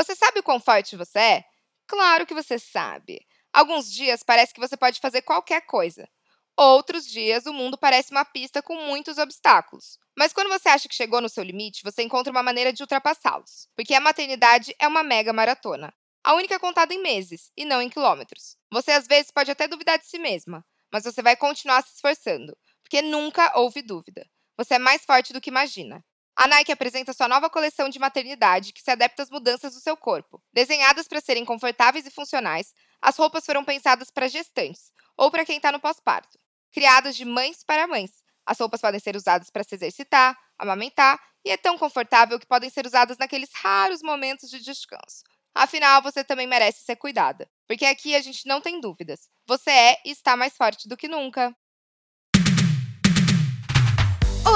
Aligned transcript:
Você 0.00 0.16
sabe 0.16 0.40
o 0.40 0.42
quão 0.42 0.58
forte 0.58 0.96
você 0.96 1.18
é? 1.18 1.44
Claro 1.86 2.24
que 2.24 2.32
você 2.32 2.58
sabe. 2.58 3.20
Alguns 3.52 3.92
dias 3.92 4.22
parece 4.22 4.54
que 4.54 4.58
você 4.58 4.74
pode 4.74 4.98
fazer 4.98 5.20
qualquer 5.20 5.60
coisa. 5.66 6.08
Outros 6.56 7.04
dias 7.06 7.44
o 7.44 7.52
mundo 7.52 7.76
parece 7.76 8.10
uma 8.10 8.24
pista 8.24 8.62
com 8.62 8.74
muitos 8.86 9.18
obstáculos. 9.18 9.98
Mas 10.16 10.32
quando 10.32 10.48
você 10.48 10.70
acha 10.70 10.88
que 10.88 10.94
chegou 10.94 11.20
no 11.20 11.28
seu 11.28 11.44
limite, 11.44 11.82
você 11.84 12.02
encontra 12.02 12.32
uma 12.32 12.42
maneira 12.42 12.72
de 12.72 12.82
ultrapassá-los. 12.82 13.68
Porque 13.76 13.92
a 13.92 14.00
maternidade 14.00 14.74
é 14.78 14.88
uma 14.88 15.02
mega 15.02 15.34
maratona. 15.34 15.92
A 16.24 16.32
única 16.32 16.58
contada 16.58 16.94
em 16.94 17.02
meses 17.02 17.52
e 17.54 17.66
não 17.66 17.82
em 17.82 17.90
quilômetros. 17.90 18.56
Você 18.72 18.92
às 18.92 19.06
vezes 19.06 19.30
pode 19.30 19.50
até 19.50 19.68
duvidar 19.68 19.98
de 19.98 20.06
si 20.06 20.18
mesma, 20.18 20.64
mas 20.90 21.04
você 21.04 21.20
vai 21.20 21.36
continuar 21.36 21.82
se 21.82 21.92
esforçando, 21.94 22.56
porque 22.82 23.02
nunca 23.02 23.52
houve 23.54 23.82
dúvida. 23.82 24.26
Você 24.56 24.76
é 24.76 24.78
mais 24.78 25.04
forte 25.04 25.34
do 25.34 25.42
que 25.42 25.50
imagina. 25.50 26.02
A 26.42 26.48
Nike 26.48 26.72
apresenta 26.72 27.12
sua 27.12 27.28
nova 27.28 27.50
coleção 27.50 27.90
de 27.90 27.98
maternidade 27.98 28.72
que 28.72 28.80
se 28.80 28.90
adapta 28.90 29.22
às 29.22 29.28
mudanças 29.28 29.74
do 29.74 29.80
seu 29.80 29.94
corpo. 29.94 30.42
Desenhadas 30.54 31.06
para 31.06 31.20
serem 31.20 31.44
confortáveis 31.44 32.06
e 32.06 32.10
funcionais, 32.10 32.72
as 32.98 33.14
roupas 33.18 33.44
foram 33.44 33.62
pensadas 33.62 34.10
para 34.10 34.26
gestantes 34.26 34.90
ou 35.18 35.30
para 35.30 35.44
quem 35.44 35.58
está 35.58 35.70
no 35.70 35.78
pós-parto. 35.78 36.38
Criadas 36.72 37.14
de 37.14 37.26
mães 37.26 37.62
para 37.62 37.86
mães, 37.86 38.24
as 38.46 38.58
roupas 38.58 38.80
podem 38.80 38.98
ser 38.98 39.16
usadas 39.16 39.50
para 39.50 39.62
se 39.62 39.74
exercitar, 39.74 40.34
amamentar 40.58 41.20
e 41.44 41.50
é 41.50 41.58
tão 41.58 41.76
confortável 41.76 42.40
que 42.40 42.46
podem 42.46 42.70
ser 42.70 42.86
usadas 42.86 43.18
naqueles 43.18 43.50
raros 43.52 44.00
momentos 44.02 44.48
de 44.48 44.60
descanso. 44.60 45.22
Afinal, 45.54 46.00
você 46.00 46.24
também 46.24 46.46
merece 46.46 46.84
ser 46.84 46.96
cuidada, 46.96 47.50
porque 47.68 47.84
aqui 47.84 48.16
a 48.16 48.20
gente 48.22 48.46
não 48.46 48.62
tem 48.62 48.80
dúvidas. 48.80 49.28
Você 49.46 49.70
é 49.70 50.00
e 50.06 50.10
está 50.10 50.38
mais 50.38 50.56
forte 50.56 50.88
do 50.88 50.96
que 50.96 51.06
nunca. 51.06 51.54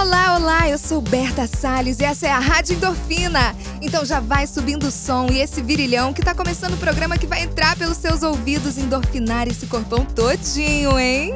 Olá, 0.06 0.36
olá, 0.36 0.68
eu 0.68 0.76
sou 0.76 1.00
Berta 1.00 1.46
Salles 1.46 1.98
e 1.98 2.04
essa 2.04 2.26
é 2.26 2.30
a 2.30 2.38
Rádio 2.38 2.76
Endorfina. 2.76 3.56
Então 3.80 4.04
já 4.04 4.20
vai 4.20 4.46
subindo 4.46 4.88
o 4.88 4.90
som 4.90 5.28
e 5.32 5.38
esse 5.38 5.62
virilhão 5.62 6.12
que 6.12 6.20
tá 6.20 6.34
começando 6.34 6.74
o 6.74 6.76
programa 6.76 7.16
que 7.16 7.26
vai 7.26 7.42
entrar 7.42 7.74
pelos 7.74 7.96
seus 7.96 8.22
ouvidos 8.22 8.76
endorfinar 8.76 9.48
esse 9.48 9.66
corpão 9.66 10.04
todinho, 10.04 10.98
hein? 10.98 11.34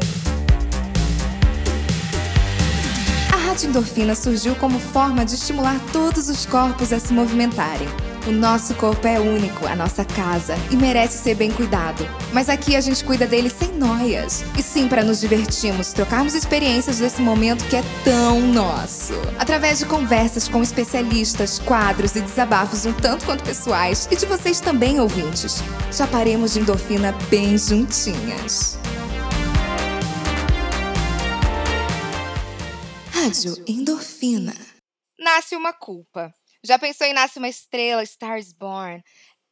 A 3.32 3.36
Rádio 3.48 3.70
Endorfina 3.70 4.14
surgiu 4.14 4.54
como 4.56 4.78
forma 4.78 5.24
de 5.24 5.34
estimular 5.34 5.80
todos 5.90 6.28
os 6.28 6.44
corpos 6.44 6.92
a 6.92 7.00
se 7.00 7.14
movimentarem. 7.14 7.88
O 8.28 8.30
nosso 8.30 8.74
corpo 8.74 9.06
é 9.08 9.18
único, 9.18 9.66
a 9.66 9.74
nossa 9.74 10.04
casa, 10.04 10.54
e 10.70 10.76
merece 10.76 11.16
ser 11.16 11.34
bem 11.34 11.50
cuidado. 11.50 12.06
Mas 12.30 12.50
aqui 12.50 12.76
a 12.76 12.80
gente 12.82 13.02
cuida 13.02 13.26
dele 13.26 13.48
sem 13.48 13.72
noias. 13.72 14.44
E 14.54 14.62
sim, 14.62 14.86
para 14.86 15.02
nos 15.02 15.20
divertirmos, 15.20 15.94
trocarmos 15.94 16.34
experiências 16.34 16.98
desse 16.98 17.22
momento 17.22 17.64
que 17.70 17.76
é 17.76 17.82
tão 18.04 18.38
nosso. 18.42 19.14
Através 19.38 19.78
de 19.78 19.86
conversas 19.86 20.46
com 20.46 20.62
especialistas, 20.62 21.58
quadros 21.58 22.16
e 22.16 22.20
desabafos 22.20 22.84
um 22.84 22.92
tanto 22.92 23.24
quanto 23.24 23.42
pessoais, 23.42 24.06
e 24.10 24.16
de 24.16 24.26
vocês 24.26 24.60
também, 24.60 25.00
ouvintes. 25.00 25.62
Já 25.90 26.06
paremos 26.06 26.52
de 26.52 26.60
endorfina 26.60 27.12
bem 27.30 27.56
juntinhas. 27.56 28.78
Rádio 33.10 33.54
Endorfina. 33.66 34.54
Nasce 35.18 35.56
uma 35.56 35.72
culpa. 35.72 36.30
Já 36.64 36.78
pensou 36.78 37.06
em 37.06 37.12
nasce 37.12 37.38
uma 37.38 37.48
estrela, 37.48 38.02
Stars 38.02 38.52
Born? 38.52 39.02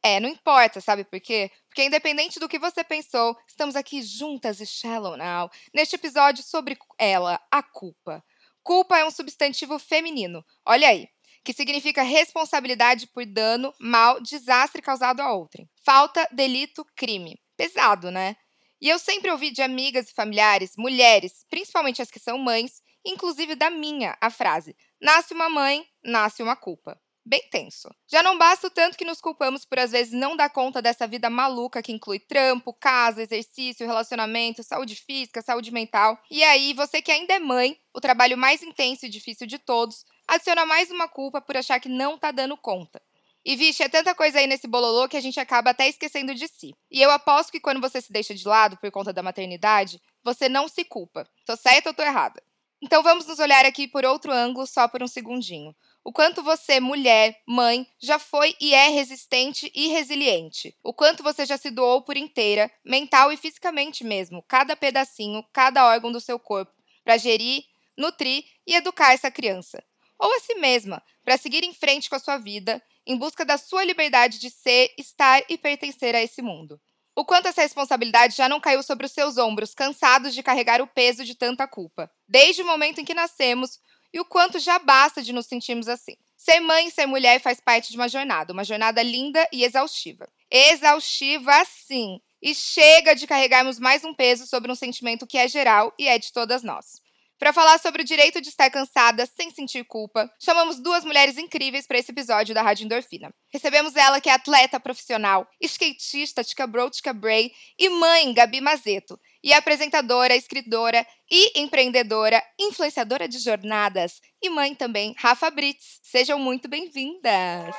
É, 0.03 0.19
não 0.19 0.29
importa, 0.29 0.79
sabe 0.79 1.03
por 1.03 1.19
quê? 1.19 1.49
Porque 1.67 1.83
independente 1.83 2.39
do 2.39 2.47
que 2.47 2.59
você 2.59 2.83
pensou, 2.83 3.35
estamos 3.47 3.75
aqui 3.75 4.01
juntas 4.01 4.59
e 4.59 4.65
Shallow 4.65 5.17
Now, 5.17 5.49
neste 5.73 5.95
episódio 5.95 6.43
sobre 6.43 6.77
ela, 6.97 7.39
a 7.51 7.63
culpa. 7.63 8.23
Culpa 8.63 8.97
é 8.97 9.05
um 9.05 9.11
substantivo 9.11 9.79
feminino, 9.79 10.45
olha 10.65 10.89
aí, 10.89 11.07
que 11.43 11.53
significa 11.53 12.03
responsabilidade 12.03 13.07
por 13.07 13.25
dano, 13.25 13.73
mal, 13.79 14.21
desastre 14.21 14.81
causado 14.81 15.21
a 15.21 15.31
outrem. 15.31 15.69
Falta, 15.83 16.27
delito, 16.31 16.85
crime. 16.95 17.39
Pesado, 17.55 18.11
né? 18.11 18.35
E 18.79 18.89
eu 18.89 18.99
sempre 18.99 19.31
ouvi 19.31 19.49
de 19.49 19.61
amigas 19.61 20.09
e 20.09 20.13
familiares, 20.13 20.73
mulheres, 20.77 21.45
principalmente 21.49 22.01
as 22.01 22.11
que 22.11 22.19
são 22.19 22.37
mães, 22.37 22.81
inclusive 23.05 23.55
da 23.55 23.69
minha, 23.69 24.15
a 24.21 24.29
frase: 24.29 24.75
nasce 25.01 25.33
uma 25.33 25.49
mãe, 25.49 25.85
nasce 26.03 26.41
uma 26.41 26.55
culpa. 26.55 26.99
Bem 27.29 27.41
tenso. 27.51 27.89
Já 28.09 28.23
não 28.23 28.37
basta 28.37 28.67
o 28.67 28.69
tanto 28.69 28.97
que 28.97 29.03
nos 29.03 29.19
culpamos 29.19 29.65
por 29.65 29.77
às 29.79 29.91
vezes 29.91 30.13
não 30.13 30.37
dar 30.37 30.49
conta 30.49 30.81
dessa 30.81 31.05
vida 31.05 31.29
maluca 31.29 31.83
que 31.83 31.91
inclui 31.91 32.19
trampo, 32.19 32.73
casa, 32.73 33.21
exercício, 33.21 33.85
relacionamento, 33.85 34.63
saúde 34.63 34.95
física, 34.95 35.41
saúde 35.41 35.69
mental. 35.69 36.17
E 36.31 36.41
aí, 36.41 36.73
você 36.73 37.01
que 37.01 37.11
ainda 37.11 37.33
é 37.33 37.39
mãe, 37.39 37.77
o 37.93 37.99
trabalho 37.99 38.37
mais 38.37 38.63
intenso 38.63 39.05
e 39.05 39.09
difícil 39.09 39.45
de 39.45 39.59
todos, 39.59 40.05
adiciona 40.25 40.65
mais 40.65 40.89
uma 40.89 41.09
culpa 41.09 41.41
por 41.41 41.57
achar 41.57 41.81
que 41.81 41.89
não 41.89 42.17
tá 42.17 42.31
dando 42.31 42.55
conta. 42.55 43.01
E 43.43 43.57
vixe, 43.57 43.83
é 43.83 43.89
tanta 43.89 44.15
coisa 44.15 44.39
aí 44.39 44.47
nesse 44.47 44.67
bololô 44.67 45.07
que 45.09 45.17
a 45.17 45.21
gente 45.21 45.39
acaba 45.39 45.71
até 45.71 45.87
esquecendo 45.89 46.33
de 46.33 46.47
si. 46.47 46.73
E 46.89 47.01
eu 47.01 47.11
aposto 47.11 47.51
que 47.51 47.59
quando 47.59 47.81
você 47.81 47.99
se 47.99 48.11
deixa 48.11 48.33
de 48.33 48.47
lado 48.47 48.77
por 48.77 48.89
conta 48.89 49.11
da 49.11 49.21
maternidade, 49.21 50.01
você 50.23 50.47
não 50.47 50.69
se 50.69 50.85
culpa. 50.85 51.25
Tô 51.45 51.57
certa 51.57 51.89
ou 51.89 51.93
tô 51.93 52.03
errada? 52.03 52.41
Então 52.81 53.01
vamos 53.01 53.25
nos 53.25 53.39
olhar 53.39 53.65
aqui 53.65 53.87
por 53.87 54.05
outro 54.05 54.31
ângulo 54.31 54.67
só 54.67 54.87
por 54.87 55.01
um 55.01 55.07
segundinho. 55.07 55.75
O 56.03 56.13
quanto 56.13 56.43
você, 56.43 56.79
mulher, 56.79 57.41
mãe, 57.45 57.85
já 57.99 58.17
foi 58.19 58.55
e 58.61 58.73
é 58.73 58.87
resistente 58.89 59.71
e 59.75 59.87
resiliente. 59.87 60.75
O 60.83 60.93
quanto 60.93 61.23
você 61.23 61.45
já 61.45 61.57
se 61.57 61.71
doou 61.71 62.01
por 62.03 62.15
inteira, 62.15 62.71
mental 62.85 63.31
e 63.31 63.37
fisicamente 63.37 64.03
mesmo, 64.03 64.43
cada 64.47 64.75
pedacinho, 64.75 65.43
cada 65.51 65.85
órgão 65.85 66.11
do 66.11 66.21
seu 66.21 66.39
corpo, 66.39 66.71
para 67.03 67.17
gerir, 67.17 67.63
nutrir 67.97 68.45
e 68.65 68.75
educar 68.75 69.11
essa 69.11 69.31
criança. 69.31 69.83
Ou 70.19 70.33
a 70.35 70.39
si 70.39 70.55
mesma, 70.55 71.03
para 71.25 71.37
seguir 71.37 71.63
em 71.63 71.73
frente 71.73 72.09
com 72.09 72.15
a 72.15 72.19
sua 72.19 72.37
vida, 72.37 72.81
em 73.05 73.17
busca 73.17 73.43
da 73.43 73.57
sua 73.57 73.83
liberdade 73.83 74.39
de 74.39 74.49
ser, 74.49 74.93
estar 74.97 75.43
e 75.49 75.57
pertencer 75.57 76.15
a 76.15 76.21
esse 76.21 76.41
mundo. 76.41 76.79
O 77.17 77.25
quanto 77.25 77.47
essa 77.47 77.63
responsabilidade 77.63 78.35
já 78.35 78.47
não 78.47 78.59
caiu 78.59 78.83
sobre 78.83 79.07
os 79.07 79.11
seus 79.11 79.39
ombros, 79.39 79.73
cansados 79.73 80.35
de 80.35 80.43
carregar 80.43 80.83
o 80.83 80.85
peso 80.85 81.25
de 81.25 81.33
tanta 81.33 81.67
culpa, 81.67 82.11
desde 82.27 82.61
o 82.61 82.65
momento 82.67 83.01
em 83.01 83.03
que 83.03 83.15
nascemos, 83.15 83.79
e 84.13 84.19
o 84.19 84.25
quanto 84.25 84.59
já 84.59 84.77
basta 84.77 85.23
de 85.23 85.33
nos 85.33 85.47
sentirmos 85.47 85.87
assim. 85.87 86.15
Ser 86.37 86.59
mãe 86.59 86.85
e 86.85 86.91
ser 86.91 87.07
mulher 87.07 87.41
faz 87.41 87.59
parte 87.59 87.89
de 87.89 87.97
uma 87.97 88.07
jornada, 88.07 88.53
uma 88.53 88.63
jornada 88.63 89.01
linda 89.01 89.49
e 89.51 89.63
exaustiva. 89.63 90.29
Exaustiva, 90.51 91.65
sim. 91.65 92.21
E 92.39 92.53
chega 92.53 93.15
de 93.15 93.25
carregarmos 93.25 93.79
mais 93.79 94.03
um 94.03 94.13
peso 94.13 94.45
sobre 94.45 94.71
um 94.71 94.75
sentimento 94.75 95.25
que 95.25 95.39
é 95.39 95.47
geral 95.47 95.91
e 95.97 96.07
é 96.07 96.19
de 96.19 96.31
todas 96.31 96.61
nós. 96.61 97.01
Para 97.39 97.53
falar 97.53 97.77
sobre 97.79 98.01
o 98.01 98.05
direito 98.05 98.41
de 98.41 98.49
estar 98.49 98.67
cansada 98.71 99.27
sem 99.27 99.51
sentir 99.51 99.85
culpa, 99.85 100.27
chamamos 100.39 100.81
duas 100.81 101.05
mulheres 101.05 101.37
incríveis 101.37 101.85
para 101.85 101.99
esse 101.99 102.11
episódio 102.11 102.55
da 102.55 102.63
Rádio 102.63 102.85
Endorfina. 102.85 103.31
Recebemos 103.53 103.95
ela, 103.95 104.19
que 104.19 104.27
é 104.27 104.33
atleta 104.33 104.79
profissional, 104.79 105.47
skatista 105.61 106.43
Tica 106.43 106.65
Bro, 106.65 106.89
Tica 106.89 107.13
Bray 107.13 107.51
e 107.77 107.89
mãe, 107.89 108.33
Gabi 108.33 108.59
Mazeto, 108.59 109.19
e 109.43 109.53
apresentadora, 109.53 110.35
escritora 110.35 111.05
e 111.29 111.59
empreendedora, 111.61 112.43
influenciadora 112.59 113.27
de 113.27 113.37
jornadas 113.37 114.19
e 114.41 114.49
mãe 114.49 114.73
também, 114.73 115.13
Rafa 115.15 115.51
Brits. 115.51 115.99
Sejam 116.01 116.39
muito 116.39 116.67
bem-vindas! 116.67 117.75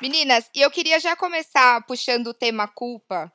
Meninas, 0.00 0.48
e 0.54 0.62
eu 0.62 0.70
queria 0.70 0.98
já 0.98 1.14
começar 1.14 1.84
puxando 1.84 2.28
o 2.28 2.34
tema 2.34 2.66
culpa, 2.66 3.30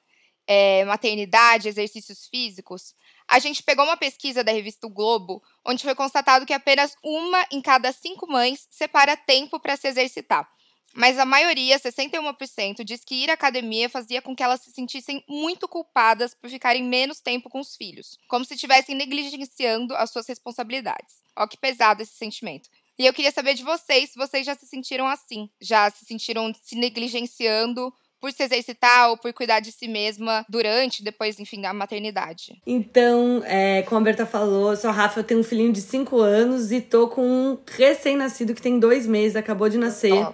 é, 0.48 0.84
maternidade, 0.86 1.68
exercícios 1.68 2.28
físicos, 2.28 2.96
a 3.34 3.40
gente 3.40 3.64
pegou 3.64 3.84
uma 3.84 3.98
pesquisa 3.98 4.44
da 4.44 4.52
revista 4.52 4.86
o 4.86 4.90
Globo, 4.92 5.42
onde 5.66 5.82
foi 5.82 5.96
constatado 5.96 6.46
que 6.46 6.54
apenas 6.54 6.96
uma 7.04 7.44
em 7.50 7.64
cada 7.64 7.92
cinco 7.92 8.28
mães 8.28 8.68
separa 8.70 9.18
tempo 9.18 9.60
para 9.60 9.76
se 9.76 9.88
exercitar. 9.88 10.48
Mas 10.94 11.18
a 11.18 11.26
maioria, 11.26 11.80
61%, 11.80 12.84
diz 12.84 13.04
que 13.04 13.24
ir 13.24 13.32
à 13.32 13.34
academia 13.34 13.90
fazia 13.90 14.22
com 14.22 14.36
que 14.36 14.44
elas 14.44 14.62
se 14.62 14.70
sentissem 14.70 15.26
muito 15.28 15.68
culpadas 15.68 16.36
por 16.36 16.48
ficarem 16.48 16.84
menos 16.84 17.20
tempo 17.22 17.50
com 17.50 17.60
os 17.60 17.76
filhos, 17.76 18.20
como 18.28 18.46
se 18.46 18.54
estivessem 18.54 18.94
negligenciando 18.94 19.96
as 19.96 20.12
suas 20.12 20.28
responsabilidades. 20.28 21.16
Ó, 21.36 21.48
que 21.48 21.58
pesado 21.58 22.04
esse 22.04 22.14
sentimento. 22.14 22.70
E 23.00 23.08
eu 23.08 23.14
queria 23.16 23.32
saber 23.32 23.56
de 23.56 23.64
vocês 23.64 24.12
se 24.12 24.16
vocês 24.16 24.46
já 24.46 24.54
se 24.54 24.68
sentiram 24.68 25.08
assim, 25.08 25.50
já 25.60 25.90
se 25.90 26.06
sentiram 26.06 26.54
se 26.62 26.76
negligenciando 26.76 27.92
por 28.24 28.32
se 28.32 28.42
exercitar 28.42 29.10
ou 29.10 29.18
por 29.18 29.34
cuidar 29.34 29.60
de 29.60 29.70
si 29.70 29.86
mesma 29.86 30.46
durante, 30.48 31.04
depois, 31.04 31.42
enfim, 31.42 31.60
da 31.60 31.74
maternidade? 31.74 32.58
Então, 32.66 33.44
é, 33.46 33.82
como 33.82 34.00
a 34.00 34.04
Berta 34.06 34.26
falou, 34.26 34.72
eu 34.72 34.78
sou 34.78 34.90
a 34.90 34.94
Rafa, 34.94 35.20
eu 35.20 35.26
tenho 35.26 35.42
um 35.42 35.44
filhinho 35.44 35.74
de 35.74 35.82
5 35.82 36.18
anos 36.22 36.72
e 36.72 36.80
tô 36.80 37.10
com 37.10 37.22
um 37.22 37.58
recém-nascido 37.68 38.54
que 38.54 38.62
tem 38.62 38.80
dois 38.80 39.06
meses, 39.06 39.36
acabou 39.36 39.68
de 39.68 39.78
nascer. 39.78 40.26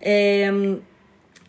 É, 0.00 0.48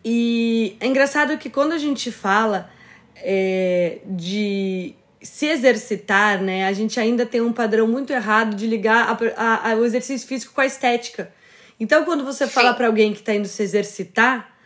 e 0.04 0.76
é 0.80 0.88
engraçado 0.88 1.38
que 1.38 1.48
quando 1.48 1.74
a 1.74 1.78
gente 1.78 2.12
fala 2.12 2.72
é, 3.18 4.00
de 4.04 4.96
se 5.22 5.46
exercitar, 5.46 6.42
né, 6.42 6.66
a 6.66 6.74
gente 6.74 7.00
ainda 7.00 7.24
tem 7.24 7.40
um 7.40 7.54
padrão 7.54 7.88
muito 7.88 8.12
errado 8.12 8.56
de 8.56 8.66
ligar 8.66 9.10
a, 9.10 9.44
a, 9.44 9.72
a, 9.74 9.76
o 9.76 9.86
exercício 9.86 10.28
físico 10.28 10.56
com 10.56 10.62
a 10.62 10.66
estética. 10.66 11.32
Então, 11.80 12.04
quando 12.04 12.26
você 12.26 12.48
Sim. 12.48 12.52
fala 12.52 12.74
para 12.74 12.88
alguém 12.88 13.14
que 13.14 13.20
está 13.20 13.36
indo 13.36 13.48
se 13.48 13.62
exercitar, 13.62 14.57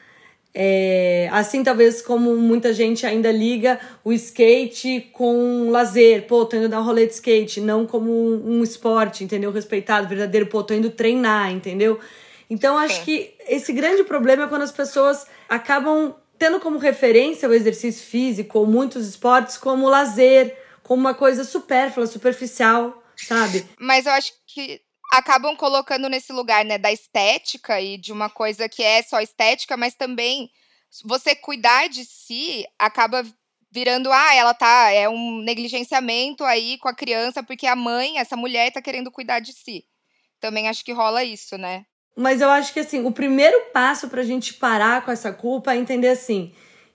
é, 0.53 1.29
assim, 1.31 1.63
talvez 1.63 2.01
como 2.01 2.35
muita 2.35 2.73
gente 2.73 3.05
ainda 3.05 3.31
liga 3.31 3.79
o 4.03 4.11
skate 4.11 5.09
com 5.13 5.69
lazer. 5.69 6.27
Pô, 6.27 6.45
tô 6.45 6.57
indo 6.57 6.67
dar 6.67 6.81
um 6.81 6.83
rolê 6.83 7.07
de 7.07 7.13
skate, 7.13 7.61
não 7.61 7.85
como 7.85 8.11
um, 8.11 8.57
um 8.57 8.63
esporte, 8.63 9.23
entendeu? 9.23 9.51
Respeitado, 9.51 10.07
verdadeiro. 10.07 10.47
Pô, 10.47 10.63
tô 10.63 10.73
indo 10.73 10.89
treinar, 10.89 11.51
entendeu? 11.51 11.99
Então, 12.49 12.77
acho 12.77 13.05
que 13.05 13.33
esse 13.47 13.71
grande 13.71 14.03
problema 14.03 14.43
é 14.43 14.47
quando 14.47 14.63
as 14.63 14.73
pessoas 14.73 15.25
acabam 15.47 16.13
tendo 16.37 16.59
como 16.59 16.77
referência 16.77 17.47
o 17.47 17.53
exercício 17.53 18.05
físico 18.05 18.59
ou 18.59 18.65
muitos 18.65 19.07
esportes 19.07 19.57
como 19.57 19.87
lazer, 19.87 20.57
como 20.83 20.99
uma 20.99 21.13
coisa 21.13 21.45
supérflua, 21.45 22.05
superficial, 22.07 23.01
sabe? 23.15 23.63
Mas 23.79 24.05
eu 24.05 24.11
acho 24.11 24.33
que 24.45 24.81
acabam 25.11 25.55
colocando 25.57 26.07
nesse 26.07 26.31
lugar, 26.31 26.63
né, 26.63 26.77
da 26.77 26.91
estética 26.91 27.81
e 27.81 27.97
de 27.97 28.13
uma 28.13 28.29
coisa 28.29 28.69
que 28.69 28.81
é 28.81 29.03
só 29.03 29.19
estética, 29.19 29.75
mas 29.75 29.93
também 29.93 30.49
você 31.03 31.35
cuidar 31.35 31.89
de 31.89 32.05
si 32.05 32.65
acaba 32.79 33.23
virando, 33.69 34.11
ah, 34.11 34.33
ela 34.33 34.53
tá, 34.53 34.91
é 34.91 35.07
um 35.09 35.41
negligenciamento 35.41 36.43
aí 36.43 36.77
com 36.77 36.87
a 36.87 36.95
criança 36.95 37.43
porque 37.43 37.67
a 37.67 37.75
mãe, 37.75 38.19
essa 38.19 38.37
mulher 38.37 38.71
tá 38.71 38.81
querendo 38.81 39.11
cuidar 39.11 39.39
de 39.39 39.53
si. 39.53 39.85
Também 40.39 40.67
acho 40.67 40.83
que 40.83 40.91
rola 40.91 41.23
isso, 41.23 41.57
né? 41.57 41.85
Mas 42.15 42.41
eu 42.41 42.49
acho 42.49 42.73
que 42.73 42.79
assim, 42.79 43.05
o 43.05 43.11
primeiro 43.11 43.57
passo 43.73 44.09
pra 44.09 44.23
gente 44.23 44.53
parar 44.53 45.03
com 45.03 45.11
essa 45.11 45.31
culpa 45.31 45.73
é 45.73 45.77
entender 45.77 46.09
assim, 46.09 46.53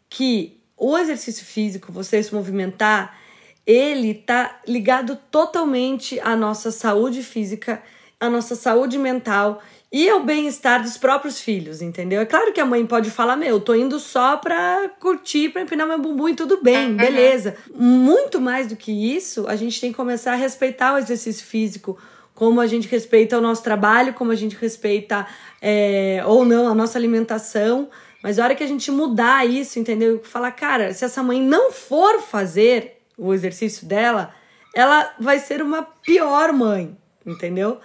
que 0.09 0.63
o 0.77 0.97
exercício 0.97 1.45
físico, 1.45 1.93
você 1.93 2.23
se 2.23 2.35
movimentar, 2.35 3.19
ele 3.67 4.15
tá 4.15 4.61
ligado 4.67 5.17
totalmente 5.31 6.21
à 6.21 6.37
nossa 6.37 6.71
saúde 6.71 7.23
física, 7.23 7.83
à 8.19 8.31
nossa 8.31 8.55
saúde 8.55 8.99
mental 8.99 9.63
e 9.93 10.09
ao 10.09 10.21
bem-estar 10.21 10.83
dos 10.83 10.97
próprios 10.97 11.41
filhos, 11.41 11.81
entendeu? 11.81 12.21
É 12.21 12.27
claro 12.27 12.53
que 12.53 12.61
a 12.61 12.67
mãe 12.67 12.85
pode 12.85 13.11
falar: 13.11 13.37
Meu, 13.37 13.61
tô 13.61 13.75
indo 13.75 13.99
só 13.99 14.37
pra 14.37 14.91
curtir, 15.01 15.51
pra 15.51 15.63
empinar 15.63 15.87
meu 15.87 15.99
bumbum 15.99 16.29
e 16.29 16.35
tudo 16.35 16.63
bem, 16.63 16.95
beleza. 16.97 17.57
Muito 17.75 18.41
mais 18.41 18.67
do 18.67 18.77
que 18.77 18.93
isso, 18.93 19.47
a 19.47 19.57
gente 19.57 19.81
tem 19.81 19.91
que 19.91 19.97
começar 19.97 20.33
a 20.33 20.37
respeitar 20.37 20.95
o 20.95 20.99
exercício 20.99 21.47
físico, 21.47 21.99
como 22.35 22.61
a 22.61 22.67
gente 22.67 22.89
respeita 22.89 23.39
o 23.39 23.41
nosso 23.41 23.63
trabalho, 23.63 24.13
como 24.15 24.33
a 24.33 24.35
gente 24.35 24.57
respeita 24.57 25.27
é, 25.63 26.23
ou 26.27 26.45
não 26.45 26.69
a 26.69 26.75
nossa 26.75 26.99
alimentação. 26.99 27.89
Mas 28.23 28.39
a 28.39 28.45
hora 28.45 28.55
que 28.57 28.65
a 28.65 28.67
gente 28.67 28.91
mudar 28.91 29.49
isso, 29.49 29.79
entendeu? 29.79 30.21
Falar, 30.25 30.51
cara, 30.51 30.93
se 30.93 31.05
essa 31.05 31.23
mãe 31.23 31.41
não 31.41 31.71
for 31.71 32.21
fazer 32.21 32.99
o 33.17 33.33
exercício 33.33 33.87
dela, 33.87 34.35
ela 34.75 35.15
vai 35.21 35.39
ser 35.39 35.63
uma 35.63 35.83
pior 35.83 36.53
mãe, 36.53 36.97
entendeu? 37.25 37.79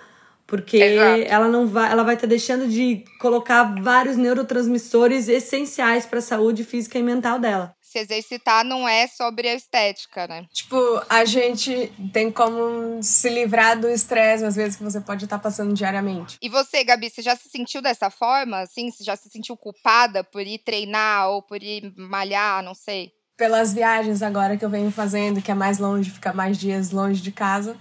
Porque 0.52 0.76
Exato. 0.76 1.24
ela 1.28 1.48
não 1.48 1.66
vai, 1.66 1.90
ela 1.90 2.04
vai 2.04 2.16
estar 2.16 2.28
tá 2.28 2.30
deixando 2.30 2.68
de 2.68 3.06
colocar 3.22 3.74
vários 3.82 4.18
neurotransmissores 4.18 5.30
essenciais 5.30 6.06
para 6.06 6.20
a 6.20 6.22
saúde 6.22 6.66
física 6.66 7.00
e 7.00 7.02
mental 7.02 7.40
dela 7.40 7.74
se 7.82 8.00
exercitar 8.00 8.64
não 8.64 8.88
é 8.88 9.06
sobre 9.06 9.50
a 9.50 9.54
estética, 9.54 10.26
né? 10.26 10.46
Tipo, 10.54 10.78
a 11.10 11.26
gente 11.26 11.92
tem 12.14 12.32
como 12.32 13.04
se 13.04 13.30
livrar 13.30 13.78
do 13.78 13.90
estresse, 13.90 14.46
às 14.46 14.56
vezes, 14.56 14.78
que 14.78 14.84
você 14.84 15.02
pode 15.02 15.26
estar 15.26 15.38
passando 15.38 15.74
diariamente. 15.74 16.38
E 16.42 16.48
você, 16.48 16.86
Gabi, 16.86 17.10
você 17.10 17.22
já 17.22 17.36
se 17.36 17.50
sentiu 17.50 17.82
dessa 17.82 18.10
forma? 18.10 18.60
Assim, 18.60 18.90
você 18.90 19.04
já 19.04 19.18
se 19.18 19.30
sentiu 19.30 19.58
culpada 19.58 20.24
por 20.24 20.42
ir 20.42 20.60
treinar 20.60 21.32
ou 21.32 21.42
por 21.42 21.62
ir 21.62 21.94
malhar, 21.98 22.64
não 22.64 22.74
sei? 22.74 23.12
Pelas 23.36 23.74
viagens 23.74 24.22
agora 24.22 24.56
que 24.56 24.64
eu 24.64 24.70
venho 24.70 24.90
fazendo, 24.90 25.42
que 25.42 25.52
é 25.52 25.56
mais 25.56 25.78
longe, 25.78 26.12
fica 26.12 26.32
mais 26.32 26.58
dias 26.58 26.92
longe 26.92 27.22
de 27.22 27.32
casa, 27.34 27.76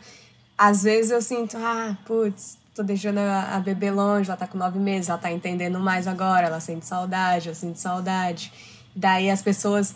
às 0.60 0.82
vezes 0.82 1.10
eu 1.10 1.22
sinto, 1.22 1.56
ah, 1.56 1.96
putz, 2.04 2.58
tô 2.74 2.82
deixando 2.82 3.18
a, 3.18 3.60
bebê 3.60 3.90
longe, 3.90 4.28
ela 4.28 4.36
tá 4.36 4.46
com 4.46 4.56
nove 4.56 4.78
meses, 4.78 5.08
ela 5.08 5.18
tá 5.18 5.30
entendendo 5.30 5.78
mais 5.78 6.06
agora, 6.06 6.46
ela 6.46 6.60
sente 6.60 6.86
saudade, 6.86 7.48
eu 7.48 7.54
sinto 7.54 7.78
saudade. 7.78 8.52
Daí 8.94 9.30
as 9.30 9.42
pessoas 9.42 9.94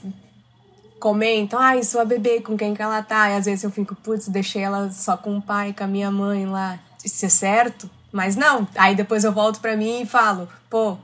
comentam, 0.99 1.59
ai, 1.59 1.81
ah, 1.81 1.83
sua 1.83 2.05
bebê, 2.05 2.41
com 2.41 2.57
quem 2.57 2.75
que 2.75 2.83
ela 2.83 3.03
tá? 3.03 3.31
E 3.31 3.37
às 3.37 3.45
vezes 3.45 3.65
eu 3.65 3.71
fico, 3.71 3.95
putz, 3.95 4.29
deixei 4.29 4.63
ela 4.63 4.91
só 4.91 5.17
com 5.17 5.37
o 5.37 5.43
pai, 5.43 5.73
com 5.73 5.85
a 5.85 5.87
minha 5.87 6.11
mãe 6.11 6.47
lá. 6.47 6.79
Isso 7.05 7.27
é 7.27 7.29
certo? 7.29 7.91
Mas 8.11 8.37
não. 8.37 8.67
Aí 8.77 8.95
depois 8.95 9.25
eu 9.25 9.33
volto 9.33 9.61
para 9.61 9.77
mim 9.77 10.03
e 10.03 10.07
falo, 10.07 10.49
pô, 10.71 10.97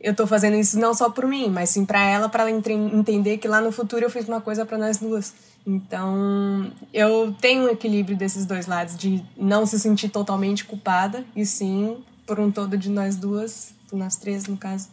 eu 0.00 0.14
tô 0.14 0.26
fazendo 0.26 0.56
isso 0.56 0.78
não 0.78 0.94
só 0.94 1.10
por 1.10 1.26
mim, 1.26 1.50
mas 1.50 1.70
sim 1.70 1.84
para 1.84 2.00
ela, 2.00 2.28
para 2.28 2.48
ela 2.48 2.50
entender 2.50 3.38
que 3.38 3.48
lá 3.48 3.60
no 3.60 3.72
futuro 3.72 4.04
eu 4.04 4.10
fiz 4.10 4.28
uma 4.28 4.40
coisa 4.40 4.64
para 4.64 4.78
nós 4.78 4.98
duas. 4.98 5.34
Então, 5.70 6.72
eu 6.92 7.32
tenho 7.40 7.62
um 7.62 7.68
equilíbrio 7.68 8.16
desses 8.16 8.44
dois 8.44 8.66
lados, 8.66 8.96
de 8.96 9.24
não 9.36 9.64
se 9.64 9.78
sentir 9.78 10.08
totalmente 10.08 10.64
culpada, 10.64 11.24
e 11.36 11.46
sim 11.46 12.04
por 12.26 12.40
um 12.40 12.50
todo 12.50 12.76
de 12.76 12.90
nós 12.90 13.14
duas, 13.14 13.72
nós 13.92 14.16
três 14.16 14.46
no 14.46 14.56
caso, 14.56 14.88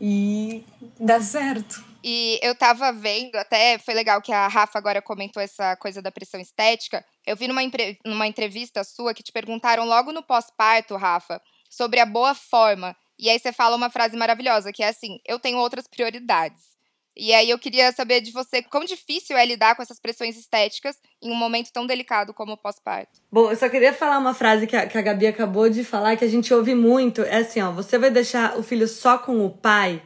e 0.00 0.64
dá 0.98 1.20
certo. 1.20 1.84
E 2.02 2.40
eu 2.42 2.56
tava 2.56 2.92
vendo, 2.92 3.36
até 3.36 3.78
foi 3.78 3.94
legal 3.94 4.20
que 4.20 4.32
a 4.32 4.48
Rafa 4.48 4.76
agora 4.78 5.00
comentou 5.00 5.40
essa 5.40 5.76
coisa 5.76 6.02
da 6.02 6.10
pressão 6.10 6.40
estética. 6.40 7.04
Eu 7.24 7.36
vi 7.36 7.46
numa, 7.46 7.60
numa 8.04 8.26
entrevista 8.26 8.82
sua 8.82 9.14
que 9.14 9.22
te 9.22 9.32
perguntaram 9.32 9.84
logo 9.84 10.12
no 10.12 10.24
pós-parto, 10.24 10.96
Rafa, 10.96 11.40
sobre 11.70 12.00
a 12.00 12.06
boa 12.06 12.34
forma. 12.34 12.96
E 13.18 13.30
aí 13.30 13.38
você 13.38 13.52
fala 13.52 13.76
uma 13.76 13.90
frase 13.90 14.16
maravilhosa, 14.16 14.72
que 14.72 14.82
é 14.82 14.88
assim: 14.88 15.20
eu 15.24 15.38
tenho 15.38 15.58
outras 15.58 15.86
prioridades. 15.86 16.75
E 17.16 17.32
aí 17.32 17.48
eu 17.48 17.58
queria 17.58 17.90
saber 17.92 18.20
de 18.20 18.30
você 18.30 18.62
quão 18.62 18.84
difícil 18.84 19.36
é 19.36 19.46
lidar 19.46 19.74
com 19.74 19.82
essas 19.82 19.98
pressões 19.98 20.36
estéticas 20.36 20.96
em 21.22 21.30
um 21.30 21.34
momento 21.34 21.72
tão 21.72 21.86
delicado 21.86 22.34
como 22.34 22.52
o 22.52 22.56
pós-parto. 22.56 23.20
Bom, 23.32 23.50
eu 23.50 23.56
só 23.56 23.68
queria 23.68 23.94
falar 23.94 24.18
uma 24.18 24.34
frase 24.34 24.66
que 24.66 24.76
a, 24.76 24.86
que 24.86 24.98
a 24.98 25.02
Gabi 25.02 25.26
acabou 25.26 25.70
de 25.70 25.82
falar, 25.82 26.16
que 26.16 26.24
a 26.24 26.28
gente 26.28 26.52
ouve 26.52 26.74
muito. 26.74 27.22
É 27.22 27.38
assim, 27.38 27.62
ó, 27.62 27.72
você 27.72 27.98
vai 27.98 28.10
deixar 28.10 28.58
o 28.58 28.62
filho 28.62 28.86
só 28.86 29.16
com 29.16 29.44
o 29.44 29.50
pai? 29.50 30.02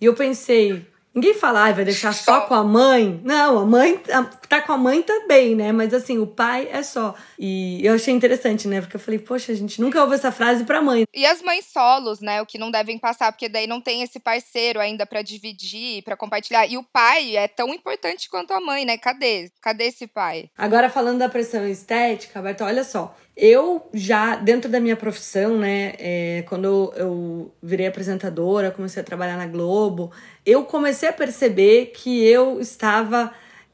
E 0.00 0.04
eu 0.04 0.14
pensei, 0.14 0.86
Ninguém 1.14 1.34
fala, 1.34 1.68
ah, 1.68 1.72
vai 1.72 1.84
deixar 1.84 2.14
só 2.14 2.42
com 2.42 2.54
a 2.54 2.64
mãe. 2.64 3.20
Não, 3.22 3.58
a 3.58 3.66
mãe 3.66 4.00
tá 4.48 4.62
com 4.62 4.72
a 4.72 4.78
mãe 4.78 5.02
também, 5.02 5.54
né? 5.54 5.70
Mas 5.70 5.92
assim, 5.92 6.18
o 6.18 6.26
pai 6.26 6.68
é 6.72 6.82
só. 6.82 7.14
E 7.38 7.84
eu 7.84 7.94
achei 7.94 8.14
interessante, 8.14 8.66
né? 8.66 8.80
Porque 8.80 8.96
eu 8.96 9.00
falei, 9.00 9.18
poxa, 9.18 9.52
a 9.52 9.54
gente 9.54 9.80
nunca 9.80 10.00
ouve 10.00 10.14
essa 10.14 10.32
frase 10.32 10.64
pra 10.64 10.80
mãe. 10.80 11.04
E 11.14 11.26
as 11.26 11.42
mães 11.42 11.66
solos, 11.66 12.20
né? 12.20 12.40
O 12.40 12.46
que 12.46 12.56
não 12.56 12.70
devem 12.70 12.98
passar, 12.98 13.30
porque 13.30 13.48
daí 13.48 13.66
não 13.66 13.80
tem 13.80 14.02
esse 14.02 14.18
parceiro 14.18 14.80
ainda 14.80 15.04
para 15.04 15.20
dividir, 15.20 16.02
para 16.02 16.16
compartilhar. 16.16 16.66
E 16.66 16.78
o 16.78 16.82
pai 16.82 17.36
é 17.36 17.46
tão 17.46 17.74
importante 17.74 18.30
quanto 18.30 18.52
a 18.52 18.60
mãe, 18.60 18.86
né? 18.86 18.96
Cadê? 18.96 19.50
Cadê 19.60 19.84
esse 19.84 20.06
pai? 20.06 20.48
Agora, 20.56 20.88
falando 20.88 21.18
da 21.18 21.28
pressão 21.28 21.66
estética, 21.68 22.40
Berto, 22.40 22.64
olha 22.64 22.84
só. 22.84 23.14
Eu 23.34 23.88
já, 23.94 24.36
dentro 24.36 24.70
da 24.70 24.78
minha 24.78 24.94
profissão, 24.94 25.56
né, 25.56 25.94
é, 25.98 26.44
quando 26.46 26.92
eu 26.94 27.54
virei 27.62 27.86
apresentadora, 27.86 28.70
comecei 28.70 29.00
a 29.00 29.04
trabalhar 29.04 29.38
na 29.38 29.46
Globo, 29.46 30.12
eu 30.44 30.64
comecei 30.64 31.08
a 31.08 31.12
perceber 31.12 31.92
que 31.94 32.24
eu 32.24 32.60
estava 32.60 33.32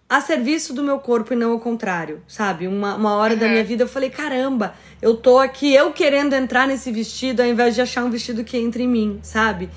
a 0.09 0.21
serviço 0.21 0.73
do 0.73 0.83
meu 0.83 0.99
corpo 0.99 1.35
e 1.35 1.37
não 1.37 1.53
ao 1.53 1.61
contrário, 1.61 2.23
sabe? 2.27 2.67
Uma, 2.67 2.95
uma 2.95 3.15
hora 3.17 3.35
uhum. 3.35 3.41
da 3.41 3.49
minha 3.49 3.65
vida 3.65 3.85
eu 3.85 3.89
falei: 3.89 4.09
caramba, 4.09 4.75
eu 5.03 5.17
tô 5.17 5.39
aqui, 5.39 5.75
eu 5.75 5.93
querendo 5.93 6.35
entrar 6.35 6.67
nesse 6.67 6.91
vestido 6.91 7.41
ao 7.41 7.47
invés 7.47 7.75
de 7.75 7.83
achar 7.83 8.05
um 8.05 8.11
vestido 8.11 8.43
que 8.43 8.57
entre 8.57 8.85
em 8.85 8.89
mim, 8.89 9.19
sabe? 9.23 9.69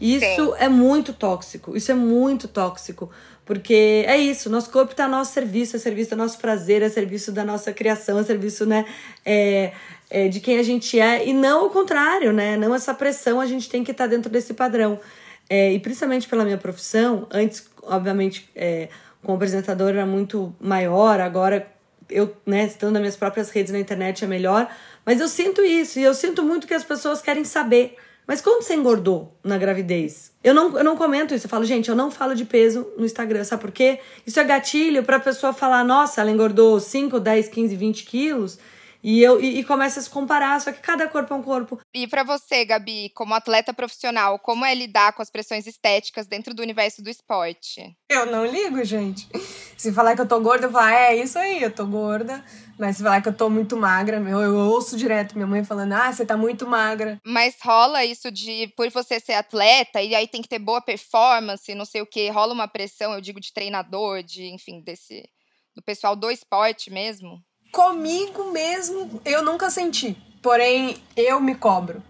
Isso 0.00 0.24
Sim. 0.24 0.54
é 0.58 0.68
muito 0.68 1.12
tóxico, 1.12 1.76
isso 1.76 1.90
é 1.90 1.94
muito 1.94 2.46
tóxico, 2.46 3.10
porque 3.44 4.04
é 4.06 4.16
isso, 4.16 4.48
nosso 4.48 4.70
corpo 4.70 4.92
está 4.92 5.06
a 5.06 5.08
nosso 5.08 5.32
serviço, 5.32 5.74
é 5.74 5.78
serviço 5.78 6.10
do 6.10 6.16
nosso 6.16 6.38
prazer, 6.38 6.82
é 6.82 6.88
serviço 6.88 7.32
da 7.32 7.44
nossa 7.44 7.72
criação, 7.72 8.16
é 8.18 8.22
serviço, 8.22 8.64
né, 8.64 8.84
é, 9.26 9.72
é 10.08 10.28
de 10.28 10.38
quem 10.38 10.58
a 10.58 10.62
gente 10.62 11.00
é, 11.00 11.26
e 11.26 11.32
não 11.32 11.66
o 11.66 11.70
contrário, 11.70 12.32
né, 12.32 12.56
não 12.56 12.72
essa 12.76 12.94
pressão, 12.94 13.40
a 13.40 13.46
gente 13.46 13.68
tem 13.68 13.82
que 13.82 13.90
estar 13.90 14.04
tá 14.04 14.10
dentro 14.10 14.30
desse 14.30 14.54
padrão. 14.54 15.00
É, 15.48 15.72
e 15.72 15.80
principalmente 15.80 16.28
pela 16.28 16.44
minha 16.44 16.58
profissão, 16.58 17.26
antes, 17.30 17.66
obviamente, 17.82 18.50
é, 18.54 18.88
como 19.22 19.36
apresentadora 19.36 19.98
era 19.98 20.06
muito 20.06 20.54
maior, 20.60 21.20
agora 21.20 21.66
eu, 22.10 22.34
né, 22.44 22.64
estando 22.64 22.92
nas 22.92 23.00
minhas 23.00 23.16
próprias 23.16 23.50
redes 23.50 23.72
na 23.72 23.78
internet 23.78 24.24
é 24.24 24.26
melhor, 24.26 24.70
mas 25.04 25.20
eu 25.20 25.28
sinto 25.28 25.62
isso, 25.62 25.98
e 25.98 26.02
eu 26.02 26.14
sinto 26.14 26.42
muito 26.42 26.66
que 26.66 26.74
as 26.74 26.84
pessoas 26.84 27.22
querem 27.22 27.44
saber. 27.44 27.96
Mas 28.26 28.42
quando 28.42 28.62
você 28.62 28.74
engordou 28.74 29.34
na 29.42 29.56
gravidez? 29.56 30.32
Eu 30.44 30.52
não, 30.52 30.76
eu 30.76 30.84
não 30.84 30.98
comento 30.98 31.34
isso, 31.34 31.46
eu 31.46 31.50
falo, 31.50 31.64
gente, 31.64 31.88
eu 31.88 31.96
não 31.96 32.10
falo 32.10 32.34
de 32.34 32.44
peso 32.44 32.86
no 32.98 33.06
Instagram, 33.06 33.42
sabe 33.42 33.62
por 33.62 33.72
quê? 33.72 34.00
Isso 34.26 34.38
é 34.38 34.44
gatilho 34.44 35.02
pra 35.02 35.18
pessoa 35.18 35.54
falar, 35.54 35.82
nossa, 35.82 36.20
ela 36.20 36.30
engordou 36.30 36.78
5, 36.78 37.18
10, 37.18 37.48
15, 37.48 37.74
20 37.74 38.04
quilos 38.04 38.58
e, 39.02 39.22
eu, 39.22 39.40
e, 39.40 39.60
e 39.60 39.64
começa 39.64 40.00
a 40.00 40.02
se 40.02 40.10
comparar, 40.10 40.60
só 40.60 40.72
que 40.72 40.80
cada 40.80 41.06
corpo 41.08 41.32
é 41.32 41.36
um 41.36 41.42
corpo. 41.42 41.78
E 41.94 42.06
para 42.06 42.22
você, 42.24 42.64
Gabi, 42.64 43.10
como 43.14 43.34
atleta 43.34 43.72
profissional, 43.72 44.38
como 44.38 44.64
é 44.64 44.74
lidar 44.74 45.12
com 45.12 45.22
as 45.22 45.30
pressões 45.30 45.66
estéticas 45.66 46.26
dentro 46.26 46.52
do 46.52 46.62
universo 46.62 47.02
do 47.02 47.10
esporte? 47.10 47.96
Eu 48.08 48.26
não 48.26 48.44
ligo, 48.44 48.82
gente. 48.84 49.28
Se 49.76 49.92
falar 49.92 50.14
que 50.14 50.20
eu 50.20 50.28
tô 50.28 50.40
gorda, 50.40 50.66
eu 50.66 50.72
falo, 50.72 50.88
é 50.88 51.16
isso 51.16 51.38
aí, 51.38 51.62
eu 51.62 51.70
tô 51.72 51.86
gorda. 51.86 52.44
Mas 52.78 52.96
se 52.96 53.02
falar 53.02 53.20
que 53.20 53.28
eu 53.28 53.36
tô 53.36 53.50
muito 53.50 53.76
magra, 53.76 54.18
eu, 54.18 54.40
eu 54.40 54.56
ouço 54.56 54.96
direto 54.96 55.34
minha 55.34 55.46
mãe 55.46 55.64
falando, 55.64 55.92
ah, 55.92 56.12
você 56.12 56.24
tá 56.24 56.36
muito 56.36 56.66
magra. 56.66 57.18
Mas 57.24 57.56
rola 57.60 58.04
isso 58.04 58.30
de, 58.30 58.72
por 58.76 58.88
você 58.90 59.18
ser 59.18 59.32
atleta, 59.32 60.00
e 60.00 60.14
aí 60.14 60.28
tem 60.28 60.40
que 60.40 60.48
ter 60.48 60.60
boa 60.60 60.80
performance, 60.80 61.74
não 61.74 61.84
sei 61.84 62.02
o 62.02 62.06
quê, 62.06 62.30
rola 62.30 62.54
uma 62.54 62.68
pressão, 62.68 63.12
eu 63.12 63.20
digo, 63.20 63.40
de 63.40 63.52
treinador, 63.52 64.22
de, 64.22 64.44
enfim, 64.52 64.80
desse. 64.80 65.28
do 65.74 65.82
pessoal 65.82 66.14
do 66.14 66.30
esporte 66.30 66.88
mesmo? 66.90 67.42
Comigo 67.78 68.50
mesmo 68.50 69.20
eu 69.24 69.40
nunca 69.40 69.70
senti. 69.70 70.16
Porém, 70.42 70.96
eu 71.16 71.40
me 71.40 71.54
cobro 71.54 72.02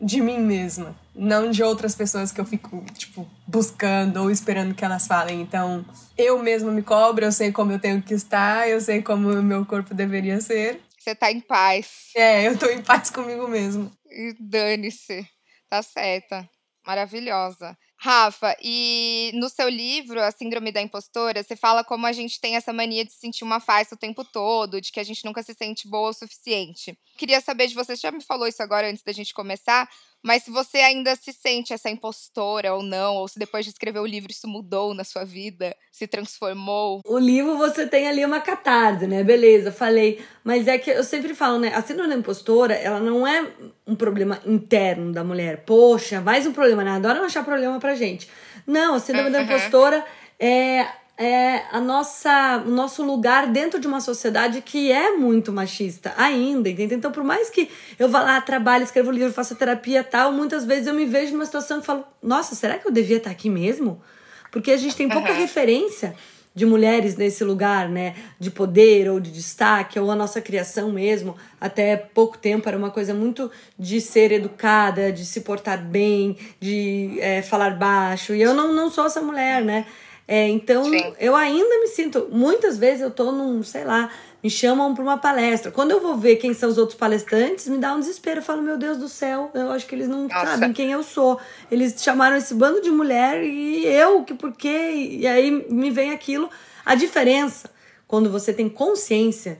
de 0.00 0.20
mim 0.20 0.40
mesma, 0.40 0.96
não 1.14 1.52
de 1.52 1.62
outras 1.62 1.94
pessoas 1.94 2.32
que 2.32 2.40
eu 2.40 2.44
fico, 2.44 2.84
tipo, 2.94 3.30
buscando 3.46 4.20
ou 4.20 4.28
esperando 4.28 4.74
que 4.74 4.84
elas 4.84 5.06
falem. 5.06 5.40
Então, 5.40 5.84
eu 6.18 6.36
mesma 6.42 6.72
me 6.72 6.82
cobro, 6.82 7.24
eu 7.24 7.30
sei 7.30 7.52
como 7.52 7.70
eu 7.70 7.78
tenho 7.78 8.02
que 8.02 8.12
estar, 8.12 8.68
eu 8.68 8.80
sei 8.80 9.02
como 9.02 9.30
o 9.30 9.42
meu 9.42 9.64
corpo 9.64 9.94
deveria 9.94 10.40
ser. 10.40 10.80
Você 10.98 11.14
tá 11.14 11.30
em 11.30 11.40
paz. 11.40 12.10
É, 12.16 12.48
eu 12.48 12.58
tô 12.58 12.66
em 12.66 12.82
paz 12.82 13.08
comigo 13.08 13.46
mesmo. 13.46 13.92
E 14.10 14.34
dane-se. 14.40 15.24
Tá 15.70 15.80
certa. 15.80 16.48
Maravilhosa. 16.84 17.78
Rafa, 18.04 18.54
e 18.62 19.30
no 19.32 19.48
seu 19.48 19.66
livro, 19.66 20.20
A 20.20 20.30
Síndrome 20.30 20.70
da 20.70 20.82
Impostora, 20.82 21.42
você 21.42 21.56
fala 21.56 21.82
como 21.82 22.04
a 22.06 22.12
gente 22.12 22.38
tem 22.38 22.54
essa 22.54 22.70
mania 22.70 23.02
de 23.02 23.10
se 23.10 23.18
sentir 23.18 23.44
uma 23.44 23.60
farsa 23.60 23.94
o 23.94 23.98
tempo 23.98 24.22
todo, 24.22 24.78
de 24.78 24.92
que 24.92 25.00
a 25.00 25.02
gente 25.02 25.24
nunca 25.24 25.42
se 25.42 25.54
sente 25.54 25.88
boa 25.88 26.10
o 26.10 26.12
suficiente. 26.12 26.98
Queria 27.16 27.40
saber 27.40 27.66
de 27.66 27.74
você, 27.74 27.96
você 27.96 28.02
já 28.02 28.12
me 28.12 28.22
falou 28.22 28.46
isso 28.46 28.62
agora 28.62 28.90
antes 28.90 29.02
da 29.02 29.10
gente 29.10 29.32
começar, 29.32 29.88
mas 30.24 30.42
se 30.42 30.50
você 30.50 30.78
ainda 30.78 31.14
se 31.14 31.34
sente 31.34 31.74
essa 31.74 31.90
impostora 31.90 32.72
ou 32.72 32.82
não, 32.82 33.16
ou 33.16 33.28
se 33.28 33.38
depois 33.38 33.66
de 33.66 33.70
escrever 33.72 33.98
o 33.98 34.06
livro 34.06 34.30
isso 34.30 34.48
mudou 34.48 34.94
na 34.94 35.04
sua 35.04 35.22
vida, 35.22 35.76
se 35.92 36.06
transformou. 36.06 37.02
O 37.04 37.18
livro 37.18 37.58
você 37.58 37.86
tem 37.86 38.08
ali 38.08 38.24
uma 38.24 38.40
catarse, 38.40 39.06
né? 39.06 39.22
Beleza, 39.22 39.70
falei. 39.70 40.24
Mas 40.42 40.66
é 40.66 40.78
que 40.78 40.90
eu 40.90 41.04
sempre 41.04 41.34
falo, 41.34 41.58
né? 41.58 41.74
A 41.74 41.82
síndrome 41.82 42.08
da 42.08 42.16
impostora, 42.16 42.74
ela 42.74 43.00
não 43.00 43.26
é 43.26 43.46
um 43.86 43.94
problema 43.94 44.40
interno 44.46 45.12
da 45.12 45.22
mulher. 45.22 45.64
Poxa, 45.66 46.22
mais 46.22 46.46
um 46.46 46.52
problema, 46.52 46.82
né? 46.82 46.92
Adoram 46.92 47.24
achar 47.24 47.44
problema 47.44 47.78
pra 47.78 47.94
gente. 47.94 48.26
Não, 48.66 48.94
a 48.94 49.00
síndrome 49.00 49.26
uhum. 49.26 49.32
da 49.32 49.42
impostora 49.42 50.02
é 50.40 50.86
é 51.16 51.62
a 51.70 51.80
nossa, 51.80 52.62
o 52.66 52.70
nosso 52.70 53.02
lugar 53.02 53.46
dentro 53.46 53.78
de 53.78 53.86
uma 53.86 54.00
sociedade 54.00 54.60
que 54.60 54.90
é 54.90 55.16
muito 55.16 55.52
machista 55.52 56.12
ainda, 56.16 56.68
entende? 56.68 56.94
Então, 56.94 57.12
por 57.12 57.22
mais 57.22 57.48
que 57.50 57.70
eu 57.98 58.08
vá 58.08 58.20
lá, 58.20 58.40
trabalhe, 58.40 58.84
escrevo 58.84 59.12
livro, 59.12 59.32
faça 59.32 59.54
terapia 59.54 60.02
tal, 60.02 60.32
muitas 60.32 60.64
vezes 60.64 60.88
eu 60.88 60.94
me 60.94 61.06
vejo 61.06 61.32
numa 61.32 61.44
situação 61.46 61.78
e 61.78 61.82
falo, 61.82 62.04
nossa, 62.22 62.54
será 62.54 62.78
que 62.78 62.86
eu 62.86 62.92
devia 62.92 63.18
estar 63.18 63.30
aqui 63.30 63.48
mesmo? 63.48 64.02
Porque 64.50 64.72
a 64.72 64.76
gente 64.76 64.96
tem 64.96 65.08
pouca 65.08 65.30
uhum. 65.30 65.38
referência 65.38 66.14
de 66.54 66.64
mulheres 66.64 67.16
nesse 67.16 67.42
lugar, 67.42 67.88
né, 67.88 68.14
de 68.38 68.50
poder 68.50 69.10
ou 69.10 69.18
de 69.18 69.32
destaque, 69.32 69.98
ou 69.98 70.08
a 70.10 70.14
nossa 70.14 70.40
criação 70.40 70.92
mesmo, 70.92 71.36
até 71.60 71.96
pouco 71.96 72.38
tempo 72.38 72.68
era 72.68 72.78
uma 72.78 72.90
coisa 72.90 73.12
muito 73.12 73.50
de 73.76 74.00
ser 74.00 74.30
educada, 74.30 75.10
de 75.10 75.24
se 75.24 75.40
portar 75.40 75.84
bem, 75.84 76.36
de 76.60 77.18
é, 77.18 77.42
falar 77.42 77.76
baixo, 77.76 78.34
e 78.34 78.40
eu 78.40 78.54
não, 78.54 78.72
não 78.72 78.88
sou 78.88 79.06
essa 79.06 79.20
mulher, 79.20 79.64
né, 79.64 79.84
é, 80.26 80.48
então, 80.48 80.84
Sim. 80.84 81.12
eu 81.18 81.36
ainda 81.36 81.80
me 81.80 81.88
sinto. 81.88 82.28
Muitas 82.30 82.78
vezes 82.78 83.02
eu 83.02 83.10
tô 83.10 83.30
num, 83.30 83.62
sei 83.62 83.84
lá, 83.84 84.10
me 84.42 84.48
chamam 84.48 84.94
para 84.94 85.02
uma 85.02 85.18
palestra. 85.18 85.70
Quando 85.70 85.90
eu 85.90 86.00
vou 86.00 86.16
ver 86.16 86.36
quem 86.36 86.54
são 86.54 86.68
os 86.68 86.78
outros 86.78 86.98
palestrantes, 86.98 87.68
me 87.68 87.76
dá 87.76 87.94
um 87.94 88.00
desespero. 88.00 88.40
Eu 88.40 88.42
falo, 88.42 88.62
meu 88.62 88.78
Deus 88.78 88.96
do 88.96 89.08
céu, 89.08 89.50
eu 89.54 89.70
acho 89.70 89.86
que 89.86 89.94
eles 89.94 90.08
não 90.08 90.26
Nossa. 90.26 90.46
sabem 90.46 90.72
quem 90.72 90.92
eu 90.92 91.02
sou. 91.02 91.38
Eles 91.70 92.02
chamaram 92.02 92.36
esse 92.36 92.54
bando 92.54 92.80
de 92.80 92.90
mulher 92.90 93.42
e 93.44 93.86
eu, 93.86 94.24
que 94.24 94.32
por 94.32 94.52
quê? 94.52 94.92
E 95.10 95.26
aí 95.26 95.50
me 95.70 95.90
vem 95.90 96.10
aquilo. 96.10 96.48
A 96.86 96.94
diferença, 96.94 97.70
quando 98.08 98.30
você 98.30 98.52
tem 98.52 98.68
consciência 98.68 99.58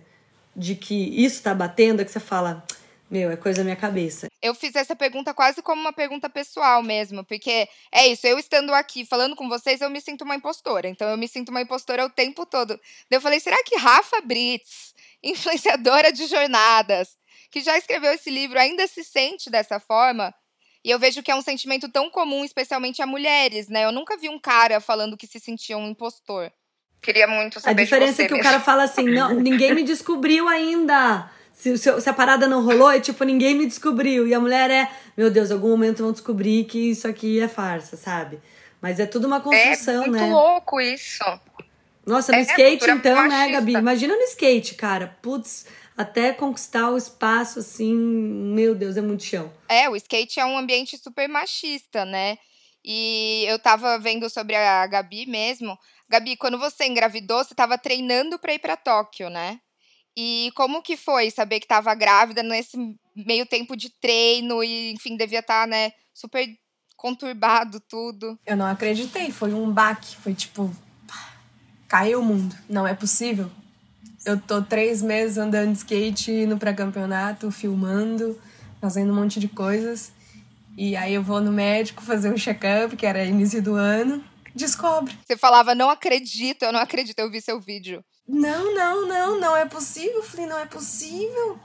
de 0.57 0.75
que 0.75 0.95
isso 1.23 1.37
está 1.37 1.55
batendo, 1.55 2.01
é 2.01 2.05
que 2.05 2.11
você 2.11 2.21
fala 2.21 2.65
meu, 3.11 3.31
é 3.31 3.37
coisa 3.37 3.59
da 3.59 3.65
minha 3.65 3.77
cabeça. 3.77 4.29
Eu 4.43 4.55
fiz 4.55 4.75
essa 4.75 4.97
pergunta 4.97 5.33
quase 5.33 5.63
como 5.63 5.81
uma 5.81 5.93
pergunta 5.93 6.29
pessoal 6.29 6.83
mesmo, 6.83 7.25
porque 7.25 7.69
é 7.93 8.07
isso, 8.09 8.27
eu 8.27 8.39
estando 8.39 8.73
aqui 8.75 9.05
falando 9.05 9.37
com 9.37 9.49
vocês, 9.49 9.81
eu 9.81 9.91
me 9.91 10.01
sinto 10.01 10.25
uma 10.25 10.35
impostora. 10.35 10.89
Então 10.89 11.09
eu 11.09 11.17
me 11.17 11.29
sinto 11.29 11.51
uma 11.51 11.61
impostora 11.61 12.05
o 12.05 12.11
tempo 12.11 12.45
todo. 12.47 12.79
Eu 13.11 13.21
falei, 13.21 13.41
será 13.41 13.57
que 13.65 13.77
Rafa 13.77 14.21
Brits, 14.23 14.95
influenciadora 15.23 16.13
de 16.13 16.27
jornadas, 16.27 17.17
que 17.51 17.61
já 17.61 17.79
escreveu 17.79 18.13
esse 18.13 18.31
livro, 18.31 18.59
ainda 18.59 18.87
se 18.87 19.05
sente 19.05 19.49
dessa 19.51 19.79
forma? 19.79 20.35
E 20.85 20.91
eu 20.91 20.99
vejo 20.99 21.23
que 21.23 21.31
é 21.31 21.35
um 21.35 21.41
sentimento 21.41 21.89
tão 21.89 22.11
comum, 22.11 22.45
especialmente 22.45 23.01
a 23.01 23.07
mulheres, 23.07 23.69
né? 23.69 23.85
Eu 23.87 23.93
nunca 23.93 24.19
vi 24.19 24.29
um 24.29 24.39
cara 24.39 24.81
falando 24.81 25.17
que 25.17 25.27
se 25.27 25.41
sentia 25.41 25.79
um 25.79 25.89
impostor. 25.89 26.53
Queria 27.01 27.27
muito 27.27 27.59
saber 27.61 27.81
A 27.81 27.85
diferença 27.85 28.23
é 28.23 28.27
que 28.27 28.33
mesmo. 28.33 28.47
o 28.47 28.51
cara 28.51 28.61
fala 28.61 28.83
assim, 28.83 29.05
não, 29.05 29.33
ninguém 29.35 29.75
me 29.75 29.83
descobriu 29.83 30.47
ainda. 30.49 31.31
Se, 31.55 31.79
se, 31.79 31.89
a 31.89 32.13
parada 32.13 32.47
não 32.47 32.63
rolou, 32.63 32.91
é 32.91 33.01
tipo, 33.01 33.25
ninguém 33.25 33.55
me 33.55 33.65
descobriu. 33.65 34.27
E 34.27 34.35
a 34.35 34.41
mulher 34.41 34.71
é, 34.71 34.91
meu 35.17 35.31
Deus, 35.31 35.51
algum 35.51 35.71
momento 35.71 36.03
vão 36.03 36.13
descobrir 36.13 36.65
que 36.65 36.91
isso 36.91 37.09
aqui 37.09 37.41
é 37.41 37.49
farsa, 37.49 37.97
sabe? 37.97 38.41
Mas 38.83 39.01
é 39.01 39.07
tudo 39.07 39.27
uma 39.27 39.41
construção, 39.41 40.05
é 40.05 40.09
né? 40.09 40.19
É 40.19 40.23
muito 40.23 40.35
louco 40.35 40.81
isso. 40.81 41.25
Nossa, 42.05 42.33
no 42.33 42.39
é, 42.39 42.43
skate 42.43 42.91
então, 42.91 43.15
machista. 43.17 43.47
né, 43.47 43.53
Gabi? 43.53 43.73
Imagina 43.73 44.15
no 44.15 44.23
skate, 44.25 44.75
cara. 44.75 45.17
Putz, 45.23 45.67
até 45.97 46.33
conquistar 46.33 46.91
o 46.91 46.99
espaço, 46.99 47.61
assim, 47.61 47.95
meu 47.95 48.75
Deus, 48.75 48.97
é 48.97 49.01
muito 49.01 49.23
chão. 49.23 49.51
É, 49.69 49.89
o 49.89 49.97
skate 49.97 50.41
é 50.41 50.45
um 50.45 50.59
ambiente 50.59 50.99
super 50.99 51.29
machista, 51.29 52.05
né? 52.05 52.37
E 52.85 53.47
eu 53.49 53.59
tava 53.59 53.99
vendo 53.99 54.29
sobre 54.29 54.55
a 54.55 54.87
Gabi 54.87 55.25
mesmo. 55.25 55.79
Gabi, 56.09 56.37
quando 56.37 56.59
você 56.59 56.85
engravidou, 56.85 57.43
você 57.43 57.55
tava 57.55 57.79
treinando 57.79 58.39
para 58.39 58.53
ir 58.53 58.59
para 58.59 58.77
Tóquio, 58.77 59.31
né? 59.31 59.61
E 60.17 60.51
como 60.55 60.83
que 60.83 60.97
foi 60.97 61.31
saber 61.31 61.59
que 61.59 61.65
estava 61.65 61.95
grávida 61.95 62.43
nesse 62.43 62.77
meio 63.17 63.47
tempo 63.47 63.77
de 63.77 63.91
treino 64.01 64.63
e, 64.63 64.93
enfim, 64.93 65.17
devia 65.17 65.41
estar, 65.41 65.63
tá, 65.63 65.67
né, 65.67 65.93
super 66.13 66.47
conturbado 66.97 67.81
tudo? 67.81 68.39
Eu 68.47 68.57
não 68.57 68.67
acreditei, 68.67 69.31
foi 69.31 69.53
um 69.53 69.71
baque, 69.71 70.17
foi 70.17 70.35
tipo, 70.35 70.75
caiu 71.89 72.21
o 72.21 72.25
mundo, 72.25 72.57
não 72.69 72.87
é 72.87 72.95
possível. 72.95 73.51
Eu 74.25 74.41
tô 74.41 74.63
três 74.63 75.03
meses 75.03 75.37
andando 75.37 75.73
de 75.73 75.79
skate, 75.79 76.31
indo 76.31 76.57
pra 76.57 76.73
campeonato, 76.73 77.51
filmando, 77.51 78.41
fazendo 78.81 79.13
um 79.13 79.17
monte 79.17 79.39
de 79.39 79.49
coisas. 79.49 80.13
E 80.77 80.97
aí 80.97 81.13
eu 81.15 81.23
vou 81.23 81.41
no 81.41 81.53
médico 81.53 82.03
fazer 82.03 82.33
um 82.33 82.37
check-up, 82.37 82.97
que 82.97 83.05
era 83.05 83.25
início 83.25 83.63
do 83.63 83.75
ano, 83.75 84.25
descobre. 84.55 85.17
Você 85.27 85.37
falava, 85.37 85.75
não 85.75 85.91
acredito, 85.91 86.63
eu 86.65 86.73
não 86.73 86.81
acredito, 86.81 87.19
eu 87.19 87.31
vi 87.31 87.41
seu 87.41 87.61
vídeo. 87.61 88.03
Não, 88.27 88.75
não, 88.75 89.07
não, 89.07 89.41
não 89.41 89.57
é 89.57 89.67
possível. 89.67 90.17
Eu 90.17 90.23
falei, 90.23 90.47
não 90.47 90.59
é 90.59 90.67
possível. 90.67 91.59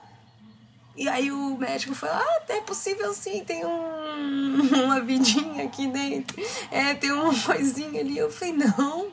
E 0.96 1.08
aí 1.08 1.32
o 1.32 1.58
médico 1.58 1.96
falou, 1.96 2.16
ah, 2.16 2.42
é 2.50 2.60
possível 2.60 3.14
sim, 3.14 3.42
tem 3.46 3.66
um, 3.66 4.60
uma 4.84 5.00
vidinha 5.00 5.64
aqui 5.64 5.88
dentro. 5.88 6.38
É, 6.70 6.94
tem 6.94 7.12
uma 7.12 7.34
coisinha 7.34 8.02
ali. 8.02 8.18
Eu 8.18 8.30
falei, 8.30 8.54
não. 8.54 9.08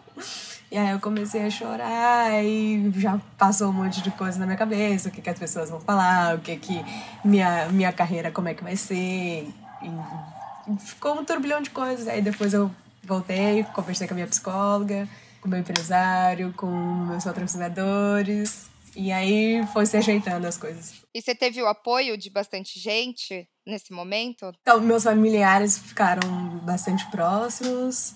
E 0.69 0.77
aí 0.77 0.91
eu 0.91 0.99
comecei 0.99 1.45
a 1.45 1.51
chorar 1.51 2.45
e 2.45 2.91
já 2.97 3.21
passou 3.39 3.69
um 3.69 3.73
monte 3.73 4.03
de 4.03 4.11
coisa 4.11 4.37
na 4.37 4.47
minha 4.47 4.59
cabeça, 4.59 5.09
o 5.09 5.13
que, 5.13 5.23
que 5.23 5.31
as 5.31 5.39
pessoas 5.39 5.71
vão 5.71 5.79
falar, 5.79 6.35
o 6.35 6.41
que 6.41 6.57
que 6.57 6.85
minha, 7.25 7.69
minha 7.69 7.93
carreira, 7.93 8.33
como 8.33 8.49
é 8.49 8.55
que 8.55 8.65
vai 8.65 8.75
ser. 8.75 9.49
E 9.81 10.77
ficou 10.81 11.15
um 11.21 11.25
turbilhão 11.25 11.63
de 11.63 11.71
coisas. 11.71 12.09
Aí 12.09 12.21
depois 12.21 12.53
eu 12.53 12.69
voltei, 13.05 13.63
conversei 13.73 14.09
com 14.09 14.15
a 14.15 14.17
minha 14.17 14.27
psicóloga 14.27 15.09
com 15.47 15.51
meu 15.51 15.61
empresário, 15.61 16.53
com 16.57 16.67
meus 16.67 17.25
patrocinadores. 17.25 18.69
E 18.97 19.13
aí 19.13 19.65
foi 19.73 19.87
se 19.87 19.97
ajeitando 19.97 20.47
as 20.47 20.59
coisas. 20.59 20.95
E 21.15 21.23
você 21.23 21.35
teve 21.35 21.63
o 21.63 21.67
apoio 21.67 22.17
de 22.19 22.29
bastante 22.29 22.81
gente 22.81 23.49
nesse 23.65 23.93
momento? 23.93 24.53
Então, 24.63 24.81
meus 24.81 25.05
familiares 25.05 25.79
ficaram 25.79 26.59
bastante 26.63 27.09
próximos. 27.11 28.15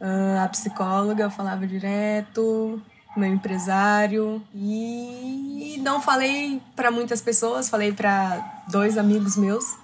Uh, 0.00 0.38
a 0.42 0.48
psicóloga 0.48 1.28
falava 1.28 1.66
direto, 1.66 2.80
meu 3.16 3.30
empresário. 3.30 4.42
E 4.54 5.76
não 5.82 6.00
falei 6.00 6.62
para 6.74 6.90
muitas 6.90 7.20
pessoas, 7.20 7.68
falei 7.68 7.92
para 7.92 8.64
dois 8.70 8.96
amigos 8.96 9.36
meus. 9.36 9.76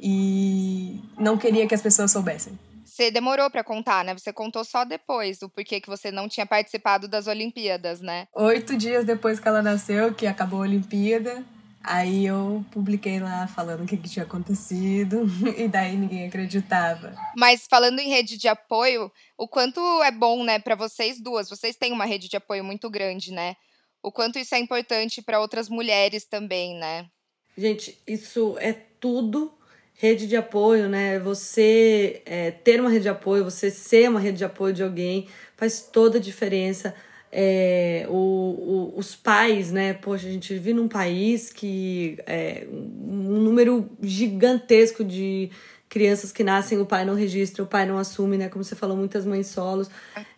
E 0.00 1.00
não 1.18 1.36
queria 1.36 1.66
que 1.66 1.74
as 1.74 1.82
pessoas 1.82 2.10
soubessem. 2.10 2.58
Você 2.92 3.10
demorou 3.10 3.50
para 3.50 3.64
contar, 3.64 4.04
né? 4.04 4.12
Você 4.12 4.34
contou 4.34 4.62
só 4.66 4.84
depois 4.84 5.40
o 5.40 5.48
porquê 5.48 5.80
que 5.80 5.88
você 5.88 6.10
não 6.10 6.28
tinha 6.28 6.44
participado 6.44 7.08
das 7.08 7.26
Olimpíadas, 7.26 8.02
né? 8.02 8.28
Oito 8.34 8.76
dias 8.76 9.06
depois 9.06 9.40
que 9.40 9.48
ela 9.48 9.62
nasceu, 9.62 10.12
que 10.12 10.26
acabou 10.26 10.58
a 10.58 10.64
Olimpíada, 10.64 11.42
aí 11.82 12.26
eu 12.26 12.62
publiquei 12.70 13.18
lá 13.18 13.46
falando 13.46 13.84
o 13.84 13.86
que, 13.86 13.96
que 13.96 14.10
tinha 14.10 14.26
acontecido 14.26 15.22
e 15.56 15.66
daí 15.68 15.96
ninguém 15.96 16.26
acreditava. 16.26 17.14
Mas 17.34 17.66
falando 17.66 17.98
em 17.98 18.10
rede 18.10 18.36
de 18.36 18.46
apoio, 18.46 19.10
o 19.38 19.48
quanto 19.48 19.80
é 20.02 20.10
bom, 20.10 20.44
né, 20.44 20.58
para 20.58 20.74
vocês 20.74 21.18
duas? 21.18 21.48
Vocês 21.48 21.74
têm 21.76 21.92
uma 21.92 22.04
rede 22.04 22.28
de 22.28 22.36
apoio 22.36 22.62
muito 22.62 22.90
grande, 22.90 23.32
né? 23.32 23.56
O 24.02 24.12
quanto 24.12 24.38
isso 24.38 24.54
é 24.54 24.58
importante 24.58 25.22
para 25.22 25.40
outras 25.40 25.70
mulheres 25.70 26.26
também, 26.26 26.76
né? 26.76 27.06
Gente, 27.56 27.98
isso 28.06 28.54
é 28.58 28.74
tudo 28.74 29.50
rede 29.94 30.26
de 30.26 30.36
apoio, 30.36 30.88
né? 30.88 31.18
Você 31.18 32.22
é, 32.26 32.50
ter 32.50 32.80
uma 32.80 32.90
rede 32.90 33.02
de 33.02 33.08
apoio, 33.08 33.44
você 33.44 33.70
ser 33.70 34.08
uma 34.08 34.20
rede 34.20 34.38
de 34.38 34.44
apoio 34.44 34.74
de 34.74 34.82
alguém, 34.82 35.28
faz 35.56 35.80
toda 35.80 36.18
a 36.18 36.20
diferença. 36.20 36.94
É, 37.34 38.04
o, 38.10 38.14
o, 38.14 38.94
os 38.96 39.16
pais, 39.16 39.72
né? 39.72 39.94
Poxa, 39.94 40.26
a 40.26 40.30
gente 40.30 40.52
vive 40.52 40.74
num 40.74 40.88
país 40.88 41.50
que 41.50 42.18
é 42.26 42.66
um 42.70 43.40
número 43.40 43.88
gigantesco 44.02 45.02
de 45.02 45.50
crianças 45.88 46.32
que 46.32 46.42
nascem, 46.42 46.78
o 46.78 46.86
pai 46.86 47.04
não 47.04 47.14
registra, 47.14 47.62
o 47.62 47.66
pai 47.66 47.84
não 47.84 47.98
assume, 47.98 48.38
né? 48.38 48.48
Como 48.48 48.64
você 48.64 48.74
falou, 48.74 48.96
muitas 48.96 49.26
mães 49.26 49.46
solos. 49.46 49.90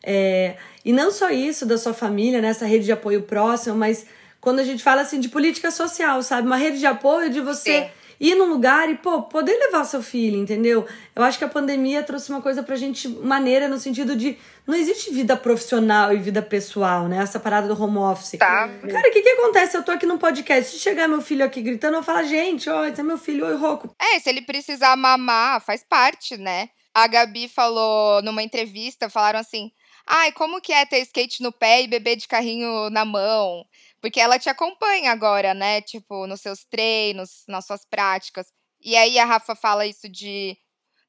É, 0.02 0.56
e 0.84 0.92
não 0.92 1.12
só 1.12 1.30
isso 1.30 1.64
da 1.64 1.78
sua 1.78 1.94
família, 1.94 2.40
né? 2.40 2.52
rede 2.62 2.84
de 2.84 2.92
apoio 2.92 3.22
próxima, 3.22 3.74
mas 3.74 4.04
quando 4.40 4.58
a 4.58 4.64
gente 4.64 4.82
fala 4.82 5.02
assim 5.02 5.20
de 5.20 5.28
política 5.28 5.70
social, 5.70 6.22
sabe? 6.22 6.46
Uma 6.46 6.56
rede 6.56 6.78
de 6.78 6.86
apoio 6.86 7.30
de 7.30 7.40
você. 7.40 7.88
Ir 8.28 8.34
num 8.34 8.48
lugar 8.48 8.88
e, 8.88 8.96
pô, 8.96 9.22
poder 9.22 9.52
levar 9.58 9.84
seu 9.84 10.02
filho, 10.02 10.36
entendeu? 10.36 10.86
Eu 11.14 11.22
acho 11.22 11.38
que 11.38 11.44
a 11.44 11.48
pandemia 11.48 12.02
trouxe 12.02 12.30
uma 12.30 12.40
coisa 12.40 12.62
pra 12.62 12.76
gente 12.76 13.08
maneira 13.08 13.68
no 13.68 13.78
sentido 13.78 14.16
de 14.16 14.38
não 14.66 14.74
existe 14.74 15.12
vida 15.12 15.36
profissional 15.36 16.12
e 16.12 16.18
vida 16.18 16.40
pessoal, 16.40 17.06
né? 17.06 17.18
Essa 17.22 17.38
parada 17.38 17.68
do 17.68 17.80
home 17.80 17.98
office. 17.98 18.38
Tá. 18.38 18.68
Cara, 18.68 19.08
o 19.08 19.12
que 19.12 19.22
que 19.22 19.28
acontece? 19.28 19.76
Eu 19.76 19.82
tô 19.82 19.92
aqui 19.92 20.06
no 20.06 20.18
podcast, 20.18 20.72
se 20.72 20.78
chegar 20.78 21.06
meu 21.06 21.20
filho 21.20 21.44
aqui 21.44 21.60
gritando, 21.60 21.96
eu 21.96 22.02
falo, 22.02 22.26
gente, 22.26 22.68
ó, 22.70 22.84
esse 22.84 23.00
é 23.00 23.04
meu 23.04 23.18
filho, 23.18 23.46
oi, 23.46 23.56
Roco. 23.56 23.94
É, 24.00 24.18
se 24.18 24.28
ele 24.30 24.42
precisar 24.42 24.96
mamar, 24.96 25.60
faz 25.60 25.84
parte, 25.84 26.36
né? 26.36 26.68
A 26.94 27.08
Gabi 27.08 27.48
falou 27.48 28.22
numa 28.22 28.42
entrevista, 28.42 29.10
falaram 29.10 29.40
assim: 29.40 29.72
ai, 30.06 30.30
como 30.32 30.60
que 30.60 30.72
é 30.72 30.86
ter 30.86 31.00
skate 31.00 31.42
no 31.42 31.52
pé 31.52 31.82
e 31.82 31.88
beber 31.88 32.16
de 32.16 32.28
carrinho 32.28 32.88
na 32.88 33.04
mão? 33.04 33.64
Porque 34.04 34.20
ela 34.20 34.38
te 34.38 34.50
acompanha 34.50 35.10
agora, 35.12 35.54
né? 35.54 35.80
Tipo, 35.80 36.26
nos 36.26 36.42
seus 36.42 36.62
treinos, 36.66 37.42
nas 37.48 37.64
suas 37.64 37.86
práticas. 37.86 38.52
E 38.78 38.94
aí 38.96 39.18
a 39.18 39.24
Rafa 39.24 39.56
fala 39.56 39.86
isso 39.86 40.10
de 40.10 40.58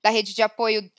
da 0.01 0.09
rede 0.09 0.33
de 0.33 0.41
apoio. 0.41 0.89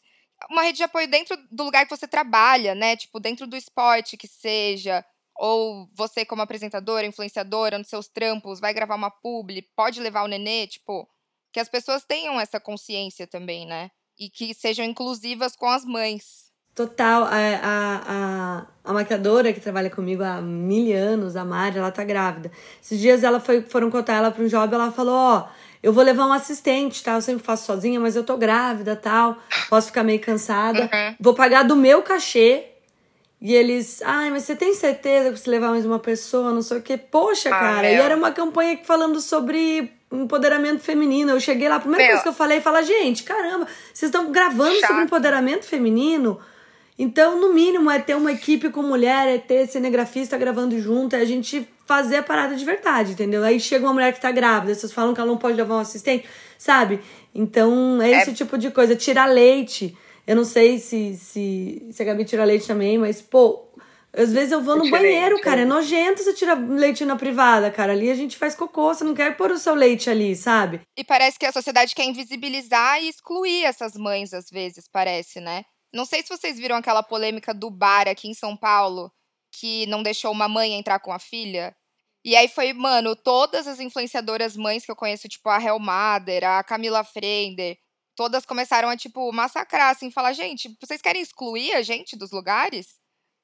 Uma 0.50 0.60
rede 0.64 0.76
de 0.76 0.82
apoio 0.82 1.08
dentro 1.08 1.34
do 1.50 1.64
lugar 1.64 1.86
que 1.86 1.96
você 1.96 2.06
trabalha, 2.06 2.74
né? 2.74 2.98
Tipo, 2.98 3.18
dentro 3.18 3.46
do 3.46 3.56
esporte 3.56 4.18
que 4.18 4.28
seja. 4.28 5.02
Ou 5.38 5.88
você, 5.94 6.22
como 6.26 6.42
apresentadora, 6.42 7.06
influenciadora, 7.06 7.78
nos 7.78 7.88
seus 7.88 8.08
trampos, 8.08 8.60
vai 8.60 8.74
gravar 8.74 8.96
uma 8.96 9.10
publi, 9.10 9.62
pode 9.74 9.98
levar 9.98 10.24
o 10.24 10.28
nenê, 10.28 10.66
tipo, 10.66 11.08
que 11.50 11.58
as 11.60 11.68
pessoas 11.70 12.04
tenham 12.04 12.38
essa 12.38 12.60
consciência 12.60 13.26
também, 13.26 13.64
né? 13.64 13.90
E 14.18 14.28
que 14.28 14.52
sejam 14.52 14.84
inclusivas 14.84 15.56
com 15.56 15.66
as 15.66 15.82
mães. 15.86 16.45
Total, 16.76 17.22
a, 17.22 17.28
a, 17.30 18.02
a, 18.06 18.62
a 18.84 18.92
maquiadora 18.92 19.50
que 19.50 19.60
trabalha 19.60 19.88
comigo 19.88 20.22
há 20.22 20.42
mil 20.42 20.94
anos, 20.94 21.34
a 21.34 21.42
Mari, 21.42 21.78
ela 21.78 21.90
tá 21.90 22.04
grávida. 22.04 22.52
Esses 22.82 23.00
dias 23.00 23.24
ela 23.24 23.40
foi, 23.40 23.62
foram 23.62 23.90
contar 23.90 24.16
ela 24.16 24.30
para 24.30 24.44
um 24.44 24.46
job, 24.46 24.74
ela 24.74 24.92
falou, 24.92 25.14
ó, 25.14 25.38
oh, 25.38 25.48
eu 25.82 25.90
vou 25.90 26.04
levar 26.04 26.26
um 26.26 26.32
assistente, 26.34 27.02
tá? 27.02 27.14
Eu 27.14 27.22
sempre 27.22 27.42
faço 27.42 27.64
sozinha, 27.64 27.98
mas 27.98 28.14
eu 28.14 28.22
tô 28.22 28.36
grávida, 28.36 28.94
tal, 28.94 29.38
posso 29.70 29.86
ficar 29.86 30.04
meio 30.04 30.20
cansada. 30.20 30.82
Uhum. 30.82 31.14
Vou 31.18 31.32
pagar 31.32 31.62
do 31.62 31.74
meu 31.74 32.02
cachê. 32.02 32.66
E 33.40 33.54
eles, 33.54 34.02
ai, 34.02 34.28
mas 34.30 34.42
você 34.42 34.54
tem 34.54 34.74
certeza 34.74 35.32
que 35.32 35.40
você 35.40 35.48
levar 35.48 35.70
mais 35.70 35.86
uma 35.86 35.98
pessoa, 35.98 36.52
não 36.52 36.60
sei 36.60 36.76
o 36.76 36.82
quê? 36.82 36.98
Poxa, 36.98 37.48
ah, 37.48 37.58
cara, 37.58 37.88
meu. 37.88 37.92
e 37.92 37.94
era 37.94 38.14
uma 38.14 38.32
campanha 38.32 38.78
falando 38.84 39.18
sobre 39.22 39.90
empoderamento 40.12 40.80
feminino. 40.80 41.32
Eu 41.32 41.40
cheguei 41.40 41.70
lá, 41.70 41.76
a 41.76 41.80
primeira 41.80 42.04
meu. 42.04 42.12
coisa 42.12 42.22
que 42.22 42.28
eu 42.28 42.34
falei, 42.34 42.60
fala, 42.60 42.82
gente, 42.82 43.22
caramba, 43.22 43.66
vocês 43.94 44.10
estão 44.10 44.30
gravando 44.30 44.74
Chato. 44.76 44.88
sobre 44.88 45.04
empoderamento 45.04 45.64
feminino? 45.64 46.38
Então, 46.98 47.38
no 47.38 47.52
mínimo, 47.52 47.90
é 47.90 47.98
ter 47.98 48.16
uma 48.16 48.32
equipe 48.32 48.70
com 48.70 48.82
mulher, 48.82 49.28
é 49.28 49.38
ter 49.38 49.66
cinegrafista 49.68 50.38
gravando 50.38 50.80
junto, 50.80 51.14
é 51.14 51.20
a 51.20 51.24
gente 51.26 51.68
fazer 51.84 52.16
a 52.16 52.22
parada 52.22 52.56
de 52.56 52.64
verdade, 52.64 53.12
entendeu? 53.12 53.44
Aí 53.44 53.60
chega 53.60 53.84
uma 53.84 53.92
mulher 53.92 54.12
que 54.14 54.20
tá 54.20 54.32
grávida, 54.32 54.74
vocês 54.74 54.92
falam 54.92 55.12
que 55.12 55.20
ela 55.20 55.30
não 55.30 55.36
pode 55.36 55.56
levar 55.56 55.76
um 55.76 55.80
assistente, 55.80 56.26
sabe? 56.58 57.00
Então, 57.34 58.00
é 58.00 58.10
esse 58.12 58.30
é... 58.30 58.34
tipo 58.34 58.56
de 58.56 58.70
coisa. 58.70 58.96
Tirar 58.96 59.26
leite. 59.26 59.96
Eu 60.26 60.34
não 60.34 60.44
sei 60.44 60.78
se, 60.78 61.16
se, 61.16 61.86
se 61.92 62.02
a 62.02 62.04
Gabi 62.04 62.24
tira 62.24 62.44
leite 62.44 62.66
também, 62.66 62.98
mas, 62.98 63.20
pô, 63.20 63.68
às 64.12 64.32
vezes 64.32 64.50
eu 64.50 64.62
vou 64.62 64.76
no 64.76 64.90
banheiro, 64.90 65.38
cara. 65.40 65.60
É 65.60 65.64
nojento 65.66 66.22
você 66.22 66.32
tirar 66.32 66.54
leite 66.54 67.04
na 67.04 67.14
privada, 67.14 67.70
cara. 67.70 67.92
Ali 67.92 68.10
a 68.10 68.14
gente 68.14 68.38
faz 68.38 68.54
cocô, 68.54 68.94
você 68.94 69.04
não 69.04 69.14
quer 69.14 69.36
pôr 69.36 69.50
o 69.50 69.58
seu 69.58 69.74
leite 69.74 70.08
ali, 70.08 70.34
sabe? 70.34 70.80
E 70.96 71.04
parece 71.04 71.38
que 71.38 71.44
a 71.44 71.52
sociedade 71.52 71.94
quer 71.94 72.04
invisibilizar 72.04 73.02
e 73.02 73.08
excluir 73.08 73.64
essas 73.64 73.92
mães, 73.94 74.32
às 74.32 74.48
vezes, 74.50 74.88
parece, 74.90 75.40
né? 75.40 75.62
Não 75.92 76.04
sei 76.04 76.22
se 76.22 76.28
vocês 76.28 76.58
viram 76.58 76.76
aquela 76.76 77.02
polêmica 77.02 77.54
do 77.54 77.70
bar 77.70 78.08
aqui 78.08 78.28
em 78.28 78.34
São 78.34 78.56
Paulo, 78.56 79.12
que 79.52 79.86
não 79.86 80.02
deixou 80.02 80.32
uma 80.32 80.48
mãe 80.48 80.74
entrar 80.74 81.00
com 81.00 81.12
a 81.12 81.18
filha. 81.18 81.74
E 82.24 82.34
aí 82.36 82.48
foi, 82.48 82.72
mano, 82.72 83.14
todas 83.16 83.66
as 83.66 83.80
influenciadoras 83.80 84.56
mães 84.56 84.84
que 84.84 84.90
eu 84.90 84.96
conheço, 84.96 85.28
tipo 85.28 85.48
a 85.48 85.62
Hel 85.62 85.78
Mader, 85.78 86.44
a 86.44 86.64
Camila 86.64 87.04
Frender, 87.04 87.78
todas 88.16 88.44
começaram 88.46 88.88
a, 88.88 88.96
tipo, 88.96 89.32
massacrar, 89.32 89.90
assim, 89.90 90.10
falar, 90.10 90.32
gente, 90.32 90.74
vocês 90.80 91.00
querem 91.02 91.22
excluir 91.22 91.72
a 91.74 91.82
gente 91.82 92.16
dos 92.16 92.32
lugares? 92.32 92.96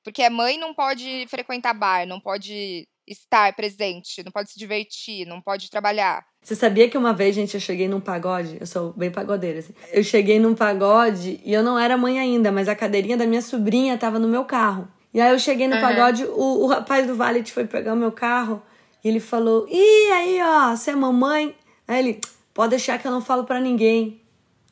Porque 0.05 0.23
a 0.23 0.31
mãe 0.31 0.59
não 0.59 0.75
pode 0.75 1.27
frequentar 1.29 1.75
bar, 1.75 2.07
não 2.07 2.21
pode 2.21 2.89
estar 3.13 3.55
presente, 3.55 4.23
não 4.25 4.33
pode 4.33 4.51
se 4.51 4.59
divertir, 4.59 5.27
não 5.27 5.41
pode 5.41 5.71
trabalhar. 5.71 6.25
Você 6.43 6.57
sabia 6.57 6.89
que 6.89 6.99
uma 6.99 7.13
vez, 7.13 7.35
gente, 7.35 7.55
eu 7.55 7.61
cheguei 7.61 7.87
num 7.87 8.01
pagode? 8.01 8.57
Eu 8.61 8.67
sou 8.67 8.93
bem 8.95 9.11
pagodeira, 9.11 9.61
assim. 9.61 9.73
Eu 9.93 10.03
cheguei 10.03 10.41
num 10.41 10.55
pagode 10.55 11.41
e 11.45 11.53
eu 11.53 11.63
não 11.63 11.79
era 11.79 11.97
mãe 11.97 12.19
ainda, 12.19 12.51
mas 12.51 12.69
a 12.69 12.75
cadeirinha 12.75 13.17
da 13.17 13.27
minha 13.27 13.43
sobrinha 13.43 13.97
tava 13.97 14.19
no 14.19 14.27
meu 14.27 14.45
carro. 14.45 14.89
E 15.15 15.21
aí 15.21 15.31
eu 15.31 15.39
cheguei 15.39 15.69
no 15.69 15.77
uhum. 15.77 15.81
pagode, 15.81 16.25
o, 16.25 16.65
o 16.65 16.67
rapaz 16.67 17.07
do 17.07 17.15
Valet 17.15 17.53
foi 17.53 17.67
pegar 17.67 17.93
o 17.93 17.97
meu 17.97 18.11
carro 18.11 18.63
e 19.05 19.09
ele 19.09 19.21
falou: 19.21 19.69
Ih, 19.69 20.13
aí, 20.13 20.41
ó, 20.43 20.75
você 20.75 20.91
é 20.91 20.97
mamãe? 20.97 21.55
Aí 21.87 21.99
ele, 21.99 22.21
pode 22.55 22.71
deixar 22.71 22.99
que 22.99 23.07
eu 23.07 23.13
não 23.13 23.21
falo 23.21 23.45
para 23.45 23.61
ninguém. 23.61 24.21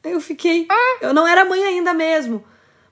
Aí 0.02 0.12
eu 0.12 0.20
fiquei. 0.20 0.66
Ah. 0.70 0.98
Eu 1.02 1.14
não 1.14 1.26
era 1.26 1.44
mãe 1.44 1.62
ainda 1.62 1.92
mesmo. 1.92 2.42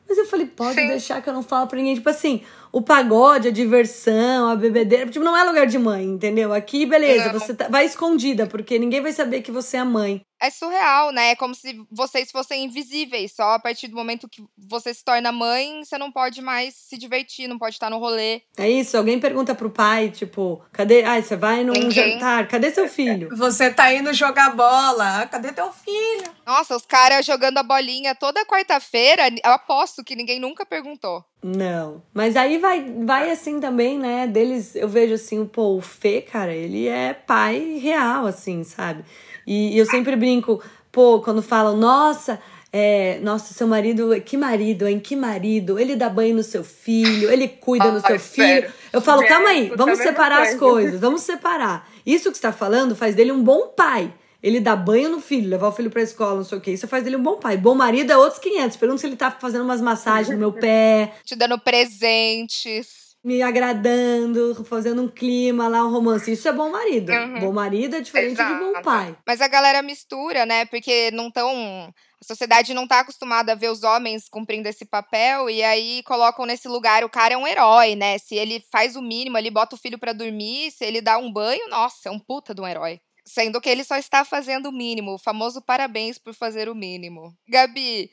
Mas 0.08 0.16
eu 0.16 0.26
falei, 0.26 0.46
pode 0.46 0.74
Sim. 0.74 0.88
deixar 0.88 1.20
que 1.20 1.28
eu 1.28 1.34
não 1.34 1.42
falo 1.42 1.66
pra 1.66 1.76
ninguém. 1.76 1.94
Tipo 1.94 2.08
assim, 2.08 2.42
o 2.78 2.82
pagode, 2.82 3.48
a 3.48 3.50
diversão, 3.50 4.48
a 4.48 4.56
bebedeira, 4.56 5.10
tipo, 5.10 5.24
não 5.24 5.36
é 5.36 5.42
lugar 5.42 5.66
de 5.66 5.78
mãe, 5.78 6.04
entendeu? 6.04 6.52
Aqui, 6.52 6.86
beleza, 6.86 7.32
não. 7.32 7.32
você 7.32 7.52
tá, 7.54 7.68
vai 7.68 7.84
escondida, 7.84 8.46
porque 8.46 8.78
ninguém 8.78 9.00
vai 9.00 9.12
saber 9.12 9.42
que 9.42 9.50
você 9.50 9.78
é 9.78 9.84
mãe. 9.84 10.22
É 10.40 10.50
surreal, 10.50 11.10
né? 11.10 11.30
É 11.30 11.36
como 11.36 11.52
se 11.52 11.84
vocês 11.90 12.30
fossem 12.30 12.64
invisíveis. 12.64 13.32
Só 13.34 13.54
a 13.54 13.58
partir 13.58 13.88
do 13.88 13.96
momento 13.96 14.28
que 14.28 14.40
você 14.56 14.94
se 14.94 15.04
torna 15.04 15.32
mãe, 15.32 15.84
você 15.84 15.98
não 15.98 16.12
pode 16.12 16.40
mais 16.40 16.74
se 16.74 16.96
divertir, 16.96 17.48
não 17.48 17.58
pode 17.58 17.74
estar 17.74 17.90
no 17.90 17.98
rolê. 17.98 18.42
É 18.56 18.70
isso, 18.70 18.96
alguém 18.96 19.18
pergunta 19.18 19.52
pro 19.52 19.68
pai, 19.68 20.10
tipo, 20.10 20.62
cadê. 20.72 21.02
Ai, 21.02 21.22
você 21.22 21.34
vai 21.34 21.64
num 21.64 21.72
Ninguém. 21.72 22.12
jantar, 22.12 22.46
cadê 22.46 22.70
seu 22.70 22.88
filho? 22.88 23.30
Você 23.36 23.68
tá 23.68 23.92
indo 23.92 24.12
jogar 24.14 24.54
bola, 24.54 25.26
cadê 25.26 25.50
teu 25.50 25.72
filho? 25.72 26.32
Nossa, 26.46 26.76
os 26.76 26.86
caras 26.86 27.26
jogando 27.26 27.58
a 27.58 27.64
bolinha 27.64 28.14
toda 28.14 28.46
quarta-feira, 28.46 29.28
eu 29.44 29.50
aposto 29.50 30.04
que 30.04 30.14
ninguém 30.14 30.38
nunca 30.38 30.64
perguntou. 30.64 31.24
Não. 31.42 32.03
Mas 32.12 32.37
aí 32.37 32.59
vai, 32.59 32.85
vai 33.05 33.31
assim 33.31 33.61
também, 33.61 33.98
né? 33.98 34.27
Deles, 34.27 34.74
eu 34.74 34.88
vejo 34.88 35.14
assim, 35.14 35.44
pô, 35.44 35.77
o 35.77 35.81
Fê, 35.81 36.20
cara, 36.20 36.53
ele 36.53 36.88
é 36.88 37.14
pai 37.14 37.79
real, 37.81 38.27
assim, 38.27 38.64
sabe? 38.64 39.05
E, 39.46 39.74
e 39.74 39.79
eu 39.79 39.87
sempre 39.87 40.16
brinco, 40.16 40.61
pô, 40.90 41.20
quando 41.20 41.40
falam, 41.40 41.77
nossa, 41.77 42.40
é, 42.72 43.18
nossa, 43.22 43.55
seu 43.55 43.66
marido, 43.66 44.20
que 44.20 44.37
marido, 44.37 44.87
hein? 44.87 44.98
Que 44.98 45.14
marido? 45.14 45.79
Ele 45.79 45.96
dá 45.96 46.09
banho 46.09 46.35
no 46.35 46.42
seu 46.42 46.64
filho, 46.64 47.31
ele 47.31 47.48
cuida 47.48 47.90
do 47.90 48.05
seu 48.07 48.18
filho. 48.18 48.70
Eu 48.92 49.01
falo, 49.01 49.24
calma 49.27 49.51
aí, 49.51 49.72
vamos 49.77 49.98
separar 49.98 50.42
as 50.42 50.55
coisas, 50.55 51.01
vamos 51.01 51.22
separar. 51.22 51.88
Isso 52.05 52.31
que 52.31 52.37
você 52.37 52.42
tá 52.42 52.53
falando 52.53 52.96
faz 52.96 53.14
dele 53.14 53.33
um 53.33 53.42
bom 53.42 53.68
pai. 53.68 54.12
Ele 54.42 54.61
dá 54.61 54.77
banho 54.77 55.09
no 55.09 55.20
filho, 55.20 55.48
levar 55.48 55.68
o 55.68 55.72
filho 55.72 55.90
pra 55.90 56.03
escola, 56.03 56.37
não 56.37 56.44
sei 56.44 56.59
o 56.59 56.61
que. 56.61 56.70
Isso 56.70 56.87
faz 56.87 57.03
dele 57.03 57.16
um 57.16 57.22
bom 57.22 57.38
pai. 57.38 57.57
Bom 57.57 57.74
marido 57.74 58.12
é 58.12 58.16
outros 58.16 58.40
500. 58.40 58.77
Pergunta 58.77 59.01
se 59.01 59.07
ele 59.07 59.16
tá 59.16 59.31
fazendo 59.31 59.64
umas 59.64 59.81
massagens 59.81 60.31
no 60.31 60.38
meu 60.38 60.53
pé. 60.59 61.12
Te 61.24 61.35
dando 61.35 61.59
presentes. 61.59 63.09
Me 63.24 63.42
agradando, 63.42 64.64
fazendo 64.64 65.03
um 65.03 65.09
clima 65.09 65.66
lá, 65.66 65.85
um 65.85 65.90
romance. 65.90 66.31
Isso 66.31 66.46
é 66.46 66.53
bom 66.53 66.70
marido. 66.70 67.11
Uhum. 67.11 67.40
Bom 67.40 67.53
marido 67.53 67.96
é 67.96 68.01
diferente 68.01 68.35
Exato. 68.35 68.55
de 68.55 68.61
bom 68.61 68.81
pai. 68.81 69.16
Mas 69.27 69.40
a 69.40 69.48
galera 69.48 69.83
mistura, 69.83 70.46
né? 70.46 70.64
Porque 70.66 71.11
não 71.11 71.29
tão. 71.31 71.92
A 72.20 72.24
sociedade 72.24 72.72
não 72.72 72.87
tá 72.87 73.01
acostumada 73.01 73.53
a 73.53 73.55
ver 73.57 73.70
os 73.70 73.83
homens 73.83 74.29
cumprindo 74.29 74.68
esse 74.68 74.85
papel 74.85 75.51
e 75.51 75.62
aí 75.62 76.03
colocam 76.05 76.46
nesse 76.46 76.68
lugar 76.68 77.05
o 77.05 77.09
cara 77.09 77.35
é 77.35 77.37
um 77.37 77.46
herói, 77.46 77.96
né? 77.96 78.18
Se 78.18 78.37
ele 78.37 78.62
faz 78.72 78.94
o 78.94 79.03
mínimo, 79.03 79.37
ele 79.37 79.51
bota 79.51 79.74
o 79.74 79.79
filho 79.79 79.98
para 79.98 80.12
dormir, 80.12 80.70
se 80.70 80.85
ele 80.85 81.01
dá 81.01 81.18
um 81.18 81.33
banho, 81.33 81.68
nossa, 81.68 82.09
é 82.09 82.12
um 82.12 82.18
puta 82.18 82.55
de 82.55 82.61
um 82.61 82.66
herói. 82.66 83.01
Sendo 83.28 83.60
que 83.60 83.68
ele 83.68 83.84
só 83.84 83.96
está 83.96 84.24
fazendo 84.24 84.70
o 84.70 84.72
mínimo. 84.72 85.12
O 85.12 85.18
famoso 85.18 85.60
parabéns 85.60 86.16
por 86.16 86.32
fazer 86.32 86.68
o 86.68 86.74
mínimo. 86.74 87.36
Gabi, 87.46 88.10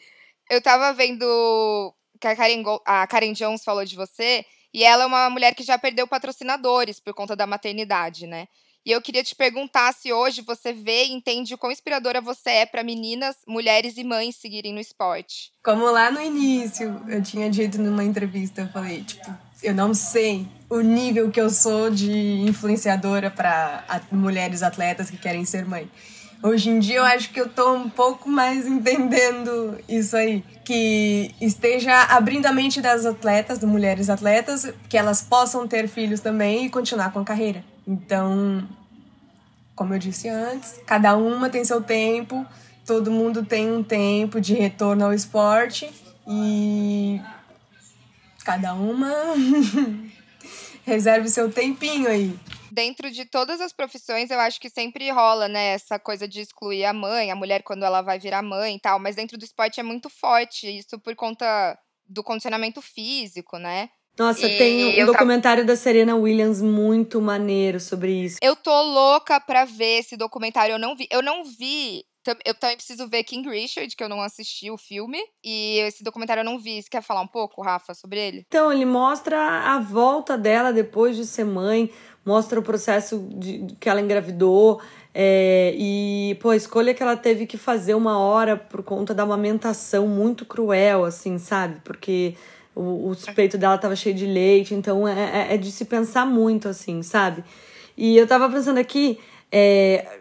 eu 0.49 0.61
tava 0.61 0.91
vendo 0.91 1.25
que 2.19 2.27
a 2.27 2.35
Karen, 2.35 2.63
a 2.85 3.07
Karen 3.07 3.31
Jones 3.31 3.63
falou 3.63 3.85
de 3.85 3.95
você. 3.95 4.45
E 4.73 4.83
ela 4.83 5.03
é 5.03 5.05
uma 5.05 5.29
mulher 5.29 5.55
que 5.55 5.63
já 5.63 5.77
perdeu 5.77 6.05
patrocinadores 6.05 6.99
por 6.99 7.13
conta 7.13 7.33
da 7.33 7.47
maternidade, 7.47 8.27
né? 8.27 8.45
E 8.85 8.91
eu 8.91 9.01
queria 9.01 9.23
te 9.23 9.33
perguntar 9.33 9.93
se 9.93 10.13
hoje 10.13 10.41
você 10.41 10.71
vê 10.71 11.05
e 11.05 11.11
entende 11.11 11.55
o 11.55 11.57
quão 11.57 11.71
inspiradora 11.71 12.21
você 12.21 12.49
é 12.49 12.65
para 12.67 12.83
meninas, 12.83 13.37
mulheres 13.47 13.97
e 13.97 14.03
mães 14.03 14.35
seguirem 14.35 14.73
no 14.73 14.79
esporte. 14.79 15.51
Como 15.63 15.89
lá 15.89 16.11
no 16.11 16.21
início 16.21 17.01
eu 17.07 17.23
tinha 17.23 17.49
dito 17.49 17.81
numa 17.81 18.03
entrevista, 18.03 18.61
eu 18.61 18.67
falei, 18.67 19.03
tipo, 19.03 19.25
eu 19.61 19.73
não 19.73 19.93
sei 19.93 20.47
o 20.69 20.79
nível 20.79 21.29
que 21.29 21.39
eu 21.39 21.49
sou 21.49 21.89
de 21.89 22.11
influenciadora 22.41 23.29
para 23.29 23.83
mulheres 24.11 24.63
atletas 24.63 25.09
que 25.09 25.17
querem 25.17 25.45
ser 25.45 25.65
mãe. 25.65 25.89
Hoje 26.43 26.69
em 26.69 26.79
dia 26.79 26.97
eu 26.97 27.03
acho 27.03 27.31
que 27.31 27.39
eu 27.39 27.49
tô 27.49 27.73
um 27.73 27.89
pouco 27.89 28.29
mais 28.29 28.65
entendendo 28.67 29.77
isso 29.87 30.15
aí. 30.15 30.43
Que 30.63 31.33
esteja 31.39 32.03
abrindo 32.03 32.45
a 32.47 32.51
mente 32.51 32.81
das 32.81 33.05
atletas, 33.05 33.59
das 33.59 33.69
mulheres 33.69 34.09
atletas, 34.09 34.71
que 34.89 34.97
elas 34.97 35.21
possam 35.21 35.67
ter 35.67 35.87
filhos 35.87 36.19
também 36.19 36.65
e 36.65 36.69
continuar 36.69 37.11
com 37.11 37.19
a 37.19 37.23
carreira. 37.23 37.63
Então, 37.87 38.67
como 39.75 39.93
eu 39.93 39.99
disse 39.99 40.27
antes, 40.27 40.79
cada 40.85 41.15
uma 41.15 41.49
tem 41.49 41.63
seu 41.63 41.81
tempo, 41.81 42.45
todo 42.85 43.11
mundo 43.11 43.43
tem 43.43 43.71
um 43.71 43.83
tempo 43.83 44.41
de 44.41 44.53
retorno 44.53 45.05
ao 45.05 45.13
esporte 45.13 45.89
e 46.27 47.21
cada 48.45 48.75
uma 48.75 49.11
reserve 50.85 51.27
seu 51.27 51.51
tempinho 51.51 52.07
aí. 52.07 52.33
dentro 52.71 53.09
de 53.09 53.25
todas 53.25 53.59
as 53.59 53.73
profissões, 53.73 54.29
eu 54.29 54.39
acho 54.39 54.61
que 54.61 54.69
sempre 54.69 55.09
rola, 55.09 55.47
né, 55.47 55.73
essa 55.73 55.97
coisa 55.97 56.27
de 56.27 56.41
excluir 56.41 56.85
a 56.85 56.93
mãe, 56.93 57.31
a 57.31 57.35
mulher 57.35 57.63
quando 57.63 57.83
ela 57.83 58.01
vai 58.01 58.19
virar 58.19 58.43
mãe 58.43 58.75
e 58.75 58.79
tal, 58.79 58.99
mas 58.99 59.15
dentro 59.15 59.37
do 59.37 59.43
esporte 59.43 59.79
é 59.79 59.83
muito 59.83 60.09
forte, 60.09 60.67
isso 60.67 60.99
por 60.99 61.15
conta 61.15 61.77
do 62.07 62.23
condicionamento 62.23 62.81
físico, 62.81 63.57
né? 63.57 63.89
Nossa, 64.17 64.47
e 64.47 64.57
tem 64.57 65.03
um 65.03 65.05
documentário 65.05 65.65
da 65.65 65.75
Serena 65.75 66.15
Williams 66.15 66.61
muito 66.61 67.19
maneiro 67.19 67.81
sobre 67.81 68.13
isso. 68.13 68.37
Eu 68.41 68.55
tô 68.55 68.81
louca 68.81 69.41
pra 69.41 69.65
ver 69.65 69.99
esse 69.99 70.15
documentário, 70.15 70.73
eu 70.73 70.79
não 70.79 70.95
vi. 70.95 71.05
Eu 71.11 71.21
não 71.21 71.43
vi 71.43 72.05
eu 72.45 72.53
também 72.55 72.75
preciso 72.75 73.07
ver 73.07 73.23
King 73.23 73.47
Richard, 73.49 73.95
que 73.95 74.03
eu 74.03 74.09
não 74.09 74.21
assisti 74.21 74.71
o 74.71 74.77
filme. 74.77 75.19
E 75.43 75.79
esse 75.79 76.03
documentário 76.03 76.41
eu 76.41 76.45
não 76.45 76.59
vi. 76.59 76.81
Você 76.81 76.89
quer 76.89 77.01
falar 77.01 77.21
um 77.21 77.27
pouco, 77.27 77.61
Rafa, 77.61 77.93
sobre 77.93 78.19
ele? 78.19 78.45
Então, 78.47 78.71
ele 78.71 78.85
mostra 78.85 79.37
a 79.37 79.79
volta 79.79 80.37
dela 80.37 80.73
depois 80.73 81.15
de 81.15 81.25
ser 81.25 81.45
mãe, 81.45 81.91
mostra 82.25 82.59
o 82.59 82.63
processo 82.63 83.27
de 83.37 83.67
que 83.79 83.89
ela 83.89 84.01
engravidou. 84.01 84.81
É, 85.13 85.73
e, 85.77 86.37
pô, 86.41 86.49
a 86.49 86.55
escolha 86.55 86.93
que 86.93 87.01
ela 87.01 87.15
teve 87.15 87.45
que 87.45 87.57
fazer 87.57 87.93
uma 87.93 88.19
hora 88.19 88.57
por 88.57 88.83
conta 88.83 89.13
da 89.13 89.23
amamentação 89.23 90.07
muito 90.07 90.45
cruel, 90.45 91.05
assim, 91.05 91.37
sabe? 91.37 91.79
Porque 91.83 92.35
o, 92.75 93.11
o 93.11 93.15
peito 93.33 93.57
dela 93.57 93.77
tava 93.77 93.95
cheio 93.95 94.13
de 94.13 94.25
leite, 94.25 94.73
então 94.73 95.07
é, 95.07 95.47
é, 95.51 95.53
é 95.53 95.57
de 95.57 95.71
se 95.71 95.85
pensar 95.85 96.25
muito, 96.25 96.67
assim, 96.67 97.01
sabe? 97.01 97.43
E 97.97 98.17
eu 98.17 98.27
tava 98.27 98.49
pensando 98.49 98.77
aqui, 98.77 99.17
é, 99.49 100.19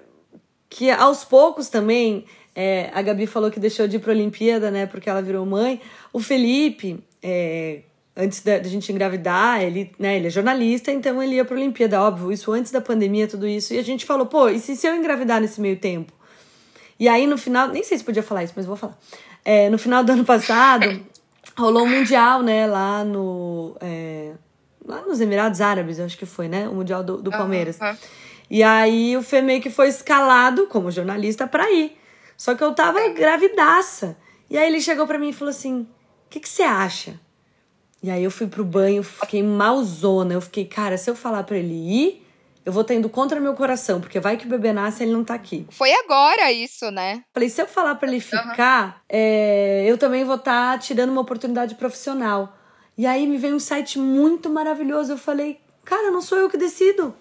que 0.75 0.91
aos 0.91 1.25
poucos 1.25 1.69
também, 1.69 2.25
é, 2.53 2.91
a 2.93 3.01
Gabi 3.01 3.29
falou 3.29 3.49
que 3.49 3.61
deixou 3.61 3.87
de 3.87 3.95
ir 3.95 4.01
para 4.01 4.11
a 4.11 4.15
Olimpíada, 4.17 4.73
né, 4.73 4.87
porque 4.87 5.09
ela 5.09 5.23
virou 5.23 5.47
mãe. 5.47 5.81
O 6.13 6.19
Felipe, 6.19 6.99
é, 7.23 7.83
antes 8.17 8.43
da, 8.43 8.59
da, 8.59 8.69
gente 8.69 8.91
engravidar, 8.91 9.63
ele, 9.63 9.93
né, 10.01 10.17
ele 10.17 10.27
é 10.27 10.31
jornalista, 10.31 10.91
então 10.91 11.23
ele 11.23 11.37
ia 11.37 11.45
para 11.45 11.55
a 11.55 11.61
Olimpíada, 11.61 12.03
óbvio, 12.03 12.33
isso 12.33 12.51
antes 12.51 12.73
da 12.73 12.81
pandemia, 12.81 13.29
tudo 13.29 13.47
isso. 13.47 13.73
E 13.73 13.79
a 13.79 13.85
gente 13.85 14.05
falou, 14.05 14.27
pô, 14.27 14.49
e 14.49 14.59
se, 14.59 14.75
se 14.75 14.85
eu 14.85 14.97
engravidar 14.97 15.41
nesse 15.41 15.61
meio 15.61 15.77
tempo? 15.77 16.13
E 16.99 17.09
aí 17.09 17.25
no 17.25 17.39
final, 17.39 17.69
nem 17.69 17.85
sei 17.85 17.97
se 17.97 18.03
podia 18.03 18.23
falar 18.25 18.43
isso, 18.43 18.55
mas 18.57 18.67
vou 18.67 18.75
falar. 18.75 18.99
É, 19.45 19.71
no 19.71 19.79
final 19.79 20.03
do 20.03 20.11
ano 20.11 20.25
passado, 20.25 21.01
rolou 21.57 21.85
um 21.85 21.89
mundial, 21.89 22.43
né, 22.43 22.67
lá 22.67 23.05
no. 23.05 23.77
É, 23.81 24.33
lá 24.85 25.03
nos 25.03 25.21
Emirados 25.21 25.61
Árabes, 25.61 26.01
acho 26.01 26.19
que 26.19 26.27
foi, 26.27 26.49
né? 26.49 26.69
O 26.69 26.75
Mundial 26.75 27.03
do, 27.03 27.23
do 27.23 27.31
Palmeiras. 27.31 27.79
Uhum. 27.81 27.97
E 28.50 28.62
aí 28.62 29.16
o 29.16 29.22
Fê 29.22 29.40
meio 29.40 29.61
que 29.61 29.70
foi 29.70 29.88
escalado 29.88 30.66
como 30.66 30.90
jornalista 30.90 31.46
para 31.46 31.70
ir. 31.70 31.96
Só 32.37 32.54
que 32.54 32.62
eu 32.62 32.74
tava 32.74 33.09
gravidaça. 33.09 34.16
E 34.50 34.59
aí 34.59 34.68
ele 34.68 34.80
chegou 34.80 35.07
para 35.07 35.18
mim 35.18 35.30
e 35.30 35.33
falou 35.33 35.50
assim: 35.50 35.80
"O 35.80 35.87
que 36.30 36.40
que 36.40 36.48
você 36.48 36.62
acha?" 36.62 37.18
E 38.02 38.11
aí 38.11 38.22
eu 38.22 38.30
fui 38.30 38.46
pro 38.46 38.64
banho, 38.64 39.02
fiquei 39.02 39.42
malzona. 39.42 40.35
Eu 40.35 40.40
fiquei, 40.42 40.66
cara, 40.66 40.98
se 40.98 41.09
eu 41.09 41.16
falar 41.16 41.42
para 41.44 41.57
ele 41.57 41.72
ir, 41.72 42.26
eu 42.62 42.70
vou 42.70 42.85
tendo 42.85 43.09
contra 43.09 43.40
meu 43.40 43.54
coração, 43.54 43.98
porque 43.98 44.20
vai 44.20 44.37
que 44.37 44.44
o 44.44 44.48
bebê 44.48 44.74
nasce 44.74 45.02
e 45.02 45.07
ele 45.07 45.12
não 45.12 45.24
tá 45.24 45.33
aqui. 45.35 45.66
Foi 45.70 45.90
agora 45.92 46.52
isso, 46.52 46.90
né? 46.90 47.22
Falei, 47.33 47.48
se 47.48 47.62
eu 47.62 47.66
falar 47.66 47.94
para 47.94 48.09
ele 48.09 48.20
ficar, 48.20 48.87
uhum. 48.87 48.92
é, 49.09 49.85
eu 49.87 49.96
também 49.96 50.22
vou 50.22 50.37
estar 50.37 50.72
tá 50.72 50.78
tirando 50.78 51.09
uma 51.11 51.22
oportunidade 51.22 51.76
profissional. 51.76 52.54
E 52.96 53.07
aí 53.07 53.26
me 53.26 53.38
veio 53.38 53.57
um 53.57 53.61
site 53.61 53.98
muito 53.98 54.50
maravilhoso. 54.50 55.12
Eu 55.12 55.18
falei, 55.18 55.59
cara, 55.85 56.11
não 56.11 56.20
sou 56.20 56.37
eu 56.37 56.50
que 56.50 56.59
decido. 56.59 57.14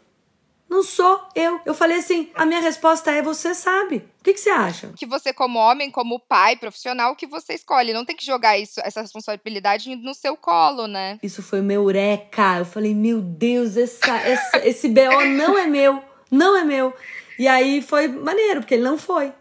Não 0.73 0.81
sou 0.81 1.21
eu. 1.35 1.61
Eu 1.67 1.75
falei 1.75 1.97
assim: 1.97 2.31
a 2.33 2.47
minha 2.47 2.59
resposta 2.59 3.11
é 3.11 3.21
você 3.21 3.53
sabe. 3.53 3.97
O 3.97 4.23
que, 4.23 4.33
que 4.33 4.39
você 4.39 4.49
acha? 4.49 4.91
Que 4.97 5.05
você, 5.05 5.31
como 5.31 5.59
homem, 5.59 5.91
como 5.91 6.19
pai 6.19 6.55
profissional, 6.55 7.15
que 7.15 7.27
você 7.27 7.53
escolhe. 7.53 7.93
Não 7.93 8.03
tem 8.03 8.15
que 8.15 8.25
jogar 8.25 8.57
isso, 8.57 8.81
essa 8.83 9.01
responsabilidade 9.01 9.95
no 9.95 10.15
seu 10.15 10.35
colo, 10.35 10.87
né? 10.87 11.19
Isso 11.21 11.43
foi 11.43 11.61
meu 11.61 11.83
eureka. 11.83 12.57
Eu 12.57 12.65
falei: 12.65 12.95
meu 12.95 13.21
Deus, 13.21 13.77
essa, 13.77 14.17
essa, 14.17 14.67
esse 14.67 14.89
BO 14.89 15.23
não 15.37 15.55
é 15.59 15.67
meu. 15.67 16.01
Não 16.31 16.57
é 16.57 16.63
meu. 16.63 16.91
E 17.37 17.47
aí 17.47 17.79
foi 17.83 18.07
maneiro, 18.07 18.61
porque 18.61 18.73
ele 18.73 18.83
não 18.83 18.97
foi. 18.97 19.31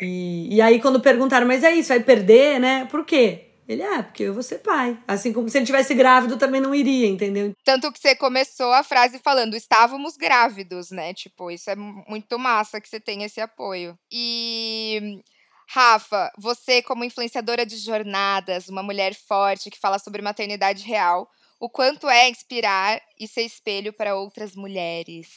E, 0.00 0.56
e 0.56 0.62
aí, 0.62 0.80
quando 0.80 0.98
perguntaram, 0.98 1.46
mas 1.46 1.62
é 1.62 1.74
isso, 1.74 1.90
vai 1.90 2.00
perder, 2.00 2.58
né? 2.58 2.86
Por 2.90 3.04
quê? 3.04 3.49
Ele, 3.70 3.82
é, 3.82 4.02
porque 4.02 4.24
eu 4.24 4.34
vou 4.34 4.42
ser 4.42 4.58
pai. 4.58 4.98
Assim 5.06 5.32
como 5.32 5.48
se 5.48 5.56
ele 5.56 5.64
tivesse 5.64 5.94
grávido, 5.94 6.36
também 6.36 6.60
não 6.60 6.74
iria, 6.74 7.06
entendeu? 7.06 7.54
Tanto 7.62 7.92
que 7.92 8.00
você 8.00 8.16
começou 8.16 8.72
a 8.72 8.82
frase 8.82 9.20
falando, 9.20 9.54
estávamos 9.54 10.16
grávidos, 10.16 10.90
né? 10.90 11.14
Tipo, 11.14 11.52
isso 11.52 11.70
é 11.70 11.76
muito 11.76 12.36
massa 12.36 12.80
que 12.80 12.88
você 12.88 12.98
tem 12.98 13.22
esse 13.22 13.40
apoio. 13.40 13.96
E. 14.10 15.22
Rafa, 15.68 16.32
você, 16.36 16.82
como 16.82 17.04
influenciadora 17.04 17.64
de 17.64 17.76
jornadas, 17.76 18.68
uma 18.68 18.82
mulher 18.82 19.14
forte 19.14 19.70
que 19.70 19.78
fala 19.78 20.00
sobre 20.00 20.20
maternidade 20.20 20.82
real, 20.82 21.30
o 21.60 21.70
quanto 21.70 22.08
é 22.08 22.28
inspirar 22.28 23.00
e 23.20 23.28
ser 23.28 23.42
espelho 23.42 23.92
para 23.92 24.16
outras 24.16 24.56
mulheres? 24.56 25.28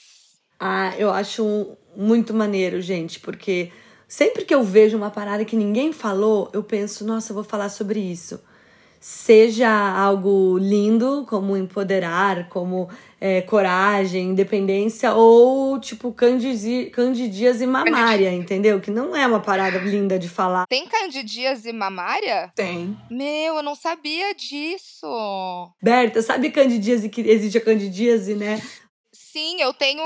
Ah, 0.59 0.91
eu 0.97 1.11
acho 1.11 1.77
muito 1.95 2.33
maneiro, 2.33 2.81
gente, 2.81 3.19
porque 3.19 3.71
Sempre 4.07 4.45
que 4.45 4.53
eu 4.53 4.63
vejo 4.63 4.97
uma 4.97 5.09
parada 5.09 5.45
que 5.45 5.55
ninguém 5.55 5.91
falou, 5.91 6.49
eu 6.53 6.63
penso, 6.63 7.05
nossa, 7.05 7.31
eu 7.31 7.35
vou 7.35 7.43
falar 7.43 7.69
sobre 7.69 7.99
isso. 7.99 8.39
Seja 8.99 9.69
algo 9.69 10.57
lindo, 10.57 11.25
como 11.27 11.57
empoderar, 11.57 12.47
como 12.47 12.87
é, 13.19 13.41
coragem, 13.41 14.29
independência, 14.29 15.13
ou 15.13 15.77
tipo 15.77 16.13
candidias 16.13 17.59
e 17.59 17.67
mamária, 17.67 18.31
entendeu? 18.31 18.79
Que 18.79 18.89
não 18.89 19.13
é 19.13 19.27
uma 19.27 19.41
parada 19.41 19.77
linda 19.79 20.17
de 20.17 20.29
falar. 20.29 20.65
Tem 20.67 20.87
candidias 20.87 21.65
e 21.65 21.73
mamária? 21.73 22.49
Tem. 22.55 22.97
Meu, 23.11 23.55
eu 23.55 23.63
não 23.63 23.75
sabia 23.75 24.33
disso. 24.33 25.07
Berta, 25.81 26.21
sabe 26.21 26.49
candidíase 26.49 27.09
que 27.09 27.21
existe 27.21 27.57
a 27.57 27.61
candidíase, 27.61 28.35
né? 28.35 28.61
Sim, 29.33 29.59
eu 29.59 29.73
tenho, 29.73 30.03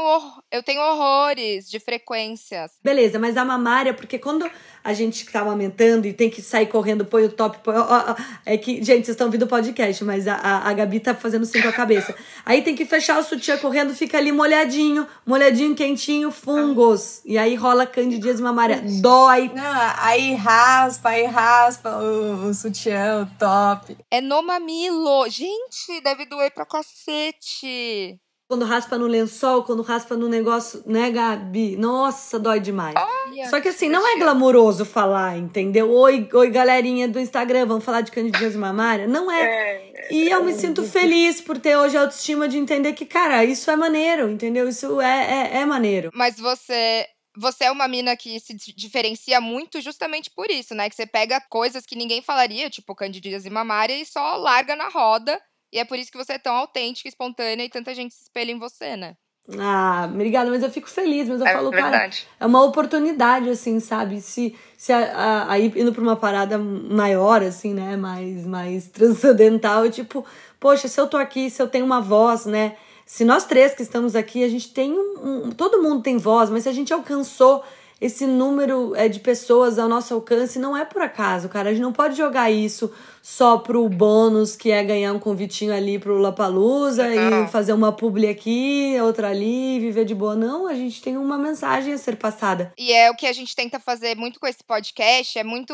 eu 0.50 0.63
tenho 0.63 0.80
horrores 0.80 1.70
de 1.70 1.82
frequências. 1.82 2.72
Beleza, 2.82 3.20
mas 3.20 3.36
a 3.36 3.44
mamária, 3.44 3.94
porque 3.94 4.18
quando 4.18 4.50
a 4.82 4.94
gente 4.94 5.26
tá 5.26 5.42
amamentando 5.42 6.08
e 6.08 6.13
tem 6.13 6.30
que 6.30 6.42
sair 6.42 6.68
correndo, 6.68 7.04
põe 7.04 7.26
o 7.26 7.30
top, 7.30 7.58
põe, 7.62 7.76
ó, 7.76 7.82
ó, 7.82 8.16
é 8.46 8.58
que, 8.58 8.76
gente, 8.82 9.04
vocês 9.04 9.10
estão 9.10 9.28
ouvindo 9.28 9.44
o 9.44 9.48
podcast, 9.48 10.02
mas 10.06 10.30
a, 10.30 10.36
a, 10.36 10.70
a 10.70 10.74
Gabi 10.74 11.02
tá 11.02 11.13
fazendo 11.13 11.46
sim 11.46 11.62
com 11.62 11.68
a 11.68 11.74
cabeça. 11.74 12.16
Aí 12.46 12.62
tem 12.62 12.74
que 12.74 12.86
fechar 12.86 13.20
o 13.20 13.24
sutiã 13.24 13.58
correndo, 13.58 13.94
fica 13.94 14.18
ali 14.18 14.32
molhadinho, 14.32 15.06
molhadinho, 15.26 15.76
quentinho, 15.76 16.32
fungos. 16.32 17.22
E 17.26 17.38
aí 17.38 17.54
rola 17.54 17.86
candidíase 17.86 18.42
mamária. 18.42 18.82
Dói. 19.02 19.52
Não, 19.54 19.94
aí 19.98 20.36
raspa, 20.36 21.10
aí 21.10 21.26
raspa 21.26 21.98
o, 21.98 22.48
o 22.48 22.54
sutiã, 22.54 23.24
o 23.24 23.38
top. 23.38 23.98
É 24.10 24.22
no 24.22 24.42
mamilo. 24.42 25.28
Gente, 25.28 26.00
deve 26.02 26.26
doer 26.26 26.54
pra 26.54 26.66
cacete. 26.66 28.18
Quando 28.50 28.64
raspa 28.64 28.98
no 28.98 29.08
lençol, 29.08 29.66
quando 29.66 29.82
raspa 29.82 30.16
no 30.16 30.30
negócio, 30.30 30.82
né, 30.86 31.12
Gabi? 31.12 31.76
Nossa, 31.76 32.40
dói 32.40 32.62
demais. 32.62 32.96
Olha, 32.96 33.50
Só 33.50 33.60
que 33.60 33.68
assim, 33.68 33.90
não 33.90 34.08
é 34.08 34.18
glamuroso 34.18 34.86
falar, 34.86 35.38
entendeu? 35.38 35.92
Oi, 35.92 36.30
oi, 36.34 36.50
galerinha 36.50 37.10
do 37.10 37.20
Instagram, 37.20 37.66
vamos 37.66 37.84
falar 37.84 38.00
de 38.00 38.12
candidíase 38.12 38.58
mamária? 38.58 39.06
Não 39.06 39.30
é. 39.30 39.92
é. 39.94 40.14
E 40.14 40.30
eu 40.30 40.46
me 40.46 40.54
sinto 40.54 40.82
feliz 40.86 41.42
por 41.42 41.58
ter 41.58 41.76
hoje 41.76 41.98
a 41.98 42.02
autoestima 42.02 42.48
de 42.48 42.58
entender 42.58 42.94
que, 42.94 43.06
cara, 43.06 43.44
isso 43.44 43.70
é 43.70 43.76
maneiro, 43.76 44.30
entendeu? 44.30 44.70
Isso 44.70 45.02
é, 45.02 45.52
é, 45.52 45.58
é 45.58 45.66
maneiro. 45.66 46.10
Mas 46.14 46.40
você 46.40 47.06
você 47.36 47.66
é 47.66 47.72
uma 47.72 47.88
mina 47.88 48.16
que 48.16 48.40
se 48.40 48.56
diferencia 48.74 49.40
muito 49.40 49.80
justamente 49.80 50.32
por 50.32 50.50
isso, 50.50 50.74
né? 50.74 50.90
Que 50.90 50.96
você 50.96 51.06
pega 51.06 51.40
coisas 51.40 51.86
que 51.86 51.96
ninguém 51.96 52.22
falaria, 52.22 52.70
tipo 52.70 52.96
candidíase 52.96 53.50
mamária, 53.50 53.94
e 53.94 54.06
só 54.06 54.38
larga 54.38 54.76
na 54.76 54.88
roda 54.88 55.40
e 55.72 55.80
é 55.80 55.86
por 55.86 55.98
isso 55.98 56.12
que 56.12 56.18
você 56.18 56.34
é 56.34 56.40
tão 56.40 56.56
autêntica, 56.56 57.08
espontânea 57.08 57.66
e 57.66 57.70
tanta 57.70 57.94
gente 57.94 58.14
se 58.14 58.24
espelha 58.24 58.52
em 58.52 58.60
você, 58.60 58.96
né? 58.96 59.16
Ah, 59.58 60.10
obrigada, 60.12 60.50
mas 60.50 60.62
eu 60.62 60.70
fico 60.70 60.90
feliz, 60.90 61.30
mas 61.30 61.40
eu 61.40 61.48
é 61.48 61.54
falo, 61.54 61.72
verdade. 61.72 62.24
cara, 62.24 62.36
é 62.38 62.46
uma 62.46 62.64
oportunidade, 62.66 63.50
assim, 63.50 63.80
sabe? 63.80 64.20
Se, 64.20 64.54
se 64.76 64.92
aí 64.92 65.72
indo 65.74 65.94
pra 65.94 66.02
uma 66.02 66.18
parada 66.18 66.58
maior, 66.58 67.42
assim, 67.42 67.74
né? 67.74 67.96
Mais, 67.96 68.46
mais 68.46 68.88
transcendental, 68.90 69.90
tipo, 69.90 70.26
poxa, 70.60 70.90
se 70.90 71.00
eu 71.00 71.08
tô 71.08 71.16
aqui, 71.16 71.50
se 71.50 71.62
eu 71.62 71.68
tenho 71.68 71.86
uma 71.86 72.02
voz, 72.02 72.46
né? 72.46 72.76
Se 73.06 73.24
nós 73.24 73.46
três 73.46 73.74
que 73.74 73.82
estamos 73.82 74.18
aqui, 74.18 74.44
a 74.44 74.50
gente 74.50 74.74
tem 74.74 74.92
um, 74.92 75.46
um 75.46 75.52
todo 75.52 75.82
mundo 75.82 76.04
tem 76.04 76.18
voz, 76.18 76.50
mas 76.50 76.64
se 76.64 76.70
a 76.70 76.74
gente 76.74 76.92
alcançou 76.92 77.64
esse 78.00 78.28
número 78.28 78.96
é, 78.96 79.10
de 79.10 79.20
pessoas 79.20 79.80
ao 79.80 79.90
nosso 79.90 80.14
alcance 80.14 80.60
não 80.60 80.78
é 80.78 80.86
por 80.86 81.02
acaso, 81.02 81.50
cara. 81.50 81.70
A 81.70 81.74
gente 81.74 81.82
não 81.82 81.92
pode 81.92 82.16
jogar 82.16 82.52
isso 82.52 82.94
só 83.24 83.58
pro 83.58 83.90
bônus, 83.90 84.56
que 84.56 84.70
é 84.70 84.84
ganhar 84.84 85.14
um 85.14 85.20
convitinho 85.20 85.74
ali 85.74 85.98
pro 85.98 86.20
Lapalusa 86.20 87.08
e 87.14 87.48
fazer 87.48 87.74
uma 87.74 87.92
publi 87.92 88.28
aqui, 88.28 88.96
outra 89.02 89.30
ali, 89.30 89.80
viver 89.80 90.06
de 90.06 90.14
boa. 90.14 90.36
Não, 90.36 90.68
a 90.68 90.76
gente 90.76 91.02
tem 91.02 91.18
uma 91.18 91.38
mensagem 91.38 91.94
a 91.94 91.98
ser 91.98 92.18
passada. 92.18 92.72
E 92.78 92.94
é 92.94 93.10
o 93.10 93.16
que 93.16 93.26
a 93.26 93.34
gente 93.34 93.56
tenta 93.56 93.80
fazer 93.80 94.16
muito 94.16 94.40
com 94.40 94.48
esse 94.48 94.64
podcast, 94.64 95.38
é 95.38 95.44
muito. 95.44 95.74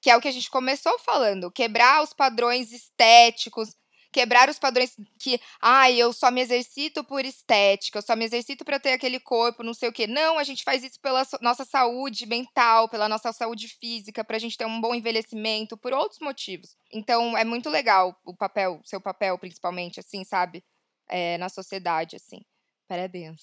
Que 0.00 0.10
é 0.10 0.16
o 0.16 0.20
que 0.20 0.28
a 0.28 0.32
gente 0.32 0.48
começou 0.48 0.96
falando, 1.00 1.50
quebrar 1.50 2.02
os 2.04 2.12
padrões 2.12 2.72
estéticos, 2.72 3.74
quebrar 4.12 4.48
os 4.48 4.58
padrões 4.58 4.94
que, 5.18 5.40
ai, 5.60 5.94
ah, 5.94 5.98
eu 5.98 6.12
só 6.12 6.30
me 6.30 6.40
exercito 6.40 7.04
por 7.04 7.24
estética, 7.24 7.98
eu 7.98 8.02
só 8.02 8.16
me 8.16 8.24
exercito 8.24 8.64
para 8.64 8.80
ter 8.80 8.92
aquele 8.92 9.20
corpo, 9.20 9.62
não 9.62 9.74
sei 9.74 9.88
o 9.88 9.92
quê. 9.92 10.06
Não, 10.06 10.38
a 10.38 10.44
gente 10.44 10.64
faz 10.64 10.82
isso 10.82 11.00
pela 11.00 11.26
nossa 11.40 11.64
saúde 11.64 12.26
mental, 12.26 12.88
pela 12.88 13.08
nossa 13.08 13.32
saúde 13.32 13.68
física, 13.68 14.24
pra 14.24 14.38
gente 14.38 14.56
ter 14.56 14.66
um 14.66 14.80
bom 14.80 14.94
envelhecimento, 14.94 15.76
por 15.76 15.92
outros 15.92 16.20
motivos. 16.20 16.76
Então, 16.92 17.36
é 17.36 17.44
muito 17.44 17.68
legal 17.68 18.18
o 18.24 18.34
papel, 18.34 18.80
seu 18.84 19.00
papel, 19.00 19.38
principalmente, 19.38 20.00
assim, 20.00 20.24
sabe? 20.24 20.64
É, 21.08 21.38
na 21.38 21.48
sociedade, 21.48 22.16
assim. 22.16 22.40
Parabéns. 22.86 23.42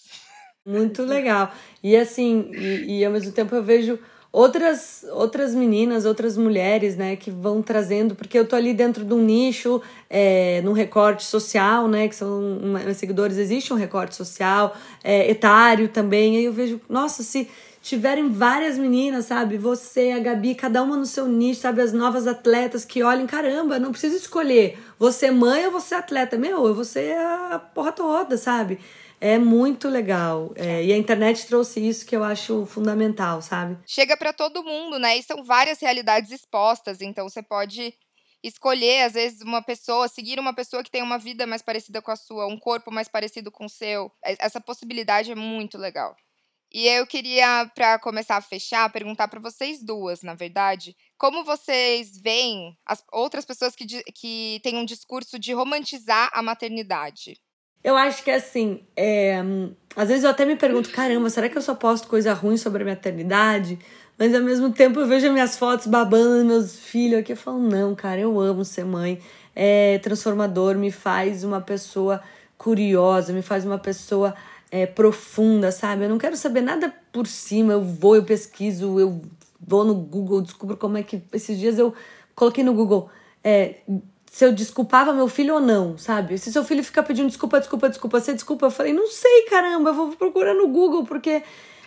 Muito 0.65 1.03
legal. 1.03 1.53
E 1.83 1.95
assim, 1.95 2.49
e, 2.53 2.99
e 2.99 3.05
ao 3.05 3.11
mesmo 3.11 3.31
tempo 3.31 3.53
eu 3.53 3.63
vejo 3.63 3.99
outras 4.35 5.05
outras 5.13 5.55
meninas, 5.55 6.03
outras 6.03 6.35
mulheres, 6.35 6.97
né, 6.97 7.15
que 7.15 7.31
vão 7.31 7.61
trazendo, 7.61 8.15
porque 8.15 8.37
eu 8.37 8.45
tô 8.45 8.57
ali 8.57 8.73
dentro 8.73 9.05
de 9.05 9.13
um 9.13 9.21
nicho, 9.21 9.81
é, 10.09 10.61
num 10.61 10.73
recorte 10.73 11.23
social, 11.23 11.87
né, 11.87 12.09
que 12.09 12.15
são 12.15 12.41
meus 12.61 12.97
seguidores, 12.97 13.37
existe 13.37 13.71
um 13.71 13.77
recorte 13.77 14.13
social, 14.13 14.75
é, 15.01 15.31
etário 15.31 15.87
também, 15.87 16.35
aí 16.35 16.43
eu 16.43 16.51
vejo, 16.51 16.81
nossa, 16.89 17.23
se 17.23 17.47
tiverem 17.81 18.29
várias 18.29 18.77
meninas, 18.77 19.25
sabe, 19.25 19.57
você, 19.57 20.11
a 20.11 20.19
Gabi, 20.19 20.53
cada 20.53 20.83
uma 20.83 20.97
no 20.97 21.05
seu 21.05 21.27
nicho, 21.29 21.61
sabe, 21.61 21.81
as 21.81 21.93
novas 21.93 22.27
atletas 22.27 22.83
que 22.83 23.01
olhem, 23.03 23.25
caramba, 23.25 23.79
não 23.79 23.91
precisa 23.91 24.17
escolher, 24.17 24.77
você 24.99 25.27
é 25.27 25.31
mãe 25.31 25.65
ou 25.65 25.71
você 25.71 25.95
é 25.95 25.99
atleta, 25.99 26.37
meu, 26.37 26.67
eu 26.67 26.73
vou 26.73 26.83
ser 26.83 27.15
a 27.17 27.57
porra 27.73 27.93
toda, 27.93 28.35
sabe, 28.35 28.79
é 29.25 29.39
muito 29.39 29.89
legal. 29.89 30.53
É, 30.55 30.83
e 30.85 30.93
a 30.93 30.97
internet 30.97 31.47
trouxe 31.47 31.79
isso 31.79 32.05
que 32.05 32.15
eu 32.15 32.23
acho 32.23 32.63
fundamental, 32.67 33.41
sabe? 33.41 33.75
Chega 33.87 34.15
para 34.15 34.31
todo 34.31 34.63
mundo, 34.63 34.99
né? 34.99 35.17
E 35.17 35.23
são 35.23 35.43
várias 35.43 35.79
realidades 35.79 36.29
expostas, 36.29 37.01
então 37.01 37.27
você 37.27 37.41
pode 37.41 37.91
escolher, 38.43 39.01
às 39.01 39.13
vezes, 39.13 39.41
uma 39.41 39.63
pessoa, 39.63 40.07
seguir 40.07 40.39
uma 40.39 40.53
pessoa 40.53 40.83
que 40.83 40.91
tem 40.91 41.01
uma 41.01 41.17
vida 41.17 41.47
mais 41.47 41.63
parecida 41.63 42.03
com 42.03 42.11
a 42.11 42.15
sua, 42.15 42.45
um 42.45 42.59
corpo 42.59 42.91
mais 42.91 43.07
parecido 43.07 43.51
com 43.51 43.65
o 43.65 43.69
seu. 43.69 44.11
Essa 44.23 44.61
possibilidade 44.61 45.31
é 45.31 45.35
muito 45.35 45.75
legal. 45.75 46.15
E 46.71 46.87
eu 46.87 47.07
queria, 47.07 47.65
para 47.73 47.97
começar 47.97 48.37
a 48.37 48.41
fechar, 48.41 48.91
perguntar 48.91 49.27
para 49.27 49.39
vocês 49.39 49.83
duas, 49.83 50.21
na 50.21 50.35
verdade, 50.35 50.95
como 51.17 51.43
vocês 51.43 52.15
veem 52.21 52.77
as 52.85 53.03
outras 53.11 53.43
pessoas 53.43 53.75
que, 53.75 53.85
que 54.13 54.59
têm 54.61 54.77
um 54.77 54.85
discurso 54.85 55.39
de 55.39 55.51
romantizar 55.51 56.29
a 56.31 56.43
maternidade? 56.43 57.39
Eu 57.85 57.95
acho 57.95 58.23
que 58.23 58.31
assim, 58.31 58.79
é, 58.97 59.39
às 59.95 60.07
vezes 60.07 60.23
eu 60.23 60.31
até 60.31 60.43
me 60.43 60.55
pergunto, 60.55 60.89
caramba, 60.89 61.29
será 61.29 61.47
que 61.47 61.55
eu 61.55 61.61
só 61.61 61.75
posto 61.75 62.07
coisa 62.07 62.33
ruim 62.33 62.57
sobre 62.57 62.81
a 62.81 62.85
maternidade? 62.87 63.77
Mas 64.17 64.33
ao 64.33 64.41
mesmo 64.41 64.71
tempo 64.71 64.99
eu 64.99 65.05
vejo 65.05 65.31
minhas 65.31 65.55
fotos 65.55 65.85
babando 65.85 66.45
meus 66.45 66.79
filhos 66.79 67.19
aqui. 67.19 67.33
Eu 67.33 67.37
falo, 67.37 67.59
não, 67.59 67.93
cara, 67.93 68.19
eu 68.19 68.39
amo 68.39 68.65
ser 68.65 68.85
mãe. 68.85 69.21
É 69.55 69.99
transformador, 69.99 70.73
me 70.75 70.89
faz 70.89 71.43
uma 71.43 71.61
pessoa 71.61 72.23
curiosa, 72.57 73.31
me 73.31 73.43
faz 73.43 73.63
uma 73.63 73.77
pessoa 73.77 74.33
é, 74.71 74.87
profunda, 74.87 75.71
sabe? 75.71 76.05
Eu 76.05 76.09
não 76.09 76.17
quero 76.17 76.35
saber 76.35 76.61
nada 76.61 76.91
por 77.11 77.27
cima. 77.27 77.73
Eu 77.73 77.83
vou, 77.83 78.15
eu 78.15 78.23
pesquiso, 78.23 78.99
eu 78.99 79.21
vou 79.61 79.85
no 79.85 79.93
Google, 79.93 80.41
descubro 80.41 80.75
como 80.75 80.97
é 80.97 81.03
que. 81.03 81.21
Esses 81.31 81.59
dias 81.59 81.77
eu 81.77 81.93
coloquei 82.33 82.63
no 82.63 82.73
Google. 82.73 83.11
É, 83.43 83.75
se 84.35 84.43
eu 84.43 84.51
desculpava 84.51 85.13
meu 85.13 85.29
filho 85.29 85.53
ou 85.53 85.61
não, 85.61 85.97
sabe? 85.97 86.37
Se 86.37 86.51
seu 86.51 86.61
filho 86.65 86.83
ficar 86.83 87.03
pedindo 87.03 87.29
desculpa, 87.29 87.57
desculpa, 87.57 87.87
desculpa, 87.87 88.19
você 88.19 88.33
desculpa, 88.33 88.65
eu 88.65 88.69
falei, 88.69 88.91
não 88.91 89.07
sei, 89.07 89.43
caramba, 89.43 89.91
eu 89.91 89.93
vou 89.93 90.09
procurar 90.09 90.53
no 90.53 90.67
Google, 90.67 91.05
porque. 91.05 91.41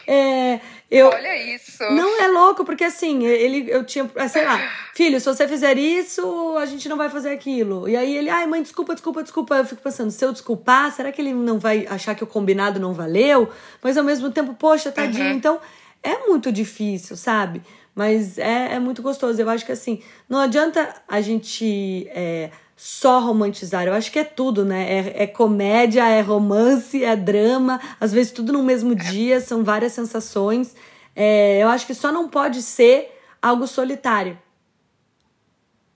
É, 0.06 0.58
eu, 0.90 1.08
Olha 1.08 1.54
isso. 1.54 1.82
Não 1.92 2.22
é 2.22 2.28
louco, 2.28 2.64
porque 2.64 2.84
assim, 2.84 3.26
ele, 3.26 3.70
eu 3.70 3.84
tinha, 3.84 4.10
é, 4.16 4.26
sei 4.28 4.46
lá, 4.46 4.58
filho, 4.94 5.20
se 5.20 5.26
você 5.26 5.46
fizer 5.46 5.76
isso, 5.76 6.56
a 6.56 6.64
gente 6.64 6.88
não 6.88 6.96
vai 6.96 7.10
fazer 7.10 7.32
aquilo. 7.32 7.86
E 7.86 7.94
aí 7.94 8.16
ele, 8.16 8.30
ai, 8.30 8.46
mãe, 8.46 8.62
desculpa, 8.62 8.94
desculpa, 8.94 9.22
desculpa. 9.22 9.56
Eu 9.56 9.66
fico 9.66 9.82
pensando, 9.82 10.10
se 10.10 10.24
eu 10.24 10.32
desculpar, 10.32 10.90
será 10.90 11.12
que 11.12 11.20
ele 11.20 11.34
não 11.34 11.58
vai 11.58 11.86
achar 11.86 12.14
que 12.14 12.24
o 12.24 12.26
combinado 12.26 12.80
não 12.80 12.94
valeu? 12.94 13.50
Mas 13.82 13.98
ao 13.98 14.04
mesmo 14.04 14.30
tempo, 14.30 14.54
poxa, 14.54 14.90
tadinho. 14.90 15.26
Uhum. 15.26 15.36
Então, 15.36 15.60
é 16.02 16.26
muito 16.26 16.50
difícil, 16.52 17.16
sabe? 17.16 17.62
Mas 17.94 18.38
é, 18.38 18.74
é 18.74 18.78
muito 18.78 19.02
gostoso. 19.02 19.40
Eu 19.40 19.50
acho 19.50 19.66
que 19.66 19.72
assim, 19.72 20.00
não 20.28 20.38
adianta 20.38 20.94
a 21.08 21.20
gente 21.20 22.08
é, 22.10 22.50
só 22.76 23.18
romantizar. 23.18 23.86
Eu 23.86 23.92
acho 23.92 24.12
que 24.12 24.20
é 24.20 24.24
tudo, 24.24 24.64
né? 24.64 24.86
É, 24.88 25.22
é, 25.24 25.26
comédia, 25.26 26.08
é 26.08 26.20
romance, 26.20 27.02
é 27.02 27.16
drama, 27.16 27.80
às 27.98 28.12
vezes 28.12 28.30
tudo 28.30 28.52
no 28.52 28.62
mesmo 28.62 28.94
dia, 28.94 29.40
são 29.40 29.64
várias 29.64 29.92
sensações. 29.92 30.76
É, 31.14 31.60
eu 31.60 31.68
acho 31.68 31.86
que 31.86 31.94
só 31.94 32.12
não 32.12 32.28
pode 32.28 32.62
ser 32.62 33.10
algo 33.42 33.66
solitário. 33.66 34.38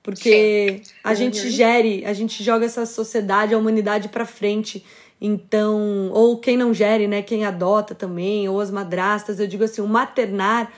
Porque 0.03 0.83
Sim. 0.83 0.93
a 1.05 1.15
gente 1.15 1.49
gere, 1.49 2.05
a 2.05 2.13
gente 2.13 2.43
joga 2.43 2.67
essa 2.67 2.85
sociedade, 2.85 3.55
a 3.55 3.59
humanidade 3.59 4.09
para 4.09 4.27
frente. 4.27 4.85
Então, 5.25 6.11
ou 6.13 6.39
quem 6.39 6.57
não 6.57 6.75
gere, 6.75 7.07
né? 7.07 7.23
Quem 7.23 7.45
adota 7.45 7.95
também, 7.95 8.49
ou 8.49 8.61
as 8.61 8.71
madrastas, 8.71 9.39
eu 9.39 9.47
digo 9.47 9.63
assim, 9.63 9.81
o 9.81 9.87
maternar 9.87 10.69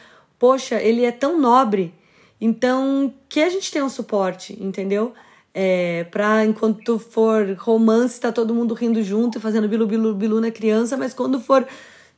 poxa, 0.44 0.80
ele 0.80 1.04
é 1.04 1.10
tão 1.10 1.40
nobre. 1.40 1.94
Então, 2.38 3.14
que 3.30 3.40
a 3.40 3.48
gente 3.48 3.72
tenha 3.72 3.82
um 3.82 3.88
suporte, 3.88 4.56
entendeu? 4.62 5.14
É, 5.54 6.04
pra 6.10 6.44
enquanto 6.44 6.98
for 6.98 7.56
romance, 7.58 8.20
tá 8.20 8.30
todo 8.30 8.54
mundo 8.54 8.74
rindo 8.74 9.02
junto, 9.02 9.40
fazendo 9.40 9.66
bilu, 9.66 9.86
bilu, 9.86 10.14
bilu 10.14 10.40
na 10.42 10.50
criança, 10.50 10.98
mas 10.98 11.14
quando 11.14 11.40
for 11.40 11.66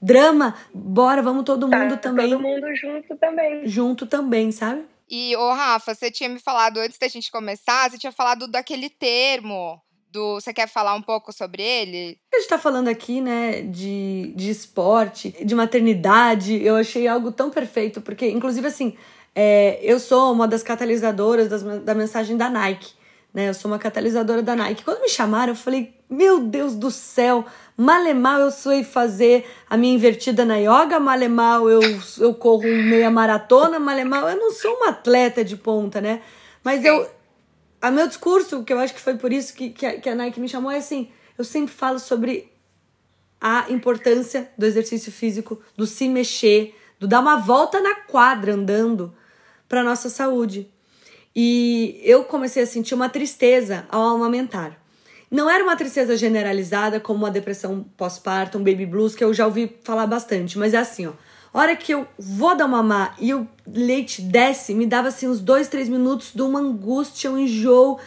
drama, 0.02 0.56
bora, 0.74 1.22
vamos 1.22 1.44
todo 1.44 1.68
tá, 1.68 1.78
mundo 1.78 1.96
também. 1.98 2.30
Todo 2.30 2.42
mundo 2.42 2.66
junto 2.74 3.16
também. 3.16 3.66
Junto 3.66 4.06
também, 4.06 4.50
sabe? 4.50 4.84
E, 5.08 5.36
ô 5.36 5.52
Rafa, 5.52 5.94
você 5.94 6.10
tinha 6.10 6.28
me 6.28 6.40
falado 6.40 6.78
antes 6.78 6.98
da 6.98 7.06
gente 7.06 7.30
começar, 7.30 7.88
você 7.88 7.96
tinha 7.98 8.10
falado 8.10 8.48
daquele 8.48 8.90
termo 8.90 9.80
do. 10.16 10.34
Você 10.34 10.52
quer 10.52 10.66
falar 10.66 10.94
um 10.94 11.02
pouco 11.02 11.32
sobre 11.32 11.62
ele? 11.62 12.18
A 12.34 12.38
gente 12.38 12.48
tá 12.48 12.58
falando 12.58 12.88
aqui, 12.88 13.20
né, 13.20 13.60
de, 13.62 14.32
de 14.34 14.50
esporte, 14.50 15.30
de 15.44 15.54
maternidade. 15.54 16.62
Eu 16.64 16.76
achei 16.76 17.06
algo 17.06 17.30
tão 17.30 17.50
perfeito, 17.50 18.00
porque, 18.00 18.26
inclusive, 18.28 18.66
assim, 18.66 18.96
é, 19.34 19.78
eu 19.82 20.00
sou 20.00 20.32
uma 20.32 20.48
das 20.48 20.62
catalisadoras 20.62 21.48
das, 21.48 21.62
da 21.82 21.94
mensagem 21.94 22.36
da 22.36 22.48
Nike. 22.48 22.94
Né? 23.32 23.50
Eu 23.50 23.54
sou 23.54 23.70
uma 23.70 23.78
catalisadora 23.78 24.42
da 24.42 24.56
Nike. 24.56 24.82
Quando 24.82 25.02
me 25.02 25.10
chamaram, 25.10 25.52
eu 25.52 25.56
falei, 25.56 25.94
meu 26.08 26.40
Deus 26.40 26.74
do 26.74 26.90
céu, 26.90 27.44
malemal 27.76 28.40
eu 28.40 28.50
sei 28.50 28.82
fazer 28.82 29.44
a 29.68 29.76
minha 29.76 29.94
invertida 29.94 30.44
na 30.44 30.56
yoga, 30.56 30.98
malemal 30.98 31.68
eu, 31.68 31.80
eu 32.18 32.32
corro 32.34 32.62
meia 32.62 33.10
maratona, 33.10 33.78
malemal 33.78 34.26
eu 34.30 34.36
não 34.36 34.50
sou 34.52 34.72
uma 34.76 34.88
atleta 34.88 35.44
de 35.44 35.56
ponta, 35.56 36.00
né? 36.00 36.22
Mas 36.64 36.84
eu, 36.84 37.06
a 37.80 37.90
meu 37.90 38.06
discurso, 38.06 38.64
que 38.64 38.72
eu 38.72 38.78
acho 38.78 38.94
que 38.94 39.00
foi 39.00 39.16
por 39.16 39.32
isso 39.32 39.54
que, 39.54 39.70
que, 39.70 39.86
a, 39.86 40.00
que 40.00 40.08
a 40.08 40.14
Nike 40.14 40.40
me 40.40 40.48
chamou, 40.48 40.70
é 40.70 40.78
assim: 40.78 41.10
eu 41.36 41.44
sempre 41.44 41.72
falo 41.74 41.98
sobre 41.98 42.52
a 43.40 43.66
importância 43.70 44.50
do 44.56 44.64
exercício 44.64 45.12
físico, 45.12 45.60
do 45.76 45.86
se 45.86 46.08
mexer, 46.08 46.74
do 46.98 47.06
dar 47.06 47.20
uma 47.20 47.36
volta 47.36 47.80
na 47.80 47.94
quadra 47.94 48.54
andando 48.54 49.14
para 49.68 49.82
nossa 49.82 50.08
saúde. 50.08 50.70
E 51.34 52.00
eu 52.02 52.24
comecei 52.24 52.62
a 52.62 52.66
sentir 52.66 52.94
uma 52.94 53.10
tristeza 53.10 53.86
ao 53.90 54.16
amamentar. 54.16 54.80
Não 55.30 55.50
era 55.50 55.62
uma 55.62 55.76
tristeza 55.76 56.16
generalizada 56.16 56.98
como 56.98 57.18
uma 57.18 57.30
depressão 57.30 57.84
pós-parto, 57.96 58.56
um 58.56 58.64
baby 58.64 58.86
blues, 58.86 59.14
que 59.14 59.22
eu 59.22 59.34
já 59.34 59.44
ouvi 59.44 59.76
falar 59.82 60.06
bastante, 60.06 60.56
mas 60.56 60.72
é 60.72 60.78
assim, 60.78 61.06
ó 61.06 61.12
hora 61.60 61.76
que 61.76 61.92
eu 61.92 62.06
vou 62.18 62.54
dar 62.54 62.68
mamar 62.68 63.16
e 63.18 63.32
o 63.32 63.46
leite 63.66 64.22
desce, 64.22 64.74
me 64.74 64.86
dava 64.86 65.08
assim 65.08 65.28
uns 65.28 65.40
dois, 65.40 65.68
três 65.68 65.88
minutos 65.88 66.32
de 66.34 66.42
uma 66.42 66.60
angústia, 66.60 67.30
um 67.30 67.38
enjoo, 67.38 67.98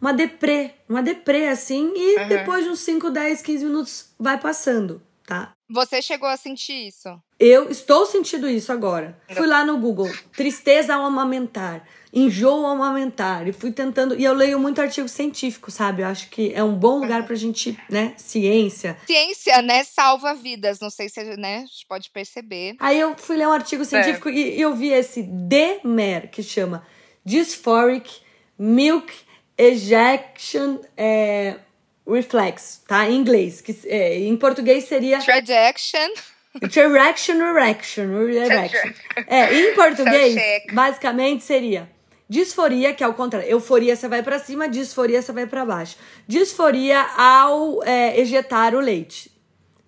uma 0.00 0.12
deprê, 0.12 0.72
uma 0.88 1.02
deprê 1.02 1.48
assim, 1.48 1.92
e 1.94 2.18
uhum. 2.18 2.28
depois 2.28 2.64
de 2.64 2.70
uns 2.70 2.80
5, 2.80 3.10
10, 3.10 3.42
15 3.42 3.64
minutos 3.64 4.06
vai 4.18 4.38
passando, 4.38 5.00
tá? 5.30 5.52
Você 5.68 6.02
chegou 6.02 6.28
a 6.28 6.36
sentir 6.36 6.88
isso? 6.88 7.08
Eu 7.38 7.70
estou 7.70 8.04
sentindo 8.04 8.48
isso 8.48 8.72
agora. 8.72 9.16
Fui 9.30 9.46
lá 9.46 9.64
no 9.64 9.78
Google, 9.78 10.10
tristeza 10.32 10.94
ao 10.94 11.04
amamentar 11.04 11.86
enjoo 12.12 12.66
ao 12.66 12.72
amamentar. 12.72 13.46
E 13.46 13.52
fui 13.52 13.70
tentando. 13.70 14.18
E 14.18 14.24
eu 14.24 14.34
leio 14.34 14.58
muito 14.58 14.80
artigo 14.80 15.08
científico, 15.08 15.70
sabe? 15.70 16.02
Eu 16.02 16.08
acho 16.08 16.28
que 16.28 16.52
é 16.52 16.62
um 16.62 16.74
bom 16.74 16.98
lugar 16.98 17.24
pra 17.24 17.36
gente, 17.36 17.78
né? 17.88 18.14
Ciência. 18.16 18.96
Ciência, 19.06 19.62
né? 19.62 19.84
Salva 19.84 20.34
vidas. 20.34 20.80
Não 20.80 20.90
sei 20.90 21.08
se 21.08 21.22
né, 21.36 21.58
a 21.58 21.60
gente 21.60 21.86
pode 21.88 22.10
perceber. 22.10 22.74
Aí 22.80 22.98
eu 22.98 23.16
fui 23.16 23.36
ler 23.36 23.46
um 23.46 23.52
artigo 23.52 23.84
científico 23.84 24.28
é. 24.28 24.32
e, 24.32 24.60
eu 24.60 24.74
vi 24.74 24.88
esse 24.88 25.22
DMER, 25.22 26.32
que 26.32 26.42
chama 26.42 26.84
Dysphoric 27.24 28.10
Milk 28.58 29.14
Ejection 29.56 30.78
é, 30.96 31.60
Reflex, 32.12 32.82
tá? 32.86 33.08
Em 33.08 33.16
inglês. 33.16 33.60
Que, 33.60 33.76
é, 33.86 34.18
em 34.18 34.36
português 34.36 34.84
seria. 34.84 35.18
Trajection. 35.18 36.08
Erection, 36.62 37.36
erection, 37.36 38.28
erection. 38.28 38.92
É, 39.28 39.54
em 39.54 39.74
português, 39.74 40.34
basicamente 40.72 41.44
seria 41.44 41.88
Disforia, 42.30 42.94
que 42.94 43.02
é 43.02 43.08
o 43.08 43.14
contrário. 43.14 43.48
Euforia 43.48 43.96
você 43.96 44.06
vai 44.06 44.22
para 44.22 44.38
cima, 44.38 44.68
disforia 44.68 45.20
você 45.20 45.32
vai 45.32 45.48
para 45.48 45.64
baixo. 45.64 45.96
Disforia 46.28 47.00
ao 47.16 47.82
é, 47.82 48.20
ejetar 48.20 48.72
o 48.72 48.78
leite. 48.78 49.32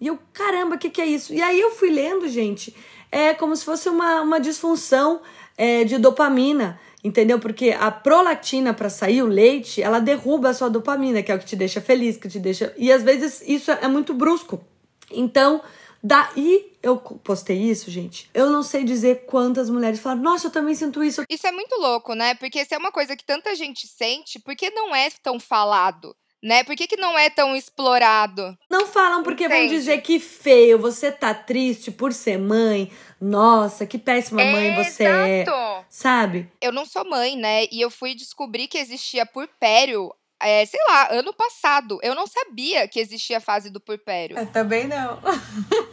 E 0.00 0.08
eu, 0.08 0.18
caramba, 0.32 0.74
o 0.74 0.78
que, 0.78 0.90
que 0.90 1.00
é 1.00 1.06
isso? 1.06 1.32
E 1.32 1.40
aí 1.40 1.60
eu 1.60 1.70
fui 1.70 1.88
lendo, 1.88 2.28
gente, 2.28 2.74
é 3.12 3.32
como 3.32 3.54
se 3.54 3.64
fosse 3.64 3.88
uma, 3.88 4.22
uma 4.22 4.40
disfunção 4.40 5.20
é, 5.56 5.84
de 5.84 5.98
dopamina, 5.98 6.80
entendeu? 7.02 7.38
Porque 7.38 7.70
a 7.70 7.90
prolactina 7.90 8.72
para 8.72 8.90
sair 8.90 9.22
o 9.22 9.26
leite, 9.26 9.82
ela 9.82 10.00
derruba 10.00 10.50
a 10.50 10.54
sua 10.54 10.68
dopamina, 10.68 11.22
que 11.22 11.32
é 11.32 11.34
o 11.34 11.38
que 11.38 11.46
te 11.46 11.56
deixa 11.56 11.80
feliz, 11.80 12.16
que 12.16 12.28
te 12.28 12.38
deixa. 12.38 12.72
E 12.76 12.92
às 12.92 13.02
vezes 13.02 13.42
isso 13.46 13.70
é 13.70 13.88
muito 13.88 14.14
brusco. 14.14 14.64
Então, 15.10 15.60
Daí 16.04 16.72
eu 16.82 16.96
postei 16.96 17.56
isso, 17.62 17.88
gente. 17.88 18.28
Eu 18.34 18.50
não 18.50 18.64
sei 18.64 18.82
dizer 18.82 19.24
quantas 19.24 19.70
mulheres 19.70 20.00
falaram, 20.00 20.22
nossa, 20.22 20.48
eu 20.48 20.50
também 20.50 20.74
sinto 20.74 21.02
isso. 21.02 21.22
Isso 21.30 21.46
é 21.46 21.52
muito 21.52 21.76
louco, 21.76 22.12
né? 22.14 22.34
Porque 22.34 22.64
se 22.64 22.74
é 22.74 22.78
uma 22.78 22.90
coisa 22.90 23.16
que 23.16 23.24
tanta 23.24 23.54
gente 23.54 23.86
sente, 23.86 24.40
por 24.40 24.56
que 24.56 24.68
não 24.70 24.92
é 24.92 25.08
tão 25.22 25.38
falado? 25.38 26.12
Né? 26.42 26.64
Por 26.64 26.74
que, 26.74 26.86
que 26.86 26.96
não 26.96 27.18
é 27.18 27.30
tão 27.30 27.54
explorado? 27.54 28.56
Não 28.70 28.86
falam 28.86 29.22
porque 29.22 29.44
Entende? 29.44 29.68
vão 29.68 29.78
dizer 29.78 30.00
que 30.02 30.18
feio, 30.18 30.78
você 30.78 31.12
tá 31.12 31.32
triste 31.32 31.90
por 31.90 32.12
ser 32.12 32.38
mãe. 32.38 32.90
Nossa, 33.20 33.86
que 33.86 33.98
péssima 33.98 34.44
mãe 34.44 34.70
é, 34.70 34.84
você 34.84 35.04
é. 35.04 35.44
Sabe? 35.88 36.50
Eu 36.60 36.72
não 36.72 36.84
sou 36.84 37.08
mãe, 37.08 37.36
né? 37.36 37.66
E 37.70 37.80
eu 37.80 37.90
fui 37.90 38.14
descobrir 38.14 38.66
que 38.66 38.78
existia 38.78 39.24
purpério 39.24 40.12
é, 40.42 40.66
sei 40.66 40.80
lá, 40.88 41.12
ano 41.12 41.32
passado. 41.32 42.00
Eu 42.02 42.14
não 42.14 42.26
sabia 42.26 42.88
que 42.88 42.98
existia 42.98 43.38
a 43.38 43.40
fase 43.40 43.70
do 43.70 43.80
purpério. 43.80 44.36
Eu 44.36 44.46
também 44.46 44.88
não. 44.88 45.20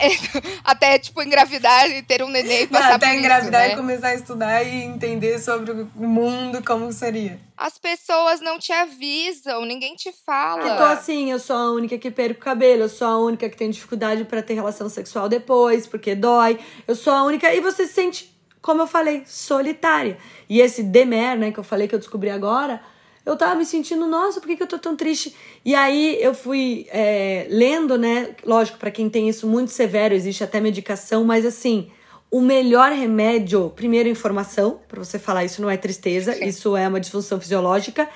até, 0.64 0.98
tipo, 0.98 1.22
engravidar 1.22 1.90
e 1.90 2.02
ter 2.02 2.22
um 2.22 2.28
neném 2.28 2.62
e 2.62 2.66
passar 2.66 2.94
Até 2.94 3.16
engravidar 3.16 3.68
né? 3.68 3.72
e 3.72 3.76
começar 3.76 4.08
a 4.08 4.14
estudar 4.14 4.62
e 4.62 4.82
entender 4.82 5.38
sobre 5.38 5.72
o 5.72 6.08
mundo, 6.08 6.62
como 6.64 6.92
seria. 6.92 7.38
As 7.56 7.78
pessoas 7.78 8.40
não 8.40 8.58
te 8.58 8.72
avisam, 8.72 9.64
ninguém 9.64 9.94
te 9.94 10.12
fala. 10.26 10.62
Então, 10.62 10.86
assim, 10.86 11.30
eu 11.30 11.38
sou 11.38 11.56
a 11.56 11.72
única 11.72 11.96
que 11.98 12.10
perco 12.10 12.40
o 12.40 12.44
cabelo, 12.44 12.82
eu 12.82 12.88
sou 12.88 13.06
a 13.06 13.18
única 13.18 13.48
que 13.48 13.56
tem 13.56 13.70
dificuldade 13.70 14.24
para 14.24 14.42
ter 14.42 14.54
relação 14.54 14.88
sexual 14.88 15.28
depois, 15.28 15.86
porque 15.86 16.14
dói. 16.14 16.58
Eu 16.86 16.96
sou 16.96 17.12
a 17.12 17.22
única. 17.22 17.52
E 17.54 17.60
você 17.60 17.86
se 17.86 17.92
sente, 17.92 18.34
como 18.60 18.82
eu 18.82 18.86
falei, 18.86 19.22
solitária. 19.26 20.18
E 20.48 20.60
esse 20.60 20.82
demer, 20.82 21.36
né, 21.36 21.52
que 21.52 21.58
eu 21.58 21.64
falei 21.64 21.86
que 21.86 21.94
eu 21.94 21.98
descobri 21.98 22.30
agora 22.30 22.80
eu 23.24 23.36
tava 23.36 23.54
me 23.54 23.64
sentindo, 23.64 24.06
nossa, 24.06 24.40
por 24.40 24.48
que, 24.48 24.56
que 24.56 24.62
eu 24.62 24.66
tô 24.66 24.78
tão 24.78 24.96
triste? 24.96 25.34
E 25.64 25.74
aí 25.74 26.18
eu 26.20 26.34
fui 26.34 26.86
é, 26.90 27.46
lendo, 27.50 27.96
né? 27.96 28.34
Lógico, 28.44 28.78
para 28.78 28.90
quem 28.90 29.08
tem 29.08 29.28
isso 29.28 29.46
muito 29.46 29.70
severo, 29.70 30.14
existe 30.14 30.42
até 30.42 30.60
medicação, 30.60 31.24
mas 31.24 31.46
assim, 31.46 31.90
o 32.30 32.40
melhor 32.40 32.90
remédio, 32.92 33.70
primeiro, 33.76 34.08
informação, 34.08 34.80
para 34.88 35.04
você 35.04 35.18
falar 35.18 35.44
isso 35.44 35.62
não 35.62 35.70
é 35.70 35.76
tristeza, 35.76 36.32
Sim. 36.32 36.46
isso 36.46 36.76
é 36.76 36.88
uma 36.88 36.98
disfunção 36.98 37.40
fisiológica. 37.40 38.08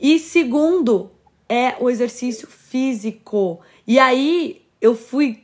E 0.00 0.18
segundo, 0.18 1.10
é 1.48 1.74
o 1.80 1.90
exercício 1.90 2.46
físico. 2.46 3.60
E 3.86 3.98
aí 3.98 4.62
eu 4.80 4.94
fui 4.94 5.43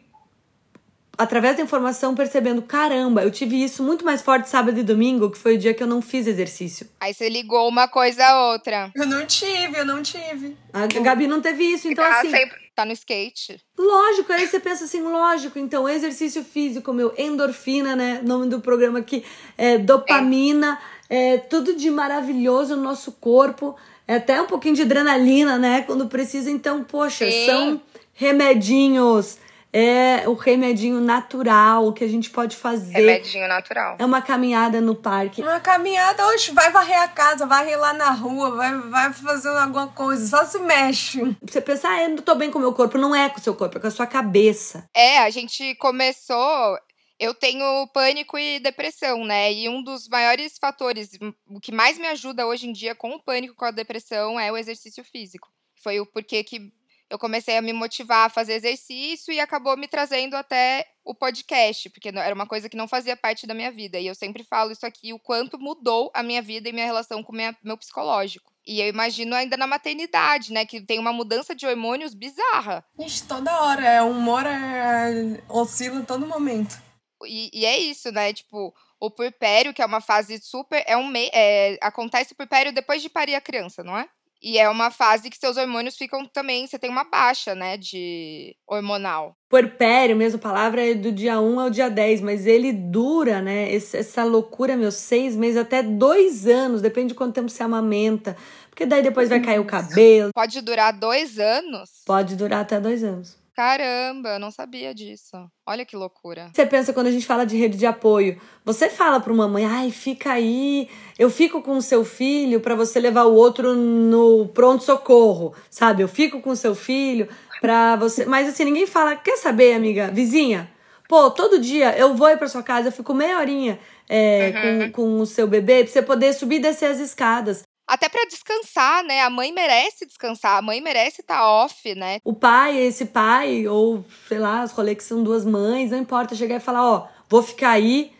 através 1.20 1.56
da 1.56 1.62
informação, 1.62 2.14
percebendo: 2.14 2.62
caramba, 2.62 3.22
eu 3.22 3.30
tive 3.30 3.62
isso 3.62 3.82
muito 3.82 4.04
mais 4.04 4.22
forte 4.22 4.48
sábado 4.48 4.78
e 4.78 4.82
domingo, 4.82 5.30
que 5.30 5.38
foi 5.38 5.56
o 5.56 5.58
dia 5.58 5.74
que 5.74 5.82
eu 5.82 5.86
não 5.86 6.00
fiz 6.00 6.26
exercício. 6.26 6.88
Aí 6.98 7.12
você 7.12 7.28
ligou 7.28 7.68
uma 7.68 7.86
coisa 7.86 8.24
a 8.24 8.50
outra. 8.52 8.90
Eu 8.94 9.06
não 9.06 9.26
tive, 9.26 9.78
eu 9.78 9.84
não 9.84 10.02
tive. 10.02 10.56
A 10.72 10.86
Gabi 10.86 11.26
não 11.26 11.40
teve 11.40 11.64
isso, 11.64 11.88
então 11.88 12.04
tá 12.04 12.18
assim. 12.18 12.30
Sempre 12.30 12.58
tá 12.74 12.84
no 12.84 12.92
skate. 12.92 13.60
Lógico, 13.78 14.32
aí 14.32 14.46
você 14.46 14.58
pensa 14.58 14.84
assim, 14.84 15.02
lógico, 15.02 15.58
então 15.58 15.86
exercício 15.86 16.42
físico, 16.42 16.92
meu, 16.92 17.12
endorfina, 17.18 17.94
né? 17.94 18.20
Nome 18.24 18.48
do 18.48 18.60
programa 18.60 19.00
aqui, 19.00 19.22
é 19.58 19.76
dopamina, 19.76 20.78
é, 21.08 21.34
é 21.34 21.38
tudo 21.38 21.74
de 21.74 21.90
maravilhoso 21.90 22.76
no 22.76 22.82
nosso 22.82 23.12
corpo, 23.12 23.76
é 24.08 24.16
até 24.16 24.40
um 24.40 24.46
pouquinho 24.46 24.74
de 24.74 24.82
adrenalina, 24.82 25.58
né? 25.58 25.82
Quando 25.82 26.06
precisa, 26.06 26.50
então, 26.50 26.82
poxa, 26.82 27.30
Sim. 27.30 27.46
são 27.46 27.80
remedinhos 28.14 29.38
é 29.72 30.28
o 30.28 30.34
remedinho 30.34 31.00
natural 31.00 31.92
que 31.92 32.02
a 32.02 32.08
gente 32.08 32.30
pode 32.30 32.56
fazer. 32.56 32.92
Remedinho 32.92 33.46
natural. 33.46 33.96
É 33.98 34.04
uma 34.04 34.20
caminhada 34.20 34.80
no 34.80 34.94
parque. 34.94 35.42
Uma 35.42 35.60
caminhada, 35.60 36.26
hoje 36.28 36.50
vai 36.52 36.70
varrer 36.70 37.00
a 37.00 37.08
casa, 37.08 37.46
vai 37.46 37.74
lá 37.76 37.92
na 37.92 38.10
rua, 38.10 38.50
vai, 38.50 38.76
vai 38.78 39.12
fazer 39.12 39.48
alguma 39.48 39.88
coisa, 39.88 40.26
só 40.26 40.44
se 40.44 40.58
mexe. 40.58 41.36
Você 41.42 41.60
pensa, 41.60 41.88
ah, 41.88 42.02
eu 42.02 42.10
não 42.10 42.18
tô 42.18 42.34
bem 42.34 42.50
com 42.50 42.58
o 42.58 42.60
meu 42.62 42.72
corpo. 42.72 42.98
Não 42.98 43.14
é 43.14 43.28
com 43.28 43.38
o 43.38 43.42
seu 43.42 43.54
corpo, 43.54 43.78
é 43.78 43.80
com 43.80 43.86
a 43.86 43.90
sua 43.90 44.06
cabeça. 44.06 44.88
É, 44.94 45.18
a 45.18 45.30
gente 45.30 45.74
começou. 45.76 46.78
Eu 47.18 47.34
tenho 47.34 47.86
pânico 47.88 48.38
e 48.38 48.58
depressão, 48.60 49.26
né? 49.26 49.52
E 49.52 49.68
um 49.68 49.82
dos 49.82 50.08
maiores 50.08 50.56
fatores, 50.58 51.10
o 51.46 51.60
que 51.60 51.70
mais 51.70 51.98
me 51.98 52.06
ajuda 52.06 52.46
hoje 52.46 52.66
em 52.66 52.72
dia 52.72 52.94
com 52.94 53.10
o 53.10 53.22
pânico, 53.22 53.54
com 53.54 53.66
a 53.66 53.70
depressão, 53.70 54.40
é 54.40 54.50
o 54.50 54.56
exercício 54.56 55.04
físico. 55.04 55.48
Foi 55.82 56.00
o 56.00 56.06
porquê 56.06 56.42
que 56.42 56.72
eu 57.10 57.18
comecei 57.18 57.56
a 57.56 57.62
me 57.62 57.72
motivar 57.72 58.26
a 58.26 58.30
fazer 58.30 58.54
exercício 58.54 59.34
e 59.34 59.40
acabou 59.40 59.76
me 59.76 59.88
trazendo 59.88 60.36
até 60.36 60.86
o 61.04 61.12
podcast, 61.12 61.90
porque 61.90 62.08
era 62.08 62.34
uma 62.34 62.46
coisa 62.46 62.68
que 62.68 62.76
não 62.76 62.86
fazia 62.86 63.16
parte 63.16 63.48
da 63.48 63.54
minha 63.54 63.72
vida. 63.72 63.98
E 63.98 64.06
eu 64.06 64.14
sempre 64.14 64.44
falo 64.44 64.70
isso 64.70 64.86
aqui, 64.86 65.12
o 65.12 65.18
quanto 65.18 65.58
mudou 65.58 66.12
a 66.14 66.22
minha 66.22 66.40
vida 66.40 66.68
e 66.68 66.72
minha 66.72 66.86
relação 66.86 67.20
com 67.22 67.32
minha, 67.32 67.56
meu 67.64 67.76
psicológico. 67.76 68.52
E 68.64 68.80
eu 68.80 68.86
imagino 68.86 69.34
ainda 69.34 69.56
na 69.56 69.66
maternidade, 69.66 70.52
né? 70.52 70.64
Que 70.64 70.80
tem 70.80 71.00
uma 71.00 71.12
mudança 71.12 71.54
de 71.54 71.66
hormônios 71.66 72.14
bizarra. 72.14 72.84
Gente, 72.96 73.24
toda 73.24 73.60
hora. 73.60 73.84
É, 73.84 74.02
o 74.02 74.10
humor 74.10 74.46
é, 74.46 75.42
oscila 75.48 75.98
em 75.98 76.04
todo 76.04 76.26
momento. 76.26 76.80
E, 77.26 77.50
e, 77.52 77.66
é 77.66 77.76
isso, 77.76 78.12
né? 78.12 78.32
Tipo, 78.32 78.72
o 79.00 79.10
puerpério, 79.10 79.74
que 79.74 79.82
é 79.82 79.86
uma 79.86 80.00
fase 80.00 80.38
super. 80.40 80.84
É 80.86 80.96
um 80.96 81.08
me, 81.08 81.28
é, 81.32 81.78
acontece 81.80 82.32
o 82.32 82.36
puerpério 82.36 82.72
depois 82.72 83.02
de 83.02 83.08
parir 83.08 83.34
a 83.34 83.40
criança, 83.40 83.82
não 83.82 83.98
é? 83.98 84.08
E 84.42 84.58
é 84.58 84.68
uma 84.68 84.90
fase 84.90 85.28
que 85.28 85.36
seus 85.36 85.56
hormônios 85.56 85.96
ficam 85.96 86.24
também, 86.26 86.66
você 86.66 86.78
tem 86.78 86.88
uma 86.88 87.04
baixa, 87.04 87.54
né, 87.54 87.76
de 87.76 88.56
hormonal. 88.66 89.36
Puerpério, 89.50 90.16
mesmo 90.16 90.38
palavra, 90.38 90.88
é 90.88 90.94
do 90.94 91.12
dia 91.12 91.40
1 91.40 91.60
ao 91.60 91.68
dia 91.68 91.90
10, 91.90 92.22
mas 92.22 92.46
ele 92.46 92.72
dura, 92.72 93.42
né, 93.42 93.70
essa 93.74 94.24
loucura, 94.24 94.76
meus 94.76 94.94
seis 94.94 95.36
meses, 95.36 95.58
até 95.58 95.82
dois 95.82 96.46
anos, 96.46 96.80
depende 96.80 97.08
de 97.08 97.14
quanto 97.14 97.34
tempo 97.34 97.50
você 97.50 97.62
amamenta. 97.62 98.36
Porque 98.70 98.86
daí 98.86 99.02
depois 99.02 99.28
vai 99.28 99.40
cair 99.40 99.58
o 99.58 99.66
cabelo. 99.66 100.30
Pode 100.32 100.60
durar 100.62 100.92
dois 100.92 101.38
anos? 101.38 101.90
Pode 102.06 102.34
durar 102.34 102.60
até 102.60 102.80
dois 102.80 103.04
anos. 103.04 103.36
Caramba, 103.54 104.38
não 104.38 104.50
sabia 104.50 104.94
disso. 104.94 105.36
Olha 105.66 105.84
que 105.84 105.96
loucura. 105.96 106.50
Você 106.54 106.64
pensa 106.66 106.92
quando 106.92 107.08
a 107.08 107.10
gente 107.10 107.26
fala 107.26 107.44
de 107.44 107.56
rede 107.56 107.76
de 107.76 107.86
apoio, 107.86 108.40
você 108.64 108.88
fala 108.88 109.20
para 109.20 109.32
uma 109.32 109.48
mãe, 109.48 109.64
ai, 109.64 109.90
fica 109.90 110.32
aí, 110.32 110.88
eu 111.18 111.30
fico 111.30 111.60
com 111.62 111.76
o 111.76 111.82
seu 111.82 112.04
filho 112.04 112.60
para 112.60 112.74
você 112.74 112.98
levar 113.00 113.24
o 113.24 113.34
outro 113.34 113.74
no 113.74 114.48
pronto 114.48 114.84
socorro, 114.84 115.54
sabe? 115.68 116.02
Eu 116.02 116.08
fico 116.08 116.40
com 116.40 116.50
o 116.50 116.56
seu 116.56 116.74
filho 116.74 117.28
para 117.60 117.96
você, 117.96 118.24
mas 118.24 118.48
assim 118.48 118.64
ninguém 118.64 118.86
fala, 118.86 119.16
quer 119.16 119.36
saber, 119.36 119.74
amiga, 119.74 120.10
vizinha? 120.10 120.70
Pô, 121.08 121.30
todo 121.30 121.58
dia 121.58 121.96
eu 121.98 122.14
vou 122.14 122.34
para 122.36 122.48
sua 122.48 122.62
casa, 122.62 122.88
eu 122.88 122.92
fico 122.92 123.12
meia 123.12 123.38
horinha 123.38 123.80
é, 124.08 124.52
uhum. 124.54 124.92
com, 124.92 124.92
com 124.92 125.20
o 125.20 125.26
seu 125.26 125.46
bebê 125.46 125.82
pra 125.82 125.92
você 125.92 126.02
poder 126.02 126.32
subir 126.32 126.56
e 126.56 126.60
descer 126.60 126.86
as 126.86 126.98
escadas 126.98 127.62
até 127.90 128.08
para 128.08 128.24
descansar, 128.24 129.02
né? 129.02 129.20
A 129.20 129.28
mãe 129.28 129.50
merece 129.50 130.06
descansar, 130.06 130.56
a 130.56 130.62
mãe 130.62 130.80
merece 130.80 131.22
estar 131.22 131.38
tá 131.38 131.50
off, 131.50 131.92
né? 131.96 132.20
O 132.22 132.32
pai, 132.32 132.78
esse 132.78 133.06
pai, 133.06 133.66
ou 133.66 134.04
sei 134.28 134.38
lá, 134.38 134.62
os 134.62 134.70
rolês 134.70 134.98
que 134.98 135.02
são 135.02 135.24
duas 135.24 135.44
mães, 135.44 135.90
não 135.90 135.98
importa, 135.98 136.36
chegar 136.36 136.54
e 136.54 136.60
falar, 136.60 136.88
ó, 136.88 137.08
vou 137.28 137.42
ficar 137.42 137.70
aí. 137.70 138.12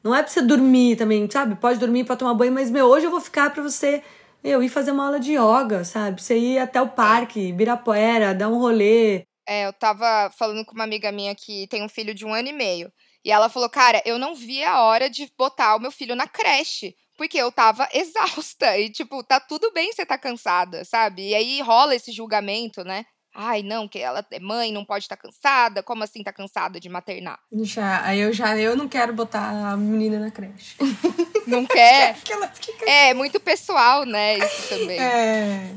Não 0.00 0.14
é 0.14 0.22
pra 0.22 0.30
você 0.30 0.40
dormir 0.40 0.94
também, 0.94 1.28
sabe? 1.28 1.56
Pode 1.56 1.80
dormir 1.80 2.04
para 2.04 2.14
tomar 2.14 2.34
banho, 2.34 2.52
mas 2.52 2.70
meu, 2.70 2.86
hoje 2.86 3.06
eu 3.06 3.10
vou 3.10 3.20
ficar 3.20 3.50
para 3.50 3.64
você 3.64 4.00
eu 4.44 4.62
ir 4.62 4.68
fazer 4.68 4.92
uma 4.92 5.06
aula 5.06 5.18
de 5.18 5.32
yoga, 5.32 5.82
sabe? 5.84 6.22
Você 6.22 6.38
ir 6.38 6.58
até 6.60 6.80
o 6.80 6.88
parque, 6.88 7.52
Birapuera, 7.52 8.32
dar 8.32 8.48
um 8.48 8.60
rolê. 8.60 9.24
É, 9.44 9.66
eu 9.66 9.72
tava 9.72 10.30
falando 10.38 10.64
com 10.64 10.72
uma 10.72 10.84
amiga 10.84 11.10
minha 11.10 11.34
que 11.34 11.66
tem 11.66 11.82
um 11.82 11.88
filho 11.88 12.14
de 12.14 12.24
um 12.24 12.32
ano 12.32 12.46
e 12.46 12.52
meio. 12.52 12.92
E 13.24 13.32
ela 13.32 13.48
falou, 13.48 13.68
cara, 13.68 14.00
eu 14.04 14.20
não 14.20 14.36
vi 14.36 14.62
a 14.62 14.82
hora 14.82 15.10
de 15.10 15.28
botar 15.36 15.74
o 15.74 15.80
meu 15.80 15.90
filho 15.90 16.14
na 16.14 16.28
creche 16.28 16.94
porque 17.16 17.38
eu 17.38 17.50
tava 17.50 17.88
exausta. 17.94 18.78
E, 18.78 18.90
tipo, 18.90 19.22
tá 19.22 19.40
tudo 19.40 19.72
bem 19.72 19.92
você 19.92 20.04
tá 20.04 20.18
cansada, 20.18 20.84
sabe? 20.84 21.28
E 21.28 21.34
aí 21.34 21.60
rola 21.60 21.94
esse 21.94 22.12
julgamento, 22.12 22.84
né? 22.84 23.04
Ai, 23.38 23.62
não, 23.62 23.86
que 23.86 23.98
ela 23.98 24.24
é 24.30 24.40
mãe, 24.40 24.72
não 24.72 24.82
pode 24.82 25.04
estar 25.04 25.16
tá 25.16 25.22
cansada. 25.22 25.82
Como 25.82 26.02
assim 26.02 26.22
tá 26.22 26.32
cansada 26.32 26.80
de 26.80 26.88
maternar? 26.88 27.38
Já, 27.62 28.02
aí 28.02 28.20
eu 28.20 28.32
já 28.32 28.56
eu 28.56 28.74
não 28.74 28.88
quero 28.88 29.12
botar 29.12 29.72
a 29.72 29.76
menina 29.76 30.18
na 30.18 30.30
creche. 30.30 30.74
Não 31.46 31.66
quer? 31.66 32.16
ela 32.30 32.48
fica... 32.48 32.90
É, 32.90 33.12
muito 33.12 33.38
pessoal, 33.38 34.04
né? 34.04 34.38
Isso 34.38 34.68
também. 34.70 34.98
É. 34.98 35.70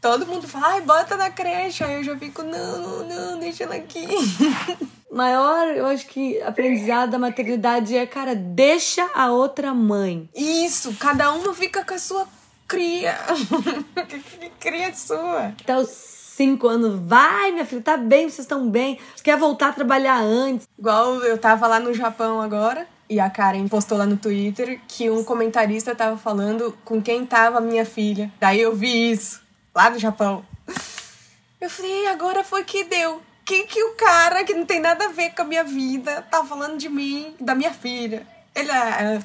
Todo 0.00 0.26
mundo 0.26 0.46
fala, 0.46 0.68
ai, 0.68 0.80
bota 0.80 1.16
na 1.16 1.30
creche. 1.30 1.82
Aí 1.82 1.94
eu 1.94 2.04
já 2.04 2.16
fico, 2.16 2.42
não, 2.42 2.78
não, 2.78 3.04
não, 3.04 3.38
deixa 3.38 3.64
ela 3.64 3.74
aqui. 3.74 4.06
maior, 5.10 5.68
eu 5.68 5.86
acho 5.86 6.06
que 6.06 6.40
aprendizado 6.42 7.10
da 7.10 7.18
maternidade 7.18 7.96
é, 7.96 8.06
cara, 8.06 8.34
deixa 8.34 9.08
a 9.14 9.30
outra 9.32 9.74
mãe. 9.74 10.28
Isso, 10.34 10.94
cada 10.94 11.32
uma 11.32 11.52
fica 11.54 11.84
com 11.84 11.94
a 11.94 11.98
sua 11.98 12.26
cria. 12.66 13.18
cria 14.60 14.94
sua. 14.94 15.54
Até 15.60 15.76
os 15.76 15.88
cinco 15.88 16.68
anos, 16.68 17.00
vai, 17.04 17.50
minha 17.50 17.66
filha, 17.66 17.82
tá 17.82 17.96
bem, 17.96 18.28
vocês 18.28 18.40
estão 18.40 18.68
bem. 18.70 18.98
Você 19.16 19.24
quer 19.24 19.36
voltar 19.36 19.70
a 19.70 19.72
trabalhar 19.72 20.20
antes? 20.20 20.68
Igual 20.78 21.16
eu 21.24 21.36
tava 21.36 21.66
lá 21.66 21.80
no 21.80 21.92
Japão 21.92 22.40
agora. 22.40 22.86
E 23.10 23.18
a 23.18 23.30
Karen 23.30 23.66
postou 23.66 23.96
lá 23.96 24.04
no 24.04 24.18
Twitter 24.18 24.80
que 24.86 25.08
um 25.08 25.24
comentarista 25.24 25.94
tava 25.94 26.18
falando 26.18 26.76
com 26.84 27.00
quem 27.00 27.24
tava 27.24 27.56
a 27.56 27.60
minha 27.60 27.86
filha. 27.86 28.30
Daí 28.38 28.60
eu 28.60 28.76
vi 28.76 29.10
isso, 29.10 29.40
lá 29.74 29.88
do 29.88 29.98
Japão. 29.98 30.44
Eu 31.60 31.68
falei, 31.68 32.06
agora 32.08 32.44
foi 32.44 32.64
que 32.64 32.84
deu 32.84 33.22
que 33.48 33.64
que 33.64 33.82
o 33.82 33.94
cara 33.94 34.44
que 34.44 34.52
não 34.52 34.66
tem 34.66 34.78
nada 34.78 35.06
a 35.06 35.08
ver 35.08 35.30
com 35.30 35.40
a 35.40 35.44
minha 35.46 35.64
vida 35.64 36.20
tá 36.30 36.44
falando 36.44 36.76
de 36.76 36.90
mim, 36.90 37.34
da 37.40 37.54
minha 37.54 37.72
filha? 37.72 38.26
Ele 38.54 38.70
é. 38.70 39.22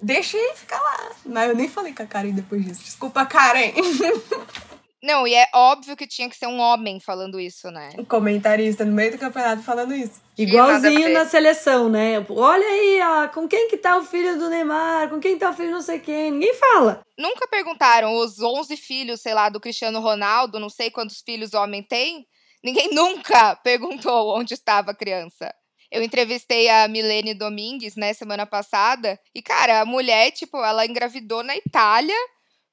Deixa 0.00 0.36
ele 0.36 0.54
ficar 0.54 0.80
lá. 0.80 1.10
Mas 1.26 1.48
eu 1.48 1.56
nem 1.56 1.68
falei 1.68 1.92
com 1.92 2.04
a 2.04 2.06
Karen 2.06 2.30
depois 2.30 2.64
disso. 2.64 2.84
Desculpa, 2.84 3.26
Karen. 3.26 3.72
Não, 5.02 5.26
e 5.26 5.34
é 5.34 5.48
óbvio 5.54 5.96
que 5.96 6.06
tinha 6.06 6.28
que 6.28 6.36
ser 6.36 6.46
um 6.46 6.60
homem 6.60 7.00
falando 7.00 7.40
isso, 7.40 7.70
né? 7.70 7.90
Um 7.98 8.04
comentarista 8.04 8.84
no 8.84 8.92
meio 8.92 9.12
do 9.12 9.18
campeonato 9.18 9.62
falando 9.62 9.94
isso. 9.94 10.20
Igualzinho 10.36 11.08
na 11.10 11.24
seleção, 11.24 11.88
né? 11.88 12.24
Olha 12.28 12.66
aí, 12.66 13.00
ó, 13.02 13.28
com 13.28 13.48
quem 13.48 13.68
que 13.68 13.78
tá 13.78 13.96
o 13.96 14.04
filho 14.04 14.38
do 14.38 14.50
Neymar? 14.50 15.08
Com 15.08 15.18
quem 15.18 15.38
tá 15.38 15.50
o 15.50 15.54
filho 15.54 15.70
não 15.70 15.80
sei 15.80 16.00
quem? 16.00 16.32
Ninguém 16.32 16.54
fala. 16.54 17.00
Nunca 17.18 17.48
perguntaram 17.48 18.14
os 18.16 18.40
11 18.40 18.76
filhos, 18.76 19.22
sei 19.22 19.32
lá, 19.32 19.48
do 19.48 19.60
Cristiano 19.60 20.00
Ronaldo, 20.00 20.60
não 20.60 20.68
sei 20.68 20.90
quantos 20.90 21.22
filhos 21.22 21.54
o 21.54 21.58
homem 21.58 21.82
tem? 21.82 22.26
Ninguém 22.62 22.90
nunca 22.94 23.56
perguntou 23.56 24.36
onde 24.36 24.52
estava 24.52 24.90
a 24.90 24.94
criança. 24.94 25.54
Eu 25.90 26.02
entrevistei 26.02 26.68
a 26.68 26.86
Milene 26.86 27.34
Domingues, 27.34 27.96
né, 27.96 28.12
semana 28.12 28.46
passada, 28.46 29.18
e 29.34 29.42
cara, 29.42 29.80
a 29.80 29.84
mulher, 29.84 30.30
tipo, 30.30 30.62
ela 30.62 30.86
engravidou 30.86 31.42
na 31.42 31.56
Itália 31.56 32.14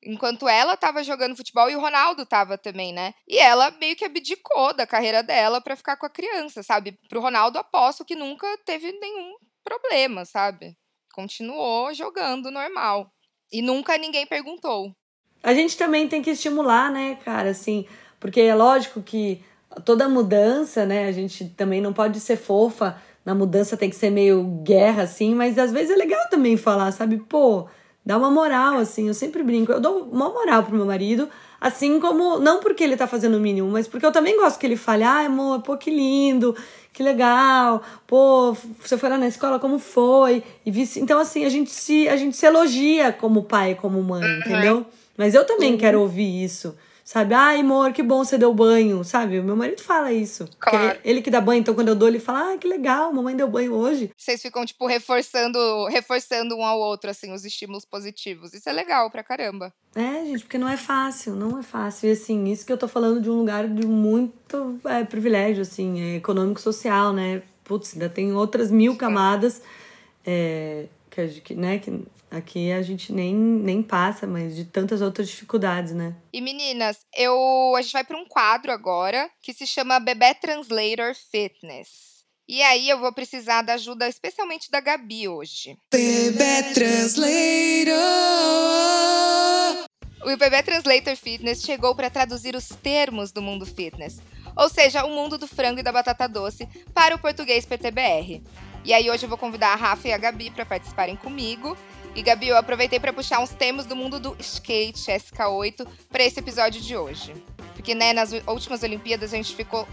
enquanto 0.07 0.47
ela 0.47 0.73
estava 0.73 1.03
jogando 1.03 1.35
futebol 1.35 1.69
e 1.69 1.75
o 1.75 1.81
Ronaldo 1.81 2.23
estava 2.23 2.57
também, 2.57 2.93
né? 2.93 3.13
E 3.27 3.37
ela 3.37 3.69
meio 3.71 3.95
que 3.95 4.05
abdicou 4.05 4.73
da 4.73 4.87
carreira 4.87 5.21
dela 5.21 5.59
para 5.59 5.75
ficar 5.75 5.97
com 5.97 6.05
a 6.05 6.09
criança, 6.09 6.63
sabe? 6.63 6.97
Pro 7.09 7.19
Ronaldo 7.19 7.59
aposto 7.59 8.05
que 8.05 8.15
nunca 8.15 8.47
teve 8.65 8.91
nenhum 8.93 9.35
problema, 9.63 10.23
sabe? 10.23 10.77
Continuou 11.13 11.93
jogando 11.93 12.49
normal. 12.49 13.11
E 13.51 13.61
nunca 13.61 13.97
ninguém 13.97 14.25
perguntou. 14.25 14.93
A 15.43 15.53
gente 15.53 15.77
também 15.77 16.07
tem 16.07 16.21
que 16.21 16.31
estimular, 16.31 16.89
né, 16.91 17.15
cara, 17.23 17.49
assim, 17.49 17.85
porque 18.19 18.41
é 18.41 18.55
lógico 18.55 19.01
que 19.01 19.43
toda 19.85 20.09
mudança, 20.09 20.85
né, 20.85 21.07
a 21.07 21.11
gente 21.11 21.49
também 21.49 21.81
não 21.81 21.93
pode 21.93 22.19
ser 22.19 22.37
fofa, 22.37 23.01
na 23.25 23.35
mudança 23.35 23.75
tem 23.75 23.89
que 23.89 23.95
ser 23.95 24.09
meio 24.09 24.43
guerra, 24.63 25.03
assim, 25.03 25.35
mas 25.35 25.57
às 25.57 25.71
vezes 25.71 25.91
é 25.91 25.95
legal 25.95 26.29
também 26.29 26.55
falar, 26.55 26.91
sabe, 26.91 27.17
pô, 27.17 27.67
Dá 28.07 28.17
uma 28.17 28.31
moral, 28.31 28.77
assim. 28.77 29.09
Eu 29.09 29.13
sempre 29.13 29.43
brinco. 29.43 29.69
Eu 29.69 29.81
dou 29.81 30.07
uma 30.09 30.29
moral 30.29 30.63
pro 30.63 30.77
meu 30.77 30.85
marido, 30.85 31.27
assim 31.59 31.99
como. 31.99 32.39
Não 32.39 32.61
porque 32.61 32.81
ele 32.81 32.95
tá 32.95 33.05
fazendo 33.05 33.35
o 33.35 33.39
mínimo, 33.39 33.69
mas 33.69 33.85
porque 33.85 34.05
eu 34.05 34.13
também 34.13 34.37
gosto 34.37 34.57
que 34.57 34.65
ele 34.65 34.77
fale: 34.77 35.03
ai, 35.03 35.25
amor, 35.25 35.61
pô, 35.61 35.75
que 35.75 35.91
lindo, 35.91 36.55
que 36.93 37.03
legal. 37.03 37.83
Pô, 38.07 38.55
você 38.79 38.97
foi 38.97 39.09
lá 39.09 39.17
na 39.17 39.27
escola, 39.27 39.59
como 39.59 39.77
foi? 39.77 40.41
E 40.65 40.71
vice. 40.71 41.01
Então, 41.01 41.19
assim, 41.19 41.43
a 41.43 41.49
gente 41.49 41.69
se, 41.69 42.07
a 42.07 42.15
gente 42.15 42.37
se 42.37 42.45
elogia 42.45 43.11
como 43.11 43.43
pai, 43.43 43.75
como 43.75 44.01
mãe, 44.01 44.23
uhum. 44.23 44.39
entendeu? 44.39 44.85
Mas 45.17 45.35
eu 45.35 45.43
também 45.43 45.73
uhum. 45.73 45.77
quero 45.77 45.99
ouvir 45.99 46.45
isso. 46.45 46.77
Sabe? 47.07 47.33
Ai, 47.33 47.61
amor, 47.61 47.93
que 47.93 48.03
bom 48.03 48.21
você 48.21 48.37
deu 48.37 48.53
banho, 48.53 49.01
sabe? 49.01 49.39
O 49.39 49.43
meu 49.43 49.55
marido 49.55 49.81
fala 49.81 50.11
isso. 50.11 50.45
Claro. 50.59 50.99
Ele 51.05 51.21
que 51.21 51.31
dá 51.31 51.39
banho, 51.39 51.61
então 51.61 51.73
quando 51.73 51.87
eu 51.87 51.95
dou, 51.95 52.09
ele 52.09 52.19
fala: 52.19 52.51
Ah, 52.51 52.57
que 52.57 52.67
legal, 52.67 53.13
mamãe 53.13 53.33
deu 53.33 53.47
banho 53.47 53.73
hoje. 53.73 54.11
Vocês 54.17 54.41
ficam, 54.41 54.65
tipo, 54.65 54.85
reforçando, 54.85 55.85
reforçando 55.85 56.57
um 56.57 56.65
ao 56.65 56.77
outro, 56.77 57.09
assim, 57.09 57.31
os 57.31 57.45
estímulos 57.45 57.85
positivos. 57.85 58.53
Isso 58.53 58.67
é 58.67 58.73
legal 58.73 59.09
pra 59.09 59.23
caramba. 59.23 59.73
É, 59.95 60.25
gente, 60.25 60.43
porque 60.43 60.57
não 60.57 60.67
é 60.67 60.75
fácil, 60.75 61.33
não 61.33 61.57
é 61.57 61.63
fácil. 61.63 62.09
E 62.09 62.11
assim, 62.11 62.43
isso 62.51 62.65
que 62.65 62.73
eu 62.73 62.77
tô 62.77 62.89
falando 62.89 63.21
de 63.21 63.29
um 63.29 63.37
lugar 63.37 63.69
de 63.69 63.87
muito 63.87 64.77
é, 64.83 65.05
privilégio, 65.05 65.61
assim, 65.61 66.01
é, 66.01 66.15
econômico-social, 66.17 67.13
né? 67.13 67.41
Putz, 67.63 67.93
ainda 67.93 68.09
tem 68.09 68.33
outras 68.33 68.69
mil 68.69 68.97
camadas 68.97 69.61
é, 70.25 70.87
que, 71.09 71.55
né, 71.55 71.79
que 71.79 72.03
Aqui 72.29 72.71
a 72.73 72.81
gente 72.81 73.13
nem, 73.13 73.33
nem 73.33 73.81
passa, 73.81 74.27
mas 74.27 74.55
de 74.55 74.65
tantas 74.65 75.01
outras 75.01 75.29
dificuldades, 75.29 75.93
né? 75.93 76.15
E 76.33 76.41
meninas, 76.41 76.97
eu 77.15 77.73
a 77.77 77.81
gente 77.81 77.93
vai 77.93 78.03
para 78.03 78.17
um 78.17 78.25
quadro 78.25 78.71
agora 78.71 79.29
que 79.41 79.53
se 79.53 79.65
chama 79.65 79.99
Bebê 79.99 80.33
Translator 80.33 81.15
Fitness. 81.31 82.17
E 82.49 82.61
aí 82.63 82.89
eu 82.89 82.99
vou 82.99 83.13
precisar 83.13 83.61
da 83.61 83.73
ajuda 83.73 84.07
especialmente 84.07 84.69
da 84.69 84.79
Gabi 84.81 85.27
hoje. 85.27 85.77
Bebê 85.91 86.63
Translator. 86.73 87.97
O 90.23 90.37
Bebê 90.37 90.61
Translator 90.63 91.15
Fitness 91.15 91.61
chegou 91.61 91.95
para 91.95 92.09
traduzir 92.09 92.55
os 92.55 92.67
termos 92.67 93.31
do 93.31 93.41
mundo 93.41 93.65
fitness, 93.65 94.19
ou 94.55 94.67
seja, 94.67 95.05
o 95.05 95.09
mundo 95.09 95.37
do 95.37 95.47
frango 95.47 95.79
e 95.79 95.83
da 95.83 95.91
batata 95.91 96.27
doce, 96.27 96.67
para 96.93 97.15
o 97.15 97.19
português 97.19 97.65
PTBR. 97.65 98.43
E 98.83 98.93
aí 98.93 99.09
hoje 99.09 99.25
eu 99.25 99.29
vou 99.29 99.37
convidar 99.37 99.73
a 99.73 99.75
Rafa 99.75 100.07
e 100.07 100.13
a 100.13 100.17
Gabi 100.17 100.49
para 100.49 100.65
participarem 100.65 101.15
comigo 101.15 101.77
e 102.17 102.23
Gabi, 102.23 102.47
eu 102.47 102.57
aproveitei 102.57 102.99
para 102.99 103.13
puxar 103.13 103.39
uns 103.39 103.51
temas 103.51 103.85
do 103.85 103.95
mundo 103.95 104.19
do 104.19 104.35
skate 104.39 105.11
SK8 105.11 105.87
para 106.09 106.23
esse 106.23 106.39
episódio 106.39 106.81
de 106.81 106.97
hoje. 106.97 107.31
Porque, 107.75 107.93
né, 107.93 108.11
nas 108.11 108.31
últimas 108.47 108.81
Olimpíadas 108.81 109.31
a 109.31 109.37
gente 109.37 109.55
ficou 109.55 109.87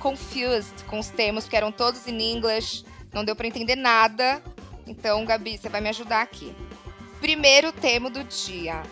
confused 0.00 0.84
com 0.88 0.98
os 0.98 1.10
termos, 1.10 1.44
porque 1.44 1.56
eram 1.56 1.70
todos 1.70 2.08
em 2.08 2.32
inglês, 2.32 2.84
não 3.12 3.24
deu 3.24 3.36
para 3.36 3.46
entender 3.46 3.76
nada. 3.76 4.42
Então, 4.84 5.24
Gabi, 5.24 5.56
você 5.56 5.68
vai 5.68 5.80
me 5.80 5.88
ajudar 5.90 6.22
aqui. 6.22 6.52
Primeiro 7.20 7.70
tema 7.70 8.10
do 8.10 8.24
dia: 8.24 8.82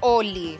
Oli 0.00 0.58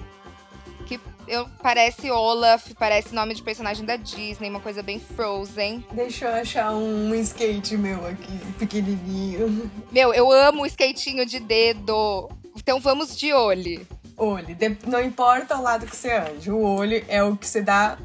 eu, 1.27 1.49
parece 1.63 2.11
Olaf, 2.11 2.73
parece 2.79 3.15
nome 3.15 3.35
de 3.35 3.43
personagem 3.43 3.85
da 3.85 3.97
Disney, 3.97 4.49
uma 4.49 4.61
coisa 4.61 4.83
bem 4.83 4.99
Frozen. 4.99 5.85
Deixa 5.93 6.27
eu 6.27 6.35
achar 6.35 6.73
um 6.75 7.15
skate 7.15 7.77
meu 7.77 8.07
aqui, 8.07 8.39
pequenininho. 8.59 9.71
Meu, 9.91 10.13
eu 10.13 10.31
amo 10.31 10.63
o 10.63 10.67
skatinho 10.67 11.25
de 11.27 11.41
dedo. 11.41 12.31
Então 12.57 12.81
vamos 12.81 13.17
de 13.17 13.33
olho. 13.33 13.87
Olho, 14.17 14.57
não 14.87 15.03
importa 15.03 15.57
o 15.57 15.63
lado 15.63 15.87
que 15.87 15.97
você 15.97 16.13
ande, 16.13 16.51
o 16.51 16.61
olho 16.61 17.05
é 17.09 17.23
o 17.23 17.37
que 17.37 17.47
você 17.47 17.61
dá 17.61 17.99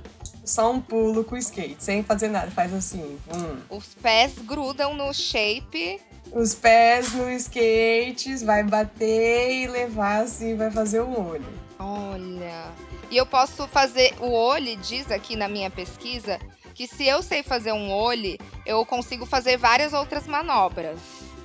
só 0.44 0.72
um 0.72 0.82
pulo 0.82 1.24
com 1.24 1.36
o 1.36 1.38
skate, 1.38 1.78
sem 1.78 2.04
fazer 2.04 2.30
nada, 2.30 2.50
faz 2.50 2.74
assim. 2.74 3.18
Hum. 3.34 3.60
Os 3.70 3.94
pés 3.94 4.34
grudam 4.40 4.96
no 4.96 5.14
shape. 5.14 6.02
Os 6.32 6.56
pés 6.56 7.14
no 7.14 7.30
skate, 7.32 8.36
vai 8.44 8.64
bater 8.64 9.52
e 9.52 9.68
levar 9.68 10.24
assim, 10.24 10.56
vai 10.56 10.72
fazer 10.72 11.02
o 11.02 11.30
olho. 11.30 11.46
Olha. 11.78 12.72
E 13.10 13.18
eu 13.18 13.26
posso 13.26 13.68
fazer 13.68 14.14
o 14.20 14.32
olho, 14.32 14.76
diz 14.78 15.12
aqui 15.12 15.36
na 15.36 15.48
minha 15.48 15.70
pesquisa, 15.70 16.40
que 16.76 16.88
se 16.88 17.08
eu 17.08 17.22
sei 17.24 17.42
fazer 17.42 17.72
um 17.74 17.92
olho, 17.92 18.38
eu 18.66 18.86
consigo 18.86 19.26
fazer 19.26 19.58
várias 19.58 19.94
outras 19.94 20.28
manobras. 20.28 21.00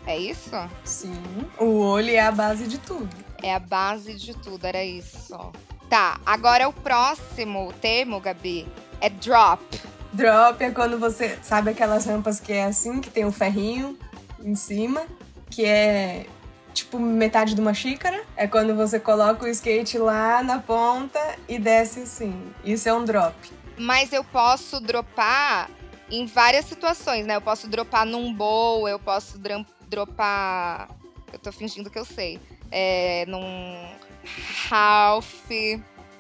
É 0.07 0.19
isso? 0.19 0.51
Sim. 0.85 1.23
O 1.59 1.79
olho 1.79 2.11
é 2.11 2.21
a 2.21 2.31
base 2.31 2.67
de 2.67 2.79
tudo. 2.79 3.09
É 3.43 3.55
a 3.55 3.59
base 3.59 4.15
de 4.15 4.35
tudo, 4.35 4.67
era 4.67 4.85
isso. 4.85 5.35
Tá, 5.89 6.21
agora 6.27 6.69
o 6.69 6.73
próximo 6.73 7.73
termo, 7.81 8.21
Gabi, 8.21 8.67
é 9.01 9.09
drop. 9.09 9.63
Drop 10.13 10.63
é 10.63 10.71
quando 10.71 10.99
você 10.99 11.39
sabe 11.43 11.71
aquelas 11.71 12.05
rampas 12.05 12.39
que 12.39 12.53
é 12.53 12.65
assim, 12.65 13.01
que 13.01 13.11
tem 13.11 13.25
um 13.25 13.33
ferrinho 13.33 13.99
em 14.43 14.55
cima, 14.55 15.07
que 15.51 15.65
é 15.65 16.27
tipo 16.75 16.99
metade 16.99 17.55
de 17.55 17.61
uma 17.61 17.73
xícara. 17.73 18.23
É 18.37 18.47
quando 18.47 18.75
você 18.75 19.01
coloca 19.01 19.47
o 19.47 19.49
skate 19.49 19.97
lá 19.97 20.43
na 20.43 20.59
ponta 20.59 21.21
e 21.49 21.59
desce 21.59 22.01
assim. 22.01 22.53
Isso 22.65 22.89
é 22.89 22.93
um 22.93 23.05
drop. 23.05 23.35
Mas 23.79 24.13
eu 24.13 24.23
posso 24.23 24.81
dropar 24.81 25.71
em 26.11 26.27
várias 26.27 26.67
situações, 26.67 27.25
né? 27.27 27.37
Eu 27.37 27.41
posso 27.41 27.69
dropar 27.69 28.05
num 28.05 28.33
bowl, 28.33 28.89
eu 28.89 28.99
posso 28.99 29.39
dropar. 29.89 30.89
Eu 31.33 31.39
tô 31.39 31.51
fingindo 31.51 31.91
que 31.91 31.99
eu 31.99 32.05
sei. 32.05 32.39
É, 32.71 33.25
num 33.27 33.89
half. 34.71 35.51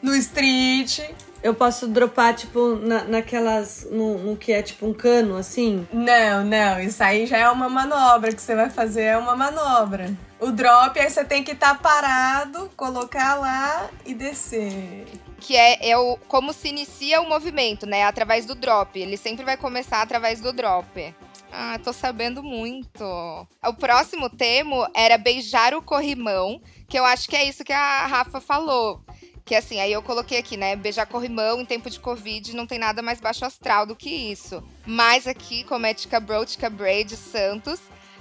No 0.01 0.15
street. 0.15 1.01
Eu 1.45 1.55
posso 1.55 1.87
dropar, 1.87 2.35
tipo, 2.35 2.77
na, 2.77 3.05
naquelas. 3.05 3.87
No, 3.91 4.17
no, 4.17 4.35
que 4.35 4.51
é 4.51 4.63
tipo 4.63 4.87
um 4.87 4.95
cano, 4.95 5.37
assim? 5.37 5.87
Não, 5.93 6.43
não. 6.43 6.81
Isso 6.81 7.05
aí 7.05 7.27
já 7.27 7.37
é 7.37 7.51
uma 7.51 7.69
manobra 7.69 8.33
que 8.33 8.41
você 8.41 8.55
vai 8.55 8.71
fazer, 8.71 9.03
é 9.03 9.19
uma 9.19 9.37
manobra. 9.37 10.11
O 10.41 10.51
drop, 10.51 10.99
aí 10.99 11.11
você 11.11 11.23
tem 11.23 11.45
que 11.45 11.53
estar 11.53 11.75
tá 11.75 11.81
parado, 11.83 12.71
colocar 12.75 13.35
lá 13.35 13.91
e 14.07 14.15
descer. 14.15 15.05
Que 15.39 15.55
é, 15.55 15.91
é 15.91 15.99
o, 15.99 16.17
como 16.29 16.51
se 16.55 16.69
inicia 16.69 17.21
o 17.21 17.29
movimento, 17.29 17.85
né? 17.85 18.05
Através 18.05 18.47
do 18.47 18.55
drop. 18.55 18.99
Ele 18.99 19.19
sempre 19.19 19.45
vai 19.45 19.59
começar 19.59 20.01
através 20.01 20.41
do 20.41 20.51
drop. 20.51 21.15
Ah, 21.53 21.79
tô 21.85 21.93
sabendo 21.93 22.43
muito. 22.43 23.05
O 23.05 23.75
próximo 23.75 24.31
termo 24.31 24.89
era 24.95 25.19
beijar 25.19 25.75
o 25.75 25.83
corrimão, 25.83 26.59
que 26.89 26.99
eu 26.99 27.05
acho 27.05 27.29
que 27.29 27.37
é 27.37 27.45
isso 27.45 27.63
que 27.63 27.73
a 27.73 28.07
Rafa 28.07 28.41
falou. 28.41 29.05
Que 29.45 29.55
assim, 29.55 29.79
aí 29.79 29.93
eu 29.93 30.03
coloquei 30.03 30.39
aqui, 30.39 30.57
né? 30.57 30.75
Beijar 30.75 31.07
corrimão 31.07 31.61
em 31.61 31.67
tempo 31.67 31.91
de 31.91 32.01
Covid 32.01 32.57
não 32.57 32.67
tem 32.67 32.79
nada 32.79 33.03
mais 33.03 33.21
baixo 33.21 33.45
astral 33.45 33.85
do 33.85 33.95
que 33.95 34.09
isso. 34.09 34.63
Mas 34.87 35.27
aqui, 35.27 35.65
como 35.65 35.85
é 35.85 35.93
Tica 35.93 36.19
Bro, 36.19 36.47
Tica 36.47 36.71
Braid 36.71 37.15
Santos, 37.15 37.79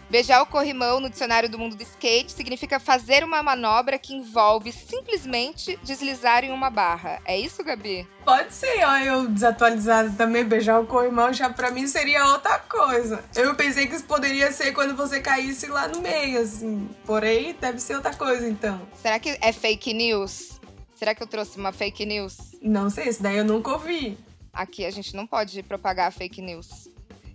beijar 0.10 0.42
o 0.42 0.46
corrimão 0.46 1.00
no 1.00 1.10
dicionário 1.10 1.48
do 1.48 1.58
mundo 1.58 1.78
do 1.78 1.84
skate 1.84 2.30
significa 2.30 2.78
fazer 2.78 3.24
uma 3.24 3.42
manobra 3.42 3.98
que 3.98 4.14
envolve 4.14 4.74
simplesmente 4.74 5.80
deslizar 5.82 6.44
em 6.44 6.52
uma 6.52 6.70
barra. 6.70 7.22
É 7.24 7.40
isso, 7.40 7.64
Gabi? 7.64 8.06
Pode 8.26 8.54
ser, 8.54 8.86
ó, 8.86 8.98
eu 8.98 9.28
desatualizada 9.30 10.14
também, 10.18 10.44
beijar 10.44 10.82
o 10.82 10.86
corrimão 10.86 11.32
já 11.32 11.50
pra 11.50 11.72
mim 11.72 11.88
seria 11.88 12.26
outra 12.28 12.60
coisa. 12.60 13.24
Eu 13.34 13.56
pensei 13.56 13.88
que 13.88 13.96
isso 13.96 14.04
poderia 14.04 14.52
ser 14.52 14.74
quando 14.74 14.94
você 14.94 15.22
caísse 15.22 15.68
lá 15.68 15.88
no 15.88 16.02
meio, 16.02 16.42
assim. 16.42 16.90
Porém, 17.06 17.56
deve 17.60 17.80
ser 17.80 17.96
outra 17.96 18.14
coisa, 18.14 18.46
então. 18.46 18.82
Será 19.02 19.20
que 19.20 19.38
é 19.40 19.54
fake 19.54 19.94
news? 19.94 20.53
Será 20.96 21.14
que 21.14 21.22
eu 21.24 21.28
trouxe 21.28 21.58
uma 21.58 21.72
fake 21.72 22.06
news? 22.06 22.38
Não 22.62 22.90
sei, 22.90 23.10
isso 23.10 23.22
daí 23.22 23.38
eu 23.38 23.46
nunca 23.46 23.72
ouvi. 23.72 24.18
Aqui 24.52 24.86
a 24.86 24.92
gente 24.92 25.16
não 25.16 25.26
pode 25.26 25.62
propagar 25.64 26.12
fake 26.12 26.42
news. 26.42 26.88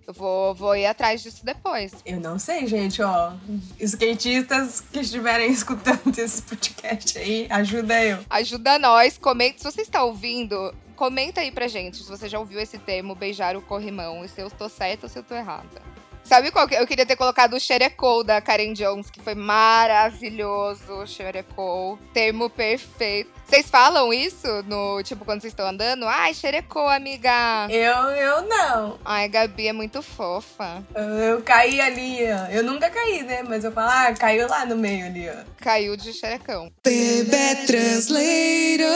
Eu 0.06 0.14
vou, 0.14 0.54
vou 0.54 0.74
ir 0.74 0.86
atrás 0.86 1.22
disso 1.22 1.44
depois. 1.44 1.92
Eu 2.06 2.18
não 2.18 2.38
sei, 2.38 2.66
gente, 2.66 3.02
ó. 3.02 3.34
Skatistas 3.78 4.80
que 4.80 5.00
estiverem 5.00 5.50
escutando 5.52 6.18
esse 6.18 6.40
podcast 6.40 7.18
aí, 7.18 7.46
ajuda 7.50 8.02
eu. 8.02 8.18
Ajuda 8.30 8.78
nós, 8.78 9.18
comenta. 9.18 9.58
Se 9.58 9.64
você 9.64 9.82
está 9.82 10.02
ouvindo, 10.02 10.74
comenta 10.96 11.42
aí 11.42 11.52
pra 11.52 11.68
gente 11.68 11.98
se 11.98 12.08
você 12.08 12.26
já 12.26 12.38
ouviu 12.38 12.58
esse 12.58 12.78
termo, 12.78 13.14
beijar 13.14 13.54
o 13.54 13.60
corrimão, 13.60 14.24
e 14.24 14.28
se 14.28 14.40
eu 14.40 14.50
tô 14.50 14.66
certa 14.68 15.04
ou 15.04 15.10
se 15.10 15.18
eu 15.18 15.22
tô 15.22 15.34
errada. 15.34 15.82
Sabe 16.28 16.50
qual 16.50 16.68
que 16.68 16.74
eu 16.74 16.86
queria 16.86 17.06
ter 17.06 17.16
colocado 17.16 17.54
o 17.54 17.60
xerecou 17.60 18.22
da 18.22 18.38
Karen 18.38 18.74
Jones, 18.74 19.08
que 19.08 19.18
foi 19.18 19.34
maravilhoso, 19.34 21.06
xerecou, 21.06 21.98
termo 22.12 22.50
perfeito. 22.50 23.30
Vocês 23.46 23.70
falam 23.70 24.12
isso 24.12 24.46
no, 24.64 25.02
tipo, 25.02 25.24
quando 25.24 25.40
vocês 25.40 25.54
estão 25.54 25.66
andando? 25.66 26.04
Ai, 26.06 26.34
xerecou, 26.34 26.86
amiga. 26.86 27.66
Eu, 27.70 28.10
eu 28.10 28.42
não. 28.42 28.98
Ai, 29.02 29.26
Gabi 29.26 29.68
é 29.68 29.72
muito 29.72 30.02
fofa. 30.02 30.84
Eu, 30.94 31.02
eu 31.02 31.42
caí 31.42 31.80
ali, 31.80 32.18
ó. 32.30 32.50
Eu 32.50 32.62
nunca 32.62 32.90
caí, 32.90 33.22
né? 33.22 33.42
Mas 33.48 33.64
eu 33.64 33.72
falo, 33.72 33.88
ah, 33.90 34.12
caiu 34.12 34.46
lá 34.46 34.66
no 34.66 34.76
meio 34.76 35.06
ali, 35.06 35.30
ó. 35.30 35.44
Caiu 35.62 35.96
de 35.96 36.12
xerecão. 36.12 36.70
Bebê 36.84 37.56
Translator. 37.66 38.86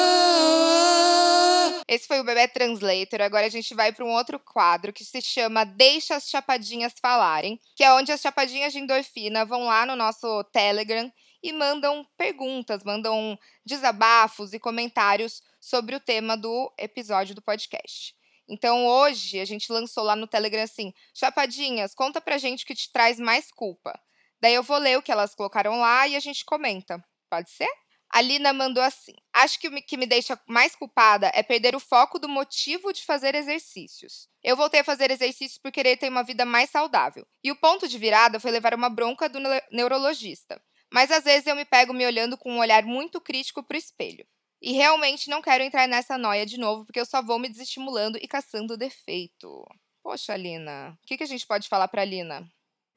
Esse 1.93 2.07
foi 2.07 2.21
o 2.21 2.25
Bebê 2.25 2.49
Translator. 2.49 3.21
Agora 3.21 3.45
a 3.45 3.51
gente 3.51 3.75
vai 3.75 3.93
para 3.93 4.03
um 4.03 4.15
outro 4.15 4.41
quadro 4.41 4.95
que 4.95 5.05
se 5.05 5.21
chama 5.21 5.63
Deixa 5.63 6.17
as 6.17 6.27
Chapadinhas 6.27 6.95
Falarem, 6.99 7.61
que 7.77 7.85
é 7.85 7.93
onde 7.93 8.11
as 8.11 8.23
chapadinhas 8.23 8.73
de 8.73 8.79
endorfina 8.79 9.45
vão 9.45 9.65
lá 9.65 9.85
no 9.85 9.95
nosso 9.95 10.43
Telegram 10.45 11.13
e 11.43 11.53
mandam 11.53 12.07
perguntas, 12.17 12.83
mandam 12.83 13.39
desabafos 13.63 14.55
e 14.55 14.59
comentários 14.59 15.43
sobre 15.61 15.95
o 15.95 16.01
tema 16.01 16.35
do 16.35 16.73
episódio 16.79 17.35
do 17.35 17.43
podcast. 17.43 18.17
Então 18.49 18.87
hoje 18.87 19.39
a 19.39 19.45
gente 19.45 19.71
lançou 19.71 20.03
lá 20.03 20.17
no 20.17 20.27
Telegram 20.27 20.63
assim: 20.63 20.95
Chapadinhas, 21.13 21.95
conta 21.95 22.23
pra 22.23 22.39
gente 22.39 22.65
o 22.65 22.67
que 22.67 22.75
te 22.75 22.91
traz 22.91 23.21
mais 23.21 23.53
culpa. 23.53 24.01
Daí 24.41 24.55
eu 24.55 24.63
vou 24.63 24.79
ler 24.79 24.97
o 24.97 25.03
que 25.03 25.13
elas 25.13 25.35
colocaram 25.35 25.79
lá 25.79 26.09
e 26.09 26.17
a 26.17 26.21
gente 26.21 26.43
comenta. 26.43 27.05
Pode 27.29 27.51
ser? 27.51 27.69
A 28.13 28.21
Lina 28.21 28.53
mandou 28.53 28.83
assim: 28.83 29.15
Acho 29.33 29.59
que 29.59 29.69
o 29.69 29.83
que 29.83 29.97
me 29.97 30.05
deixa 30.05 30.39
mais 30.47 30.77
culpada 30.77 31.33
é 31.35 31.43
perder 31.43 31.75
o 31.75 31.81
foco 31.81 32.19
do 32.19 32.29
motivo 32.29 32.93
de 32.93 33.03
fazer 33.03 33.35
exercícios. 33.35 34.29
Eu 34.45 34.55
voltei 34.55 34.81
a 34.81 34.85
fazer 34.85 35.11
exercícios 35.11 35.57
por 35.57 35.73
querer 35.73 35.97
ter 35.97 36.11
uma 36.11 36.23
vida 36.23 36.45
mais 36.45 36.69
saudável. 36.69 37.27
E 37.43 37.51
o 37.51 37.57
ponto 37.57 37.89
de 37.89 37.97
virada 37.97 38.39
foi 38.39 38.51
levar 38.51 38.75
uma 38.75 38.91
bronca 38.91 39.31
do 39.31 39.39
neurologista. 39.71 40.63
Mas 40.93 41.11
às 41.11 41.25
vezes 41.25 41.47
eu 41.47 41.57
me 41.57 41.65
pego 41.65 41.95
me 41.95 42.05
olhando 42.05 42.37
com 42.37 42.53
um 42.53 42.59
olhar 42.59 42.85
muito 42.85 43.19
crítico 43.19 43.63
pro 43.63 43.79
espelho. 43.79 44.27
E 44.61 44.73
realmente 44.73 45.31
não 45.31 45.41
quero 45.41 45.65
entrar 45.65 45.89
nessa 45.89 46.19
noia 46.19 46.45
de 46.45 46.59
novo, 46.59 46.85
porque 46.85 47.01
eu 47.01 47.07
só 47.07 47.23
vou 47.23 47.39
me 47.39 47.49
desestimulando 47.49 48.19
e 48.21 48.29
caçando 48.29 48.77
defeito. 48.77 49.67
Poxa, 50.03 50.37
Lina, 50.37 50.99
o 51.03 51.07
que, 51.07 51.17
que 51.17 51.25
a 51.25 51.27
gente 51.27 51.47
pode 51.47 51.67
falar 51.67 51.89
pra 51.89 52.05
Lina? 52.05 52.47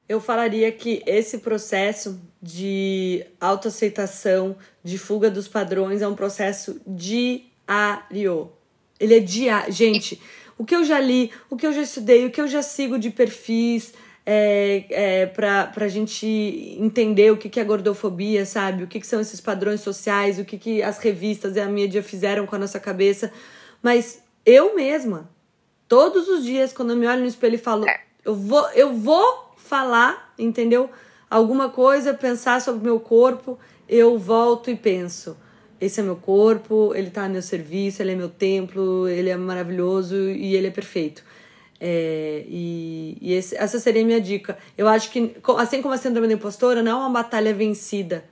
Eu 0.08 0.20
falaria 0.20 0.70
que 0.70 1.02
esse 1.04 1.38
processo 1.38 2.20
de 2.40 3.26
autoaceitação, 3.40 4.56
de 4.82 4.98
fuga 4.98 5.28
dos 5.30 5.48
padrões, 5.48 6.00
é 6.00 6.06
um 6.06 6.14
processo 6.14 6.80
diário. 6.86 8.52
Ele 9.00 9.16
é 9.16 9.20
diário. 9.20 9.72
Gente, 9.72 10.20
o 10.56 10.64
que 10.64 10.76
eu 10.76 10.84
já 10.84 11.00
li, 11.00 11.32
o 11.50 11.56
que 11.56 11.66
eu 11.66 11.72
já 11.72 11.82
estudei, 11.82 12.24
o 12.24 12.30
que 12.30 12.40
eu 12.40 12.46
já 12.46 12.62
sigo 12.62 12.98
de 12.98 13.10
perfis, 13.10 13.92
é, 14.24 14.84
é, 14.90 15.26
para 15.26 15.72
a 15.76 15.88
gente 15.88 16.26
entender 16.80 17.30
o 17.30 17.36
que, 17.36 17.48
que 17.48 17.60
é 17.60 17.64
gordofobia, 17.64 18.44
sabe? 18.44 18.82
O 18.82 18.88
que, 18.88 18.98
que 18.98 19.06
são 19.06 19.20
esses 19.20 19.40
padrões 19.40 19.80
sociais, 19.80 20.38
o 20.38 20.44
que, 20.44 20.58
que 20.58 20.82
as 20.82 20.98
revistas 20.98 21.56
e 21.56 21.60
a 21.60 21.66
mídia 21.66 22.02
fizeram 22.02 22.46
com 22.46 22.56
a 22.56 22.58
nossa 22.58 22.80
cabeça. 22.80 23.32
Mas 23.80 24.22
eu 24.44 24.74
mesma, 24.74 25.30
todos 25.88 26.28
os 26.28 26.44
dias, 26.44 26.72
quando 26.72 26.90
eu 26.90 26.96
me 26.96 27.06
olho 27.06 27.20
no 27.20 27.28
espelho 27.28 27.54
e 27.54 27.58
falo, 27.58 27.88
é. 27.88 28.00
eu 28.24 28.34
vou, 28.34 28.68
eu 28.70 28.94
vou 28.94 29.45
falar, 29.66 30.32
entendeu? 30.38 30.90
Alguma 31.28 31.68
coisa, 31.68 32.14
pensar 32.14 32.60
sobre 32.60 32.80
o 32.80 32.84
meu 32.84 33.00
corpo, 33.00 33.58
eu 33.88 34.18
volto 34.18 34.70
e 34.70 34.76
penso. 34.76 35.36
Esse 35.80 36.00
é 36.00 36.02
meu 36.02 36.16
corpo, 36.16 36.94
ele 36.94 37.10
tá 37.10 37.24
a 37.24 37.28
meu 37.28 37.42
serviço, 37.42 38.00
ele 38.00 38.12
é 38.12 38.14
meu 38.14 38.30
templo, 38.30 39.08
ele 39.08 39.28
é 39.28 39.36
maravilhoso 39.36 40.14
e 40.30 40.54
ele 40.54 40.68
é 40.68 40.70
perfeito. 40.70 41.22
É, 41.78 42.44
e, 42.46 43.18
e 43.20 43.34
esse, 43.34 43.54
essa 43.56 43.78
seria 43.78 44.02
a 44.02 44.04
minha 44.04 44.20
dica. 44.20 44.56
Eu 44.78 44.88
acho 44.88 45.10
que, 45.10 45.36
assim 45.58 45.82
como 45.82 45.92
a 45.92 45.98
síndrome 45.98 46.28
da 46.28 46.34
impostora, 46.34 46.82
não 46.82 46.92
é 46.92 46.94
uma 46.94 47.10
batalha 47.10 47.52
vencida. 47.52 48.24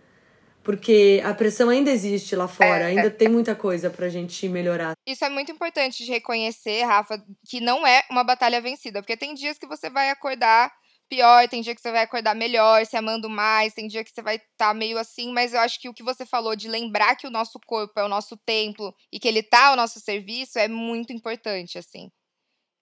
Porque 0.62 1.20
a 1.22 1.34
pressão 1.34 1.68
ainda 1.68 1.90
existe 1.90 2.34
lá 2.34 2.48
fora, 2.48 2.86
ainda 2.86 3.08
é. 3.08 3.10
tem 3.10 3.28
muita 3.28 3.54
coisa 3.54 3.90
pra 3.90 4.08
gente 4.08 4.48
melhorar. 4.48 4.94
Isso 5.06 5.22
é 5.22 5.28
muito 5.28 5.52
importante 5.52 6.02
de 6.02 6.10
reconhecer, 6.10 6.82
Rafa, 6.84 7.22
que 7.46 7.60
não 7.60 7.86
é 7.86 8.02
uma 8.10 8.24
batalha 8.24 8.62
vencida. 8.62 9.02
Porque 9.02 9.14
tem 9.14 9.34
dias 9.34 9.58
que 9.58 9.66
você 9.66 9.90
vai 9.90 10.08
acordar 10.08 10.72
pior, 11.08 11.48
tem 11.48 11.62
dia 11.62 11.74
que 11.74 11.80
você 11.80 11.90
vai 11.90 12.02
acordar 12.02 12.34
melhor, 12.34 12.84
se 12.86 12.96
amando 12.96 13.28
mais, 13.28 13.74
tem 13.74 13.86
dia 13.86 14.04
que 14.04 14.10
você 14.10 14.22
vai 14.22 14.36
estar 14.36 14.48
tá 14.68 14.74
meio 14.74 14.98
assim, 14.98 15.32
mas 15.32 15.52
eu 15.52 15.60
acho 15.60 15.80
que 15.80 15.88
o 15.88 15.94
que 15.94 16.02
você 16.02 16.24
falou 16.26 16.56
de 16.56 16.68
lembrar 16.68 17.16
que 17.16 17.26
o 17.26 17.30
nosso 17.30 17.58
corpo 17.66 17.98
é 17.98 18.04
o 18.04 18.08
nosso 18.08 18.36
templo 18.36 18.94
e 19.12 19.18
que 19.18 19.28
ele 19.28 19.42
tá 19.42 19.68
ao 19.68 19.76
nosso 19.76 20.00
serviço 20.00 20.58
é 20.58 20.68
muito 20.68 21.12
importante, 21.12 21.78
assim. 21.78 22.10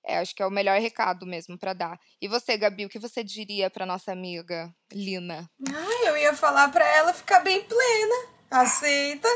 É, 0.04 0.18
acho 0.18 0.34
que 0.34 0.42
é 0.42 0.46
o 0.46 0.50
melhor 0.50 0.80
recado 0.80 1.24
mesmo 1.24 1.56
para 1.56 1.72
dar. 1.72 1.98
E 2.20 2.26
você, 2.26 2.56
Gabi, 2.56 2.86
o 2.86 2.88
que 2.88 2.98
você 2.98 3.22
diria 3.22 3.70
para 3.70 3.86
nossa 3.86 4.10
amiga 4.10 4.74
Lina? 4.92 5.48
Ah, 5.68 6.08
eu 6.08 6.16
ia 6.16 6.34
falar 6.34 6.68
para 6.70 6.84
ela 6.96 7.12
ficar 7.14 7.40
bem 7.40 7.62
plena. 7.62 8.26
Aceita. 8.50 9.28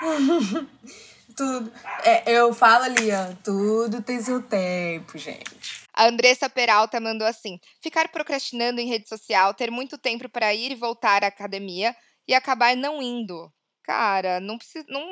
tudo. 1.38 1.72
É, 2.02 2.30
eu 2.32 2.52
falo 2.52 2.84
ali, 2.84 3.10
ó, 3.12 3.32
tudo 3.44 4.02
tem 4.02 4.20
seu 4.20 4.42
tempo, 4.42 5.16
gente. 5.16 5.87
A 5.98 6.06
Andressa 6.06 6.48
Peralta 6.48 7.00
mandou 7.00 7.26
assim: 7.26 7.58
ficar 7.82 8.08
procrastinando 8.08 8.80
em 8.80 8.86
rede 8.86 9.08
social, 9.08 9.52
ter 9.52 9.68
muito 9.68 9.98
tempo 9.98 10.28
para 10.28 10.54
ir 10.54 10.70
e 10.70 10.76
voltar 10.76 11.24
à 11.24 11.26
academia 11.26 11.94
e 12.26 12.34
acabar 12.34 12.76
não 12.76 13.02
indo. 13.02 13.52
Cara, 13.82 14.38
não 14.38 14.56
precisa. 14.56 14.84
Não, 14.88 15.02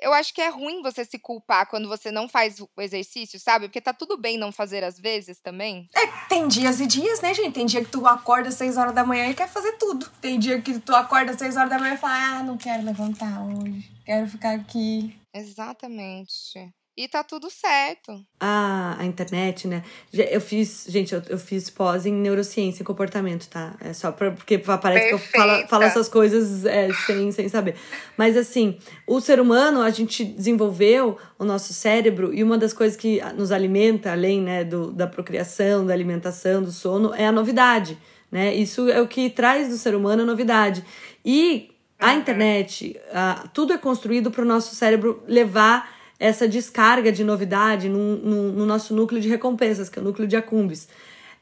eu 0.00 0.12
acho 0.12 0.34
que 0.34 0.42
é 0.42 0.48
ruim 0.48 0.82
você 0.82 1.04
se 1.04 1.16
culpar 1.16 1.68
quando 1.70 1.88
você 1.88 2.10
não 2.10 2.28
faz 2.28 2.58
o 2.58 2.68
exercício, 2.80 3.38
sabe? 3.38 3.68
Porque 3.68 3.80
tá 3.80 3.92
tudo 3.92 4.18
bem 4.18 4.36
não 4.36 4.50
fazer 4.50 4.82
às 4.82 4.98
vezes 4.98 5.38
também. 5.40 5.88
É, 5.94 6.06
tem 6.28 6.48
dias 6.48 6.80
e 6.80 6.88
dias, 6.88 7.20
né, 7.20 7.32
gente? 7.32 7.52
Tem 7.54 7.66
dia 7.66 7.84
que 7.84 7.90
tu 7.92 8.04
acorda 8.04 8.48
às 8.48 8.56
6 8.56 8.76
horas 8.76 8.94
da 8.94 9.04
manhã 9.04 9.28
e 9.28 9.34
quer 9.34 9.48
fazer 9.48 9.72
tudo. 9.78 10.10
Tem 10.20 10.40
dia 10.40 10.60
que 10.60 10.80
tu 10.80 10.92
acorda 10.92 11.30
às 11.30 11.38
6 11.38 11.56
horas 11.56 11.70
da 11.70 11.78
manhã 11.78 11.94
e 11.94 11.98
fala: 11.98 12.38
ah, 12.38 12.42
não 12.42 12.56
quero 12.56 12.84
levantar 12.84 13.44
hoje. 13.44 13.88
Quero 14.04 14.26
ficar 14.26 14.56
aqui. 14.56 15.16
Exatamente. 15.32 16.74
E 16.96 17.06
tá 17.06 17.22
tudo 17.22 17.50
certo. 17.50 18.24
A, 18.40 18.96
a 18.98 19.04
internet, 19.04 19.68
né? 19.68 19.82
Eu 20.14 20.40
fiz, 20.40 20.86
gente, 20.88 21.14
eu, 21.14 21.22
eu 21.28 21.38
fiz 21.38 21.68
pós 21.68 22.06
em 22.06 22.12
neurociência 22.12 22.82
e 22.82 22.86
comportamento, 22.86 23.46
tá? 23.48 23.74
É 23.80 23.92
só 23.92 24.10
pra, 24.10 24.30
porque 24.30 24.56
parece 24.56 24.80
Perfeita. 24.80 25.08
que 25.08 25.14
eu 25.14 25.18
falo, 25.18 25.68
falo 25.68 25.82
essas 25.82 26.08
coisas 26.08 26.64
é, 26.64 26.90
sem, 27.04 27.30
sem 27.32 27.50
saber. 27.50 27.74
Mas 28.16 28.34
assim, 28.34 28.78
o 29.06 29.20
ser 29.20 29.38
humano, 29.38 29.82
a 29.82 29.90
gente 29.90 30.24
desenvolveu 30.24 31.18
o 31.38 31.44
nosso 31.44 31.74
cérebro 31.74 32.32
e 32.32 32.42
uma 32.42 32.56
das 32.56 32.72
coisas 32.72 32.96
que 32.96 33.20
nos 33.34 33.52
alimenta, 33.52 34.12
além 34.12 34.40
né, 34.40 34.64
do, 34.64 34.90
da 34.90 35.06
procriação, 35.06 35.84
da 35.84 35.92
alimentação, 35.92 36.62
do 36.62 36.72
sono, 36.72 37.14
é 37.14 37.26
a 37.26 37.32
novidade. 37.32 37.98
Né? 38.32 38.54
Isso 38.54 38.88
é 38.88 39.02
o 39.02 39.06
que 39.06 39.28
traz 39.28 39.68
do 39.68 39.76
ser 39.76 39.94
humano 39.94 40.22
a 40.22 40.26
novidade. 40.26 40.82
E 41.22 41.70
a 41.98 42.14
internet, 42.14 42.98
a, 43.12 43.48
tudo 43.52 43.74
é 43.74 43.78
construído 43.78 44.30
para 44.30 44.40
o 44.40 44.46
nosso 44.46 44.74
cérebro 44.74 45.22
levar 45.28 45.95
essa 46.18 46.48
descarga 46.48 47.12
de 47.12 47.22
novidade 47.22 47.88
no, 47.88 48.16
no, 48.16 48.52
no 48.52 48.66
nosso 48.66 48.94
núcleo 48.94 49.20
de 49.20 49.28
recompensas, 49.28 49.88
que 49.88 49.98
é 49.98 50.02
o 50.02 50.04
núcleo 50.04 50.26
de 50.26 50.36
acumbis. 50.36 50.88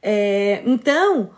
É, 0.02 0.62
então, 0.66 1.30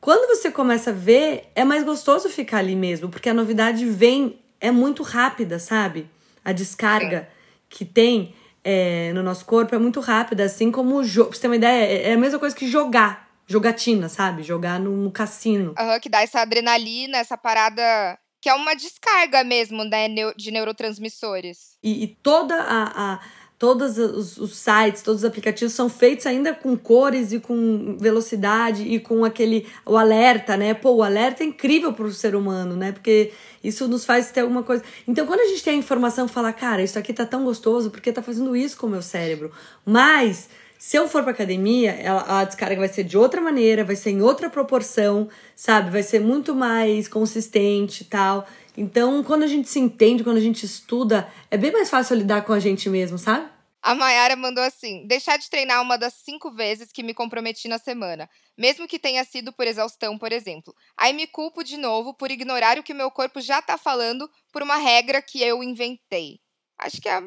quando 0.00 0.28
você 0.28 0.50
começa 0.50 0.90
a 0.90 0.92
ver, 0.92 1.50
é 1.54 1.64
mais 1.64 1.84
gostoso 1.84 2.28
ficar 2.28 2.58
ali 2.58 2.74
mesmo, 2.74 3.08
porque 3.08 3.28
a 3.28 3.34
novidade 3.34 3.86
vem, 3.86 4.38
é 4.60 4.70
muito 4.70 5.02
rápida, 5.02 5.58
sabe? 5.58 6.08
A 6.44 6.52
descarga 6.52 7.28
que 7.68 7.84
tem 7.84 8.34
é, 8.64 9.12
no 9.12 9.22
nosso 9.22 9.44
corpo 9.44 9.74
é 9.74 9.78
muito 9.78 10.00
rápida, 10.00 10.44
assim 10.44 10.70
como 10.70 10.96
o 10.96 11.04
jogo. 11.04 11.30
Pra 11.30 11.36
você 11.36 11.42
ter 11.42 11.48
uma 11.48 11.56
ideia, 11.56 11.84
é, 11.84 12.10
é 12.10 12.12
a 12.14 12.18
mesma 12.18 12.38
coisa 12.38 12.54
que 12.54 12.66
jogar. 12.66 13.30
Jogatina, 13.46 14.08
sabe? 14.08 14.42
Jogar 14.42 14.78
no, 14.78 14.90
no 14.96 15.10
cassino. 15.10 15.74
Uhum, 15.78 16.00
que 16.00 16.08
dá 16.08 16.22
essa 16.22 16.40
adrenalina, 16.40 17.18
essa 17.18 17.36
parada 17.36 18.18
que 18.42 18.48
é 18.48 18.54
uma 18.54 18.74
descarga 18.74 19.44
mesmo 19.44 19.84
né, 19.84 20.08
de 20.36 20.50
neurotransmissores. 20.50 21.78
E, 21.80 22.02
e 22.02 22.08
toda 22.08 22.56
a, 22.56 23.12
a 23.14 23.20
todos 23.56 23.96
os, 23.96 24.36
os, 24.36 24.56
sites, 24.56 25.00
todos 25.00 25.22
os 25.22 25.24
aplicativos 25.24 25.72
são 25.72 25.88
feitos 25.88 26.26
ainda 26.26 26.52
com 26.52 26.76
cores 26.76 27.32
e 27.32 27.38
com 27.38 27.96
velocidade 28.00 28.82
e 28.82 28.98
com 28.98 29.24
aquele 29.24 29.68
o 29.86 29.96
alerta, 29.96 30.56
né? 30.56 30.74
Pô, 30.74 30.90
o 30.90 31.02
alerta 31.04 31.44
é 31.44 31.46
incrível 31.46 31.92
para 31.92 32.04
o 32.04 32.12
ser 32.12 32.34
humano, 32.34 32.74
né? 32.74 32.90
Porque 32.90 33.30
isso 33.62 33.86
nos 33.86 34.04
faz 34.04 34.32
ter 34.32 34.40
alguma 34.40 34.64
coisa. 34.64 34.82
Então, 35.06 35.24
quando 35.24 35.38
a 35.38 35.46
gente 35.46 35.62
tem 35.62 35.74
a 35.74 35.78
informação, 35.78 36.26
fala, 36.26 36.52
cara, 36.52 36.82
isso 36.82 36.98
aqui 36.98 37.12
tá 37.12 37.24
tão 37.24 37.44
gostoso 37.44 37.92
porque 37.92 38.10
tá 38.10 38.20
fazendo 38.20 38.56
isso 38.56 38.76
com 38.76 38.88
o 38.88 38.90
meu 38.90 39.02
cérebro. 39.02 39.52
Mas 39.86 40.48
se 40.82 40.96
eu 40.96 41.08
for 41.08 41.22
pra 41.22 41.30
academia, 41.30 41.96
a 42.26 42.42
descarga 42.42 42.80
vai 42.80 42.88
ser 42.88 43.04
de 43.04 43.16
outra 43.16 43.40
maneira, 43.40 43.84
vai 43.84 43.94
ser 43.94 44.10
em 44.10 44.20
outra 44.20 44.50
proporção, 44.50 45.30
sabe? 45.54 45.92
Vai 45.92 46.02
ser 46.02 46.18
muito 46.18 46.56
mais 46.56 47.06
consistente 47.06 48.02
e 48.02 48.06
tal. 48.06 48.48
Então, 48.76 49.22
quando 49.22 49.44
a 49.44 49.46
gente 49.46 49.68
se 49.68 49.78
entende, 49.78 50.24
quando 50.24 50.38
a 50.38 50.40
gente 50.40 50.66
estuda, 50.66 51.32
é 51.52 51.56
bem 51.56 51.70
mais 51.70 51.88
fácil 51.88 52.16
lidar 52.16 52.44
com 52.44 52.52
a 52.52 52.58
gente 52.58 52.90
mesmo, 52.90 53.16
sabe? 53.16 53.48
A 53.80 53.94
Mayara 53.94 54.34
mandou 54.34 54.64
assim: 54.64 55.06
deixar 55.06 55.36
de 55.36 55.48
treinar 55.48 55.80
uma 55.80 55.96
das 55.96 56.14
cinco 56.14 56.50
vezes 56.50 56.90
que 56.90 57.04
me 57.04 57.14
comprometi 57.14 57.68
na 57.68 57.78
semana, 57.78 58.28
mesmo 58.58 58.88
que 58.88 58.98
tenha 58.98 59.22
sido 59.22 59.52
por 59.52 59.68
exaustão, 59.68 60.18
por 60.18 60.32
exemplo. 60.32 60.74
Aí 60.96 61.12
me 61.12 61.28
culpo 61.28 61.62
de 61.62 61.76
novo 61.76 62.12
por 62.12 62.28
ignorar 62.28 62.76
o 62.76 62.82
que 62.82 62.92
meu 62.92 63.08
corpo 63.08 63.40
já 63.40 63.62
tá 63.62 63.78
falando 63.78 64.28
por 64.52 64.64
uma 64.64 64.78
regra 64.78 65.22
que 65.22 65.40
eu 65.40 65.62
inventei. 65.62 66.40
Acho 66.76 67.00
que 67.00 67.08
é 67.08 67.20
o 67.20 67.22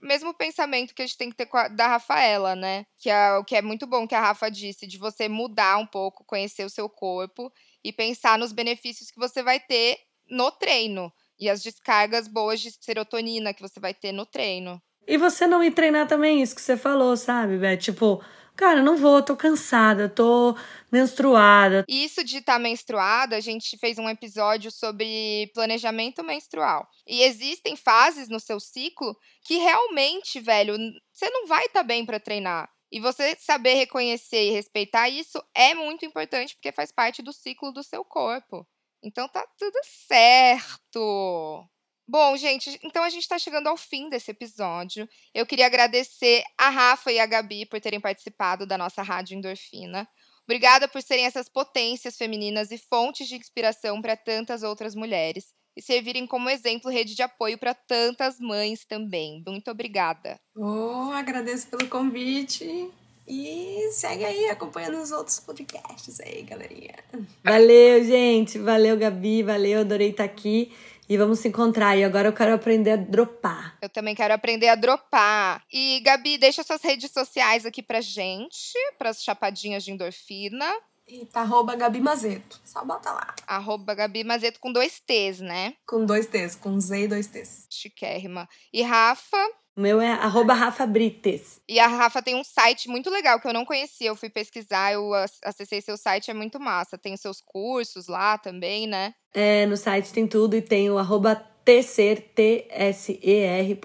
mesmo 0.00 0.34
pensamento 0.34 0.94
que 0.94 1.02
a 1.02 1.06
gente 1.06 1.18
tem 1.18 1.30
que 1.30 1.36
ter 1.36 1.48
a, 1.52 1.68
da 1.68 1.88
Rafaela, 1.88 2.54
né? 2.54 2.84
Que 2.98 3.10
é 3.10 3.36
o 3.36 3.44
que 3.44 3.56
é 3.56 3.62
muito 3.62 3.86
bom 3.86 4.06
que 4.06 4.14
a 4.14 4.20
Rafa 4.20 4.50
disse, 4.50 4.86
de 4.86 4.98
você 4.98 5.28
mudar 5.28 5.78
um 5.78 5.86
pouco, 5.86 6.24
conhecer 6.24 6.64
o 6.64 6.70
seu 6.70 6.88
corpo 6.88 7.52
e 7.84 7.92
pensar 7.92 8.38
nos 8.38 8.52
benefícios 8.52 9.10
que 9.10 9.18
você 9.18 9.42
vai 9.42 9.60
ter 9.60 9.98
no 10.28 10.50
treino. 10.50 11.12
E 11.38 11.48
as 11.48 11.62
descargas 11.62 12.28
boas 12.28 12.60
de 12.60 12.70
serotonina 12.70 13.54
que 13.54 13.62
você 13.62 13.80
vai 13.80 13.94
ter 13.94 14.12
no 14.12 14.26
treino. 14.26 14.80
E 15.06 15.16
você 15.16 15.46
não 15.46 15.64
ir 15.64 15.72
treinar 15.72 16.06
também, 16.06 16.42
isso 16.42 16.54
que 16.54 16.60
você 16.60 16.76
falou, 16.76 17.16
sabe, 17.16 17.58
Beth? 17.58 17.78
Tipo, 17.78 18.22
cara, 18.60 18.82
não 18.82 18.94
vou, 18.94 19.22
tô 19.22 19.34
cansada, 19.34 20.06
tô 20.06 20.54
menstruada. 20.92 21.82
Isso 21.88 22.22
de 22.22 22.36
estar 22.36 22.54
tá 22.54 22.58
menstruada, 22.58 23.34
a 23.34 23.40
gente 23.40 23.78
fez 23.78 23.98
um 23.98 24.06
episódio 24.06 24.70
sobre 24.70 25.50
planejamento 25.54 26.22
menstrual. 26.22 26.86
E 27.06 27.22
existem 27.22 27.74
fases 27.74 28.28
no 28.28 28.38
seu 28.38 28.60
ciclo 28.60 29.16
que 29.42 29.56
realmente, 29.56 30.38
velho, 30.40 30.76
você 31.10 31.30
não 31.30 31.46
vai 31.46 31.64
estar 31.64 31.80
tá 31.80 31.86
bem 31.86 32.04
para 32.04 32.20
treinar. 32.20 32.68
E 32.92 33.00
você 33.00 33.34
saber 33.36 33.74
reconhecer 33.74 34.48
e 34.48 34.50
respeitar 34.50 35.08
isso 35.08 35.42
é 35.54 35.74
muito 35.74 36.04
importante 36.04 36.54
porque 36.54 36.72
faz 36.72 36.92
parte 36.92 37.22
do 37.22 37.32
ciclo 37.32 37.72
do 37.72 37.82
seu 37.82 38.04
corpo. 38.04 38.66
Então 39.02 39.26
tá 39.26 39.46
tudo 39.56 39.78
certo. 39.84 41.66
Bom, 42.10 42.36
gente, 42.36 42.76
então 42.82 43.04
a 43.04 43.08
gente 43.08 43.22
está 43.22 43.38
chegando 43.38 43.68
ao 43.68 43.76
fim 43.76 44.08
desse 44.08 44.32
episódio. 44.32 45.08
Eu 45.32 45.46
queria 45.46 45.66
agradecer 45.66 46.42
a 46.58 46.68
Rafa 46.68 47.12
e 47.12 47.20
a 47.20 47.24
Gabi 47.24 47.64
por 47.66 47.80
terem 47.80 48.00
participado 48.00 48.66
da 48.66 48.76
nossa 48.76 49.00
Rádio 49.00 49.38
Endorfina. 49.38 50.08
Obrigada 50.42 50.88
por 50.88 51.00
serem 51.02 51.24
essas 51.24 51.48
potências 51.48 52.16
femininas 52.16 52.72
e 52.72 52.78
fontes 52.78 53.28
de 53.28 53.36
inspiração 53.36 54.02
para 54.02 54.16
tantas 54.16 54.64
outras 54.64 54.96
mulheres 54.96 55.54
e 55.76 55.80
servirem 55.80 56.26
como 56.26 56.50
exemplo 56.50 56.90
rede 56.90 57.14
de 57.14 57.22
apoio 57.22 57.56
para 57.56 57.74
tantas 57.74 58.40
mães 58.40 58.84
também. 58.84 59.40
Muito 59.46 59.70
obrigada. 59.70 60.36
Oh, 60.56 61.12
agradeço 61.12 61.68
pelo 61.68 61.88
convite. 61.88 62.90
E 63.28 63.88
segue 63.92 64.24
aí 64.24 64.46
acompanhando 64.46 65.00
os 65.00 65.12
outros 65.12 65.38
podcasts 65.38 66.18
aí, 66.18 66.42
galerinha. 66.42 66.96
Valeu, 67.44 68.02
gente. 68.02 68.58
Valeu, 68.58 68.96
Gabi. 68.96 69.44
Valeu, 69.44 69.78
adorei 69.78 70.10
estar 70.10 70.24
aqui 70.24 70.72
e 71.10 71.16
vamos 71.16 71.40
se 71.40 71.48
encontrar. 71.48 71.96
E 71.96 72.04
agora 72.04 72.28
eu 72.28 72.32
quero 72.32 72.54
aprender 72.54 72.92
a 72.92 72.96
dropar. 72.96 73.76
Eu 73.82 73.88
também 73.88 74.14
quero 74.14 74.32
aprender 74.32 74.68
a 74.68 74.76
dropar. 74.76 75.60
E, 75.72 75.98
Gabi, 76.04 76.38
deixa 76.38 76.62
suas 76.62 76.80
redes 76.80 77.10
sociais 77.10 77.66
aqui 77.66 77.82
pra 77.82 78.00
gente, 78.00 78.78
pras 78.96 79.20
chapadinhas 79.20 79.82
de 79.82 79.90
endorfina. 79.90 80.72
Eita, 81.08 81.40
arroba 81.40 81.74
Gabi 81.74 82.00
Mazeto. 82.00 82.60
Só 82.64 82.84
bota 82.84 83.10
lá. 83.10 83.34
Arroba 83.44 83.92
Gabi 83.92 84.22
Mazeto 84.22 84.60
com 84.60 84.72
dois 84.72 85.00
T's, 85.00 85.40
né? 85.40 85.74
Com 85.84 86.06
dois 86.06 86.26
T's, 86.26 86.54
com 86.54 86.78
Z 86.78 87.00
e 87.00 87.08
dois 87.08 87.26
T's. 87.26 87.66
Chiquérrima. 87.68 88.48
E 88.72 88.80
Rafa? 88.82 89.44
O 89.80 89.82
meu 89.82 89.98
é 89.98 90.12
arroba 90.12 90.52
Rafa 90.52 90.84
Brites. 90.84 91.58
E 91.66 91.80
a 91.80 91.86
Rafa 91.86 92.20
tem 92.20 92.36
um 92.36 92.44
site 92.44 92.86
muito 92.86 93.08
legal 93.08 93.40
que 93.40 93.48
eu 93.48 93.52
não 93.54 93.64
conhecia. 93.64 94.08
Eu 94.08 94.14
fui 94.14 94.28
pesquisar, 94.28 94.92
eu 94.92 95.10
acessei 95.42 95.80
seu 95.80 95.96
site, 95.96 96.30
é 96.30 96.34
muito 96.34 96.60
massa. 96.60 96.98
Tem 96.98 97.14
os 97.14 97.20
seus 97.22 97.40
cursos 97.40 98.06
lá 98.06 98.36
também, 98.36 98.86
né? 98.86 99.14
É, 99.32 99.64
no 99.64 99.78
site 99.78 100.12
tem 100.12 100.26
tudo 100.26 100.54
e 100.54 100.60
tem 100.60 100.90
o 100.90 100.98
arroba 100.98 101.34
tser, 101.64 102.20
T-S-E-R, 102.34 103.80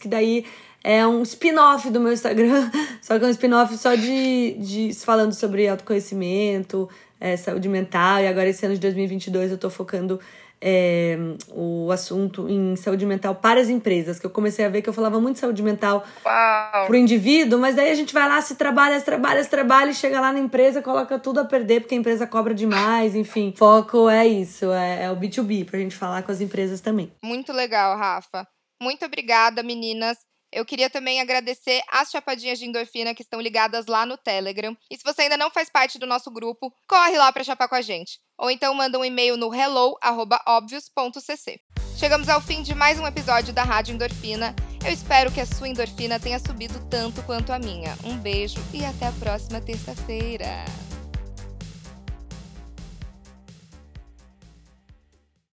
que 0.00 0.08
daí 0.08 0.46
é 0.82 1.06
um 1.06 1.22
spin-off 1.24 1.90
do 1.90 2.00
meu 2.00 2.14
Instagram, 2.14 2.70
só 3.02 3.18
que 3.18 3.24
é 3.26 3.28
um 3.28 3.32
spin-off 3.32 3.76
só 3.76 3.94
de, 3.94 4.52
de 4.54 4.94
falando 4.94 5.34
sobre 5.34 5.68
autoconhecimento, 5.68 6.88
é, 7.20 7.36
saúde 7.36 7.68
mental, 7.68 8.20
e 8.20 8.26
agora 8.26 8.48
esse 8.48 8.64
ano 8.64 8.74
de 8.74 8.80
2022 8.80 9.50
eu 9.50 9.58
tô 9.58 9.68
focando 9.68 10.18
é, 10.62 11.18
o 11.50 11.90
assunto 11.90 12.48
em 12.48 12.76
saúde 12.76 13.04
mental 13.04 13.34
para 13.34 13.60
as 13.60 13.68
empresas, 13.68 14.20
que 14.20 14.24
eu 14.24 14.30
comecei 14.30 14.64
a 14.64 14.68
ver 14.68 14.80
que 14.80 14.88
eu 14.88 14.92
falava 14.92 15.20
muito 15.20 15.34
de 15.34 15.40
saúde 15.40 15.62
mental 15.62 16.04
para 16.22 16.86
o 16.88 16.94
indivíduo, 16.94 17.58
mas 17.58 17.74
daí 17.74 17.90
a 17.90 17.94
gente 17.94 18.14
vai 18.14 18.28
lá, 18.28 18.40
se 18.40 18.54
trabalha, 18.54 18.98
se 19.00 19.04
trabalha, 19.04 19.42
se 19.42 19.50
trabalha, 19.50 19.90
e 19.90 19.94
chega 19.94 20.20
lá 20.20 20.32
na 20.32 20.38
empresa, 20.38 20.80
coloca 20.80 21.18
tudo 21.18 21.40
a 21.40 21.44
perder, 21.44 21.80
porque 21.80 21.96
a 21.96 21.98
empresa 21.98 22.26
cobra 22.26 22.54
demais, 22.54 23.16
enfim. 23.16 23.52
Foco 23.56 24.08
é 24.08 24.26
isso, 24.26 24.70
é, 24.70 25.04
é 25.04 25.10
o 25.10 25.16
B2B, 25.16 25.64
para 25.66 25.78
a 25.78 25.80
gente 25.80 25.96
falar 25.96 26.22
com 26.22 26.30
as 26.30 26.40
empresas 26.40 26.80
também. 26.80 27.12
Muito 27.24 27.52
legal, 27.52 27.96
Rafa. 27.98 28.46
Muito 28.80 29.04
obrigada, 29.04 29.62
meninas. 29.62 30.18
Eu 30.52 30.66
queria 30.66 30.90
também 30.90 31.18
agradecer 31.18 31.80
as 31.90 32.10
chapadinhas 32.10 32.58
de 32.58 32.66
endorfina 32.66 33.14
que 33.14 33.22
estão 33.22 33.40
ligadas 33.40 33.86
lá 33.86 34.04
no 34.04 34.18
Telegram. 34.18 34.76
E 34.90 34.98
se 34.98 35.02
você 35.02 35.22
ainda 35.22 35.38
não 35.38 35.50
faz 35.50 35.70
parte 35.70 35.98
do 35.98 36.06
nosso 36.06 36.30
grupo, 36.30 36.70
corre 36.86 37.16
lá 37.16 37.32
para 37.32 37.42
chapar 37.42 37.68
com 37.68 37.74
a 37.74 37.80
gente. 37.80 38.20
Ou 38.36 38.50
então 38.50 38.74
manda 38.74 38.98
um 38.98 39.04
e-mail 39.04 39.38
no 39.38 39.54
hello@obvious.cc. 39.54 41.58
Chegamos 41.96 42.28
ao 42.28 42.42
fim 42.42 42.62
de 42.62 42.74
mais 42.74 43.00
um 43.00 43.06
episódio 43.06 43.54
da 43.54 43.62
Rádio 43.62 43.94
Endorfina. 43.94 44.54
Eu 44.84 44.92
espero 44.92 45.32
que 45.32 45.40
a 45.40 45.46
sua 45.46 45.68
endorfina 45.68 46.20
tenha 46.20 46.38
subido 46.38 46.86
tanto 46.90 47.22
quanto 47.22 47.52
a 47.52 47.58
minha. 47.58 47.96
Um 48.04 48.18
beijo 48.18 48.60
e 48.74 48.84
até 48.84 49.06
a 49.06 49.12
próxima 49.12 49.60
terça-feira. 49.60 50.64